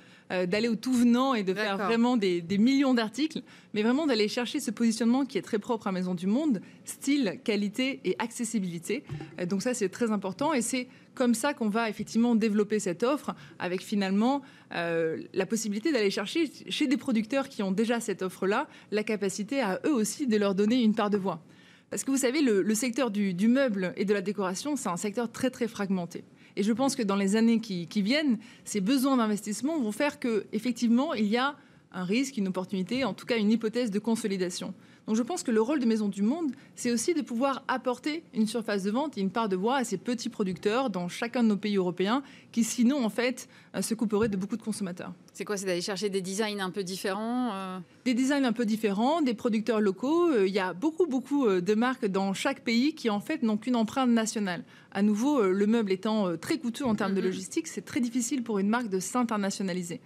d'aller 0.47 0.67
au 0.67 0.75
tout 0.75 0.93
venant 0.93 1.33
et 1.33 1.43
de 1.43 1.53
faire 1.53 1.77
vraiment 1.77 2.17
des, 2.17 2.41
des 2.41 2.57
millions 2.57 2.93
d'articles, 2.93 3.41
mais 3.73 3.83
vraiment 3.83 4.07
d'aller 4.07 4.27
chercher 4.27 4.59
ce 4.59 4.71
positionnement 4.71 5.25
qui 5.25 5.37
est 5.37 5.41
très 5.41 5.59
propre 5.59 5.87
à 5.87 5.91
Maison 5.91 6.15
du 6.15 6.27
Monde, 6.27 6.61
style, 6.85 7.39
qualité 7.43 7.99
et 8.03 8.15
accessibilité. 8.19 9.03
Donc 9.47 9.61
ça, 9.61 9.73
c'est 9.73 9.89
très 9.89 10.11
important 10.11 10.53
et 10.53 10.61
c'est 10.61 10.87
comme 11.15 11.33
ça 11.33 11.53
qu'on 11.53 11.69
va 11.69 11.89
effectivement 11.89 12.35
développer 12.35 12.79
cette 12.79 13.03
offre 13.03 13.35
avec 13.59 13.81
finalement 13.81 14.41
euh, 14.73 15.21
la 15.33 15.45
possibilité 15.45 15.91
d'aller 15.91 16.09
chercher 16.09 16.49
chez 16.69 16.87
des 16.87 16.97
producteurs 16.97 17.49
qui 17.49 17.63
ont 17.63 17.71
déjà 17.71 17.99
cette 17.99 18.21
offre-là 18.21 18.67
la 18.91 19.03
capacité 19.03 19.61
à 19.61 19.79
eux 19.85 19.93
aussi 19.93 20.27
de 20.27 20.37
leur 20.37 20.55
donner 20.55 20.81
une 20.81 20.95
part 20.95 21.09
de 21.09 21.17
voix. 21.17 21.43
Parce 21.89 22.03
que 22.03 22.09
vous 22.09 22.17
savez, 22.17 22.41
le, 22.41 22.73
secteur 22.73 23.11
du, 23.11 23.47
meuble 23.47 23.93
et 23.97 24.05
de 24.05 24.15
la 24.15 24.21
décoration, 24.21 24.75
c'est 24.75 24.89
un 24.89 24.97
secteur 24.97 25.31
très 25.31 25.51
très 25.51 25.67
fragmenté. 25.67 26.23
Et 26.55 26.63
je 26.63 26.71
pense 26.71 26.95
que 26.95 27.03
dans 27.03 27.15
les 27.15 27.35
années 27.35 27.59
qui, 27.59 28.01
viennent, 28.01 28.37
ces 28.63 28.81
besoins 28.81 29.17
d'investissement 29.17 29.79
vont 29.79 29.91
faire 29.91 30.19
que 30.19 30.45
effectivement, 30.53 31.13
il 31.13 31.25
y 31.25 31.37
a 31.37 31.55
un 31.91 32.03
risque, 32.03 32.37
une 32.37 32.47
opportunité, 32.47 33.03
en 33.03 33.13
tout 33.13 33.25
cas 33.25 33.37
une 33.37 33.51
hypothèse 33.51 33.91
de 33.91 33.99
consolidation. 33.99 34.73
Donc 35.07 35.17
je 35.17 35.21
pense 35.21 35.43
que 35.43 35.51
le 35.51 35.61
rôle 35.61 35.79
de 35.79 35.85
Maison 35.85 36.07
du 36.07 36.21
Monde, 36.21 36.51
c'est 36.75 36.91
aussi 36.91 37.13
de 37.13 37.21
pouvoir 37.21 37.63
apporter 37.67 38.23
une 38.33 38.47
surface 38.47 38.83
de 38.83 38.91
vente 38.91 39.17
et 39.17 39.21
une 39.21 39.31
part 39.31 39.49
de 39.49 39.55
voix 39.55 39.75
à 39.75 39.83
ces 39.83 39.97
petits 39.97 40.29
producteurs 40.29 40.89
dans 40.89 41.09
chacun 41.09 41.43
de 41.43 41.49
nos 41.49 41.57
pays 41.57 41.75
européens 41.75 42.23
qui 42.53 42.63
sinon 42.63 43.03
en 43.03 43.09
fait 43.09 43.49
euh, 43.75 43.81
se 43.81 43.93
couperaient 43.95 44.29
de 44.29 44.37
beaucoup 44.37 44.55
de 44.55 44.61
consommateurs. 44.61 45.13
C'est 45.33 45.43
quoi? 45.43 45.57
C'est 45.57 45.65
d'aller 45.65 45.81
chercher 45.81 46.09
des 46.09 46.21
designs 46.21 46.61
un 46.61 46.69
peu 46.69 46.83
différents 46.83 47.53
euh? 47.53 47.79
Des 48.05 48.13
designs 48.13 48.45
un 48.45 48.53
peu 48.53 48.65
différents, 48.65 49.21
des 49.21 49.33
producteurs 49.33 49.81
locaux. 49.81 50.29
Euh, 50.29 50.47
il 50.47 50.53
y 50.53 50.59
a 50.59 50.73
beaucoup 50.73 51.05
beaucoup 51.05 51.49
de 51.49 51.73
marques 51.75 52.05
dans 52.05 52.33
chaque 52.33 52.61
pays 52.61 52.95
qui 52.95 53.09
en 53.09 53.19
fait 53.19 53.43
n'ont 53.43 53.57
qu'une 53.57 53.75
empreinte 53.75 54.09
nationale. 54.09 54.63
À 54.91 55.01
nouveau, 55.01 55.41
le 55.41 55.67
meuble 55.67 55.91
étant 55.91 56.37
très 56.37 56.59
coûteux 56.59 56.85
en 56.85 56.95
termes 56.95 57.15
de 57.15 57.21
logistique, 57.21 57.67
c'est 57.67 57.81
très 57.81 57.99
difficile 57.99 58.43
pour 58.43 58.59
une 58.59 58.69
marque 58.69 58.89
de 58.89 58.99
s'internationaliser. 58.99 59.99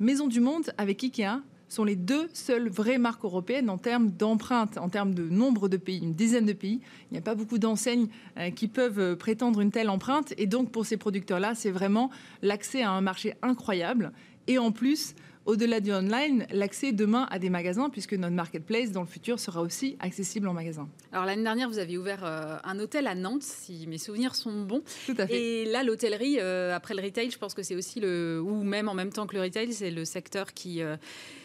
Maison 0.00 0.26
du 0.26 0.40
Monde 0.40 0.72
avec 0.78 1.04
Ikea 1.04 1.42
sont 1.72 1.84
les 1.84 1.96
deux 1.96 2.28
seules 2.34 2.68
vraies 2.68 2.98
marques 2.98 3.24
européennes 3.24 3.70
en 3.70 3.78
termes 3.78 4.10
d'empreinte, 4.10 4.76
en 4.76 4.90
termes 4.90 5.14
de 5.14 5.22
nombre 5.28 5.68
de 5.68 5.78
pays, 5.78 6.00
une 6.00 6.14
dizaine 6.14 6.44
de 6.44 6.52
pays. 6.52 6.80
Il 7.10 7.14
n'y 7.14 7.18
a 7.18 7.22
pas 7.22 7.34
beaucoup 7.34 7.58
d'enseignes 7.58 8.08
euh, 8.38 8.50
qui 8.50 8.68
peuvent 8.68 8.98
euh, 8.98 9.16
prétendre 9.16 9.60
une 9.60 9.70
telle 9.70 9.88
empreinte. 9.88 10.34
Et 10.36 10.46
donc, 10.46 10.70
pour 10.70 10.84
ces 10.84 10.98
producteurs-là, 10.98 11.54
c'est 11.54 11.70
vraiment 11.70 12.10
l'accès 12.42 12.82
à 12.82 12.90
un 12.90 13.00
marché 13.00 13.34
incroyable. 13.40 14.12
Et 14.48 14.58
en 14.58 14.70
plus, 14.70 15.14
au-delà 15.46 15.80
du 15.80 15.92
online, 15.92 16.46
l'accès 16.52 16.92
demain 16.92 17.26
à 17.30 17.38
des 17.38 17.48
magasins, 17.48 17.88
puisque 17.88 18.12
notre 18.12 18.34
marketplace, 18.34 18.92
dans 18.92 19.00
le 19.00 19.06
futur, 19.06 19.40
sera 19.40 19.62
aussi 19.62 19.96
accessible 19.98 20.48
en 20.48 20.52
magasin. 20.52 20.88
Alors 21.10 21.24
l'année 21.24 21.42
dernière, 21.42 21.70
vous 21.70 21.78
avez 21.78 21.96
ouvert 21.96 22.22
euh, 22.22 22.58
un 22.64 22.78
hôtel 22.80 23.06
à 23.06 23.14
Nantes, 23.14 23.42
si 23.42 23.86
mes 23.86 23.98
souvenirs 23.98 24.34
sont 24.34 24.62
bons. 24.62 24.82
Tout 25.06 25.14
à 25.16 25.26
fait. 25.26 25.40
Et 25.40 25.64
là, 25.64 25.82
l'hôtellerie, 25.82 26.38
après 26.38 26.94
le 26.94 27.02
retail, 27.02 27.30
je 27.30 27.38
pense 27.38 27.54
que 27.54 27.62
c'est 27.62 27.76
aussi 27.76 27.98
le, 27.98 28.42
ou 28.44 28.62
même 28.62 28.90
en 28.90 28.94
même 28.94 29.10
temps 29.10 29.26
que 29.26 29.34
le 29.34 29.42
retail, 29.42 29.72
c'est 29.72 29.90
le 29.90 30.04
secteur 30.04 30.52
qui 30.52 30.82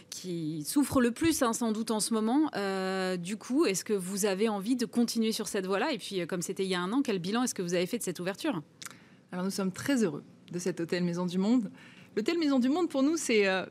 qui 0.10 0.64
souffre 0.66 1.02
le 1.02 1.12
plus, 1.12 1.42
hein, 1.44 1.54
sans 1.54 1.72
doute 1.72 1.92
en 1.92 2.00
ce 2.00 2.14
moment. 2.14 2.50
Euh, 2.56 3.18
du 3.18 3.38
coup, 3.38 3.66
est-ce 3.66 3.84
que 3.84 3.94
vous 3.94 4.26
avez 4.26 4.50
envie 4.50 4.76
de 4.76 4.86
continuer 4.86 5.32
sur 5.32 5.48
cette 5.48 5.66
voie-là? 5.66 5.92
Et 5.92 5.98
puis, 5.98 6.22
euh, 6.22 6.26
comme 6.26 6.42
c'était 6.42 6.64
il 6.64 6.70
y 6.70 6.76
a 6.76 6.82
un 6.82 6.92
an, 6.92 7.02
quel 7.02 7.20
bilan 7.20 7.44
est-ce 7.44 7.54
que 7.54 7.62
vous 7.62 7.74
avez 7.74 7.86
fait 7.86 7.98
de 7.98 8.04
cette 8.04 8.20
ouverture? 8.20 8.62
Alors, 9.32 9.46
nous 9.46 9.52
sommes 9.52 9.72
très 9.72 10.04
heureux 10.04 10.24
de 10.52 10.60
cet 10.60 10.80
hôtel 10.80 11.04
Maison 11.04 11.26
du 11.26 11.38
Monde. 11.38 11.72
L'hôtel 12.16 12.38
Maison 12.40 12.60
du 12.60 12.70
Monde, 12.70 12.90
pour 12.90 13.04
nous, 13.04 13.18
c'est 13.18 13.48
euh, 13.48 13.66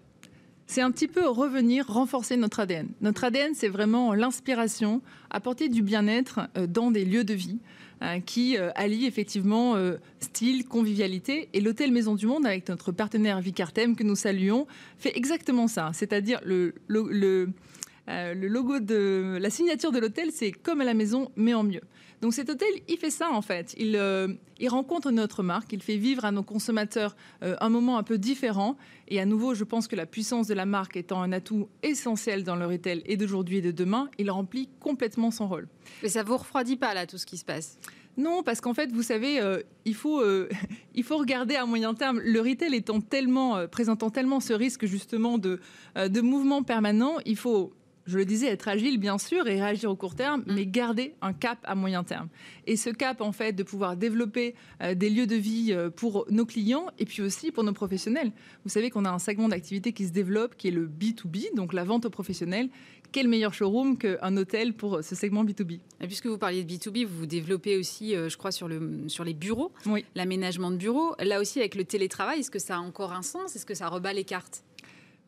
c'est 0.68 0.80
un 0.80 0.91
petit 0.91 1.09
peu 1.09 1.28
revenir, 1.28 1.87
renforcer 1.87 2.37
notre 2.37 2.61
ADN. 2.61 2.89
Notre 3.01 3.24
ADN, 3.24 3.55
c'est 3.55 3.68
vraiment 3.68 4.14
l'inspiration, 4.14 5.01
apporter 5.30 5.68
du 5.68 5.80
bien-être 5.80 6.41
dans 6.68 6.91
des 6.91 7.05
lieux 7.05 7.22
de 7.22 7.34
vie. 7.34 7.61
Hein, 8.03 8.20
qui 8.20 8.59
euh, 8.59 8.70
allie 8.74 9.07
effectivement 9.07 9.74
euh, 9.74 9.97
style, 10.20 10.66
convivialité. 10.66 11.49
Et 11.55 11.62
l'hôtel 11.62 11.92
Maison 11.92 12.14
du 12.14 12.26
Monde, 12.26 12.44
avec 12.44 12.68
notre 12.68 12.92
partenaire 12.92 13.40
Vicartem 13.40 13.97
que 13.97 14.03
nous 14.03 14.16
saluons, 14.16 14.66
fait 14.99 15.16
exactement 15.16 15.66
ça. 15.66 15.92
C'est-à-dire 15.94 16.38
le, 16.44 16.74
euh, 18.09 18.34
le 18.34 18.48
logo 18.48 18.80
de 18.80 19.38
la 19.40 19.50
signature 19.50 19.92
de 19.92 19.98
l'hôtel, 19.98 20.30
c'est 20.32 20.52
comme 20.52 20.80
à 20.80 20.84
la 20.84 20.94
maison, 20.94 21.30
mais 21.36 21.54
en 21.54 21.62
mieux. 21.64 21.82
Donc 22.22 22.32
cet 22.32 22.48
hôtel, 22.48 22.68
il 22.88 22.96
fait 22.96 23.11
ça 23.11 23.30
en 23.30 23.42
fait. 23.42 23.74
Il, 23.78 23.96
euh, 23.96 24.28
il 24.59 24.68
rencontre 24.68 25.11
notre 25.11 25.42
marque, 25.42 25.72
il 25.72 25.82
fait 25.82 25.96
vivre 25.96 26.24
à 26.24 26.32
nos 26.32 26.42
consommateurs 26.42 27.14
euh, 27.42 27.57
un 27.61 27.68
moment 27.68 27.98
un 27.98 28.02
peu 28.02 28.18
différent. 28.18 28.76
Et 29.09 29.20
à 29.20 29.26
nouveau, 29.26 29.54
je 29.54 29.64
pense 29.64 29.86
que 29.86 29.96
la 29.96 30.07
puissance 30.07 30.46
de 30.46 30.54
la 30.54 30.66
marque 30.66 30.96
étant 30.96 31.20
un 31.22 31.32
atout 31.32 31.68
essentiel 31.82 32.42
dans 32.42 32.57
le 32.57 32.66
retail 32.66 33.02
et 33.07 33.16
d'aujourd'hui 33.16 33.59
et 33.59 33.62
de 33.62 33.70
demain, 33.70 34.09
il 34.18 34.30
remplit 34.30 34.68
complètement 34.80 35.30
son 35.30 35.48
rôle. 35.48 35.68
Mais 36.02 36.09
ça 36.09 36.22
vous 36.22 36.36
refroidit 36.36 36.76
pas 36.76 36.94
là 36.94 37.07
tout 37.07 37.18
ce 37.18 37.26
qui 37.26 37.36
se 37.36 37.44
passe? 37.44 37.78
Non, 38.16 38.42
parce 38.42 38.62
qu'en 38.62 38.72
fait, 38.72 38.90
vous 38.90 39.02
savez, 39.02 39.38
euh, 39.40 39.61
il, 39.84 39.94
faut, 39.94 40.24
il 40.94 41.04
faut 41.04 41.18
regarder 41.18 41.54
à 41.57 41.66
moyen 41.66 41.92
terme. 41.92 42.18
Le 42.24 42.40
retail 42.40 42.74
étant 42.74 43.02
tellement, 43.02 43.66
présentant 43.68 44.09
tellement 44.09 44.40
ce 44.40 44.54
risque 44.54 44.86
justement 44.86 45.36
de, 45.36 45.61
de 45.96 46.20
mouvement 46.22 46.62
permanent, 46.62 47.16
il 47.26 47.36
faut 47.36 47.74
je 48.07 48.18
le 48.18 48.24
disais, 48.24 48.46
être 48.46 48.68
agile, 48.68 48.98
bien 48.98 49.18
sûr, 49.18 49.46
et 49.46 49.61
réagir 49.61 49.90
au 49.90 49.96
court 49.96 50.14
terme, 50.14 50.42
mm. 50.46 50.54
mais 50.54 50.66
garder 50.66 51.14
un 51.22 51.32
cap 51.32 51.59
à 51.64 51.74
moyen 51.74 52.04
terme. 52.04 52.28
Et 52.66 52.76
ce 52.76 52.90
cap, 52.90 53.20
en 53.20 53.32
fait, 53.32 53.52
de 53.52 53.62
pouvoir 53.62 53.96
développer 53.96 54.54
euh, 54.82 54.94
des 54.94 55.11
lieux 55.11 55.26
de 55.26 55.36
vie 55.36 55.68
euh, 55.70 55.90
pour 55.90 56.26
nos 56.30 56.46
clients 56.46 56.86
et 56.98 57.04
puis 57.04 57.22
aussi 57.22 57.52
pour 57.52 57.64
nos 57.64 57.72
professionnels. 57.72 58.32
Vous 58.64 58.70
savez 58.70 58.90
qu'on 58.90 59.04
a 59.04 59.11
un 59.11 59.18
segment 59.18 59.48
d'activité 59.48 59.92
qui 59.92 60.07
se 60.07 60.12
développe, 60.12 60.57
qui 60.57 60.68
est 60.68 60.72
le 60.72 60.86
B2B, 60.86 61.54
donc 61.54 61.72
la 61.72 61.84
vente 61.84 62.07
aux 62.07 62.11
professionnels. 62.11 62.68
Quel 63.12 63.28
meilleur 63.28 63.54
showroom 63.54 63.96
qu'un 63.98 64.36
hôtel 64.36 64.74
pour 64.74 65.02
ce 65.02 65.14
segment 65.14 65.44
B2B 65.44 65.80
et 66.00 66.07
Puisque 66.07 66.26
vous 66.26 66.38
parliez 66.38 66.64
de 66.64 66.72
B2B, 66.72 67.07
vous 67.07 67.18
vous 67.18 67.26
développez 67.26 67.76
aussi, 67.76 68.14
euh, 68.14 68.28
je 68.28 68.36
crois, 68.36 68.52
sur, 68.52 68.68
le, 68.68 69.09
sur 69.09 69.24
les 69.24 69.34
bureaux, 69.34 69.72
oui. 69.86 70.04
l'aménagement 70.14 70.70
de 70.70 70.76
bureaux. 70.76 71.14
Là 71.20 71.40
aussi, 71.40 71.61
avec 71.61 71.74
le 71.74 71.84
télétravail, 71.84 72.40
est-ce 72.40 72.50
que 72.50 72.59
ça 72.59 72.76
a 72.76 72.80
encore 72.80 73.12
un 73.12 73.22
sens? 73.22 73.57
Est-ce 73.57 73.66
que 73.66 73.74
ça 73.74 73.88
rebat 73.88 74.12
les 74.12 74.24
cartes? 74.24 74.64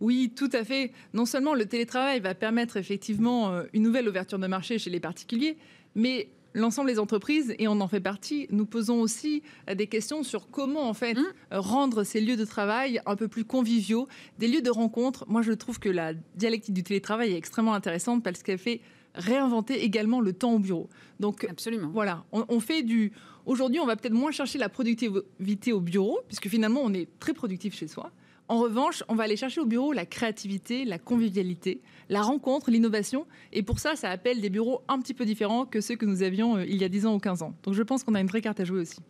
Oui, 0.01 0.32
tout 0.34 0.51
à 0.53 0.64
fait. 0.64 0.92
Non 1.12 1.26
seulement 1.26 1.55
le 1.55 1.66
télétravail 1.66 2.20
va 2.20 2.34
permettre 2.34 2.76
effectivement 2.76 3.51
euh, 3.51 3.64
une 3.72 3.82
nouvelle 3.82 4.09
ouverture 4.09 4.38
de 4.38 4.46
marché 4.46 4.78
chez 4.78 4.90
les 4.90 5.01
particuliers, 5.01 5.57
mais 5.94 6.28
l'ensemble 6.55 6.88
des 6.88 6.99
entreprises, 6.99 7.55
et 7.59 7.68
on 7.68 7.80
en 7.80 7.88
fait 7.88 8.01
partie, 8.01 8.46
nous 8.51 8.66
posons 8.66 9.01
aussi 9.01 9.42
euh, 9.68 9.74
des 9.74 9.86
questions 9.86 10.22
sur 10.22 10.51
comment 10.51 10.88
en 10.88 10.94
fait 10.94 11.14
mmh. 11.14 11.24
euh, 11.53 11.61
rendre 11.61 12.05
ces 12.05 12.20
lieux 12.20 12.36
de 12.36 12.44
travail 12.44 13.01
un 13.07 13.16
peu 13.16 13.28
plus 13.28 13.44
conviviaux, 13.44 14.09
des 14.38 14.49
lieux 14.49 14.62
de 14.62 14.70
rencontre. 14.70 15.24
Moi, 15.28 15.42
je 15.42 15.53
trouve 15.53 15.78
que 15.80 15.88
la 15.88 16.14
dialectique 16.36 16.74
du 16.74 16.84
télétravail 16.84 17.32
est 17.32 17.36
extrêmement 17.36 17.74
intéressante 17.74 18.22
parce 18.22 18.42
qu'elle 18.42 18.59
fait 18.59 18.80
réinventer 19.14 19.82
également 19.82 20.20
le 20.20 20.32
temps 20.32 20.53
au 20.53 20.59
bureau. 20.61 20.88
Donc, 21.18 21.44
absolument. 21.44 21.88
Voilà, 21.88 22.24
on 22.30 22.61
fait 22.61 22.82
du. 22.82 23.11
Aujourd'hui, 23.46 23.80
on 23.80 23.86
va 23.86 23.96
peut-être 23.96 24.14
moins 24.14 24.30
chercher 24.30 24.59
la 24.59 24.68
productivité 24.68 25.72
au 25.72 25.80
bureau, 25.80 26.20
puisque 26.28 26.49
finalement, 26.49 26.82
on 26.84 26.92
est 26.92 27.09
très 27.18 27.32
productif 27.32 27.74
chez 27.74 27.88
soi. 27.88 28.12
En 28.49 28.59
revanche, 28.59 29.05
on 29.09 29.14
va 29.14 29.24
aller 29.24 29.36
chercher 29.36 29.61
au 29.61 29.66
bureau 29.66 29.92
la 29.92 30.07
créativité, 30.07 30.86
la 30.86 30.99
convivialité, 30.99 31.82
la 32.09 32.22
rencontre, 32.22 32.70
l'innovation. 32.70 33.26
Et 33.53 33.62
pour 33.62 33.78
ça, 33.78 33.94
ça 33.94 34.09
appelle 34.09 34.40
des 34.40 34.49
bureaux 34.49 34.80
un 34.88 34.99
petit 35.01 35.12
peu 35.12 35.26
différents 35.26 35.66
que 35.66 35.82
ceux 35.82 35.96
que 35.96 36.07
nous 36.07 36.22
avions 36.22 36.57
euh, 36.57 36.64
il 36.64 36.80
y 36.80 36.84
a 36.84 36.88
10 36.88 37.07
ans 37.07 37.14
ou 37.14 37.18
15 37.18 37.42
ans. 37.42 37.55
Donc 37.62 37.74
je 37.74 37.82
pense 37.82 38.05
qu'on 38.05 38.14
a 38.14 38.20
une 38.20 38.26
vraie 38.26 38.40
carte 38.40 38.59
à 38.61 38.64
jouer 38.64 38.80
aussi. 38.80 39.01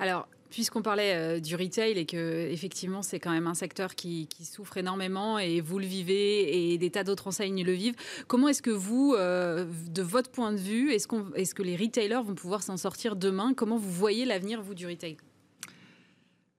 Alors, 0.00 0.28
puisqu'on 0.50 0.82
parlait 0.82 1.14
euh, 1.14 1.38
du 1.38 1.54
retail 1.54 1.92
et 1.92 2.06
que 2.06 2.48
effectivement 2.50 3.02
c'est 3.02 3.20
quand 3.20 3.30
même 3.30 3.46
un 3.46 3.54
secteur 3.54 3.94
qui, 3.94 4.28
souffre 4.42 4.76
énormément 4.78 5.38
et 5.38 5.60
vous 5.60 5.78
le 5.78 5.86
vivez 5.86 6.72
et 6.72 6.78
des 6.78 6.90
tas 6.90 7.04
d'autres 7.04 7.28
enseignes 7.28 7.62
le 7.62 7.72
vivent, 7.72 7.96
comment 8.26 8.48
est-ce 8.48 8.62
que 8.62 8.70
vous, 8.70 9.14
euh, 9.16 9.64
de 9.90 10.02
votre 10.02 10.30
point 10.30 10.52
de 10.52 10.58
vue, 10.58 10.92
est-ce, 10.92 11.06
est-ce 11.36 11.54
que 11.54 11.62
les 11.62 11.76
retailers 11.76 12.22
vont 12.24 12.34
pouvoir 12.34 12.62
s'en 12.62 12.76
sortir 12.76 13.14
demain? 13.14 13.54
Comment 13.54 13.76
vous 13.76 13.90
voyez 13.90 14.24
l'avenir 14.24 14.60
vous 14.60 14.74
du 14.74 14.86
retail? 14.86 15.16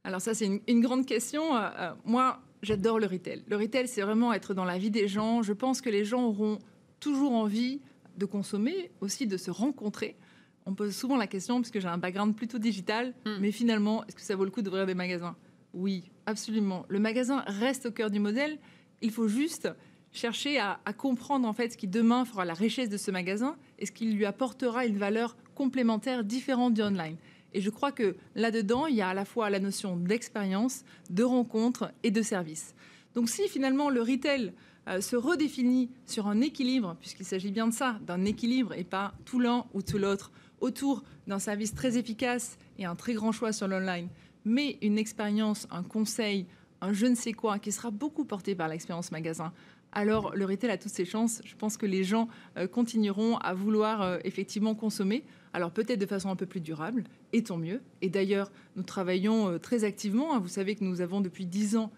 Alors 0.07 0.21
ça, 0.21 0.33
c'est 0.33 0.61
une, 0.65 0.79
grande 0.79 1.05
question. 1.05 1.53
Euh, 1.53 1.69
euh, 1.77 1.91
moi, 2.05 2.39
j'adore 2.61 2.97
le 2.97 3.07
retail. 3.07 3.43
Le 3.45 3.57
retail, 3.57 3.89
c'est 3.89 4.01
vraiment 4.01 4.31
être 4.31 4.53
dans 4.53 4.63
la 4.63 4.77
vie 4.77 4.89
des 4.89 5.09
gens. 5.09 5.43
Je 5.43 5.51
pense 5.51 5.81
que 5.81 5.89
les 5.89 6.05
gens 6.05 6.23
auront 6.23 6.59
toujours 7.01 7.33
envie 7.33 7.81
de 8.15 8.25
consommer, 8.25 8.89
aussi 9.01 9.27
de 9.27 9.35
se 9.35 9.51
rencontrer. 9.51 10.15
On 10.65 10.75
pose 10.75 10.95
souvent 10.95 11.17
la 11.17 11.27
question, 11.27 11.59
puisque 11.59 11.81
j'ai 11.81 11.89
un 11.89 11.97
background 11.97 12.37
plutôt 12.37 12.57
digital, 12.57 13.13
hmm. 13.25 13.37
mais 13.41 13.51
finalement, 13.51 14.05
est-ce 14.05 14.15
que 14.15 14.21
ça 14.21 14.37
vaut 14.37 14.45
le 14.45 14.49
coup 14.49 14.61
d'ouvrir 14.61 14.85
des 14.85 14.95
magasins? 14.95 15.35
Oui, 15.73 16.09
absolument. 16.25 16.85
Le 16.87 16.99
magasin 16.99 17.43
reste 17.45 17.87
au 17.87 17.91
cœur 17.91 18.09
du 18.09 18.21
modèle. 18.21 18.59
Il 19.01 19.11
faut 19.11 19.27
juste 19.27 19.67
chercher 20.13 20.57
à, 20.57 20.79
à, 20.85 20.93
comprendre 20.93 21.45
en 21.45 21.51
fait 21.51 21.73
ce 21.73 21.77
qui 21.77 21.87
demain 21.87 22.23
fera 22.23 22.45
la 22.45 22.53
richesse 22.53 22.87
de 22.87 22.95
ce 22.95 23.11
magasin 23.11 23.57
et 23.77 23.85
ce 23.85 23.91
qui 23.91 24.05
lui 24.05 24.25
apportera 24.25 24.85
une 24.85 24.97
valeur 24.97 25.35
complémentaire 25.53 26.23
différente 26.23 26.75
du 26.75 26.81
online. 26.81 27.17
Et 27.57 27.61
je 27.61 27.71
crois 27.71 27.91
que 27.91 28.15
là-dedans, 28.35 28.85
il 28.85 28.97
y 28.97 29.01
a 29.01 29.09
à 29.09 29.13
la 29.15 29.25
fois 29.25 29.49
la 29.49 29.59
notion 29.59 29.97
d'expérience, 29.97 30.85
de 31.09 31.23
rencontre 31.23 31.91
et 32.03 32.11
de 32.11 32.21
service. 32.21 32.75
Donc 33.15 33.29
si 33.29 33.47
finalement 33.47 33.89
le 33.89 33.99
retail 33.99 34.53
euh, 34.87 35.01
se 35.01 35.15
redéfinit 35.15 35.89
sur 36.05 36.27
un 36.27 36.39
équilibre, 36.41 36.95
puisqu'il 36.99 37.25
s'agit 37.25 37.49
bien 37.49 37.67
de 37.67 37.73
ça, 37.73 37.97
d'un 38.05 38.25
équilibre 38.25 38.73
et 38.73 38.83
pas 38.83 39.15
tout 39.25 39.39
l'un 39.39 39.65
ou 39.73 39.81
tout 39.81 39.97
l'autre, 39.97 40.31
autour 40.61 41.03
d'un 41.25 41.39
service 41.39 41.73
très 41.73 41.97
efficace 41.97 42.59
et 42.77 42.85
un 42.85 42.93
très 42.93 43.15
grand 43.15 43.31
choix 43.31 43.51
sur 43.51 43.67
l'online, 43.67 44.09
mais 44.45 44.77
une 44.83 44.99
expérience, 44.99 45.67
un 45.71 45.81
conseil, 45.81 46.45
un 46.81 46.93
je 46.93 47.07
ne 47.07 47.15
sais 47.15 47.33
quoi 47.33 47.57
qui 47.57 47.71
sera 47.71 47.89
beaucoup 47.89 48.25
porté 48.25 48.53
par 48.53 48.67
l'expérience 48.67 49.11
magasin, 49.11 49.51
alors 49.91 50.35
le 50.35 50.45
retail 50.45 50.69
a 50.69 50.77
toutes 50.77 50.91
ses 50.91 51.05
chances. 51.05 51.41
Je 51.43 51.55
pense 51.55 51.77
que 51.77 51.85
les 51.85 52.03
gens 52.03 52.27
euh, 52.57 52.67
continueront 52.67 53.37
à 53.37 53.53
vouloir 53.53 54.01
euh, 54.01 54.19
effectivement 54.23 54.75
consommer. 54.75 55.23
Alors 55.57 55.71
peut-être 55.71 55.99
de 55.99 56.05
façon 56.05 56.29
un 56.29 56.35
peu 56.35 56.45
plus 56.45 56.61
durable, 56.61 57.03
et 57.33 57.41
tant 57.41 57.57
mieux. 57.57 57.81
Et 58.03 58.09
d'ailleurs, 58.09 58.51
nous 58.75 58.83
travaillons 58.83 59.49
euh, 59.49 59.57
très 59.57 59.85
activement. 59.85 60.35
Hein. 60.35 60.39
Vous 60.39 60.49
savez 60.49 60.75
que 60.75 60.83
nous 60.83 61.01
avons 61.01 61.19
depuis 61.19 61.47
dix 61.47 61.75
ans 61.75 61.91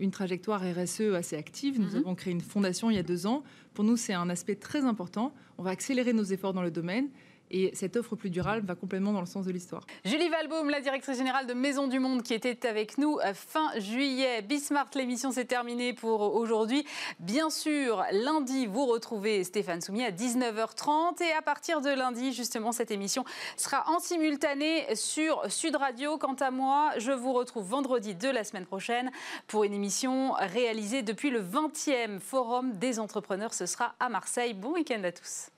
une 0.00 0.10
trajectoire 0.10 0.62
RSE 0.62 1.12
assez 1.14 1.36
active. 1.36 1.78
Nous 1.78 1.90
mhm. 1.90 1.96
avons 1.96 2.14
créé 2.14 2.32
une 2.32 2.40
fondation 2.40 2.90
il 2.90 2.96
y 2.96 2.98
a 2.98 3.02
deux 3.02 3.26
ans. 3.26 3.44
Pour 3.74 3.84
nous, 3.84 3.98
c'est 3.98 4.14
un 4.14 4.30
aspect 4.30 4.54
très 4.54 4.84
important. 4.84 5.34
On 5.58 5.62
va 5.62 5.70
accélérer 5.70 6.14
nos 6.14 6.24
efforts 6.24 6.54
dans 6.54 6.62
le 6.62 6.70
domaine. 6.70 7.08
Et 7.50 7.70
cette 7.74 7.96
offre 7.96 8.16
plus 8.16 8.30
durable 8.30 8.66
va 8.66 8.74
complètement 8.74 9.12
dans 9.12 9.20
le 9.20 9.26
sens 9.26 9.46
de 9.46 9.52
l'histoire. 9.52 9.82
Julie 10.04 10.28
Valbaum, 10.28 10.70
la 10.70 10.80
directrice 10.80 11.16
générale 11.16 11.46
de 11.46 11.54
Maison 11.54 11.86
du 11.86 11.98
Monde, 11.98 12.22
qui 12.22 12.34
était 12.34 12.66
avec 12.66 12.98
nous 12.98 13.18
euh, 13.24 13.34
fin 13.34 13.70
juillet. 13.78 14.42
Bismart, 14.42 14.90
l'émission 14.94 15.30
s'est 15.30 15.44
terminée 15.44 15.92
pour 15.92 16.34
aujourd'hui. 16.34 16.84
Bien 17.20 17.50
sûr, 17.50 18.04
lundi, 18.12 18.66
vous 18.66 18.86
retrouvez 18.86 19.44
Stéphane 19.44 19.80
Soumier 19.80 20.06
à 20.06 20.10
19h30. 20.10 21.22
Et 21.22 21.32
à 21.32 21.42
partir 21.42 21.80
de 21.80 21.90
lundi, 21.90 22.32
justement, 22.32 22.72
cette 22.72 22.90
émission 22.90 23.24
sera 23.56 23.88
en 23.88 23.98
simultané 23.98 24.94
sur 24.94 25.50
Sud 25.50 25.76
Radio. 25.76 26.18
Quant 26.18 26.34
à 26.34 26.50
moi, 26.50 26.92
je 26.98 27.12
vous 27.12 27.32
retrouve 27.32 27.66
vendredi 27.66 28.14
de 28.14 28.28
la 28.28 28.44
semaine 28.44 28.66
prochaine 28.66 29.10
pour 29.46 29.64
une 29.64 29.74
émission 29.74 30.32
réalisée 30.32 31.02
depuis 31.02 31.30
le 31.30 31.42
20e 31.42 32.20
Forum 32.20 32.72
des 32.72 32.98
entrepreneurs. 32.98 33.54
Ce 33.54 33.66
sera 33.66 33.94
à 34.00 34.08
Marseille. 34.08 34.54
Bon 34.54 34.74
week-end 34.74 35.02
à 35.04 35.12
tous. 35.12 35.50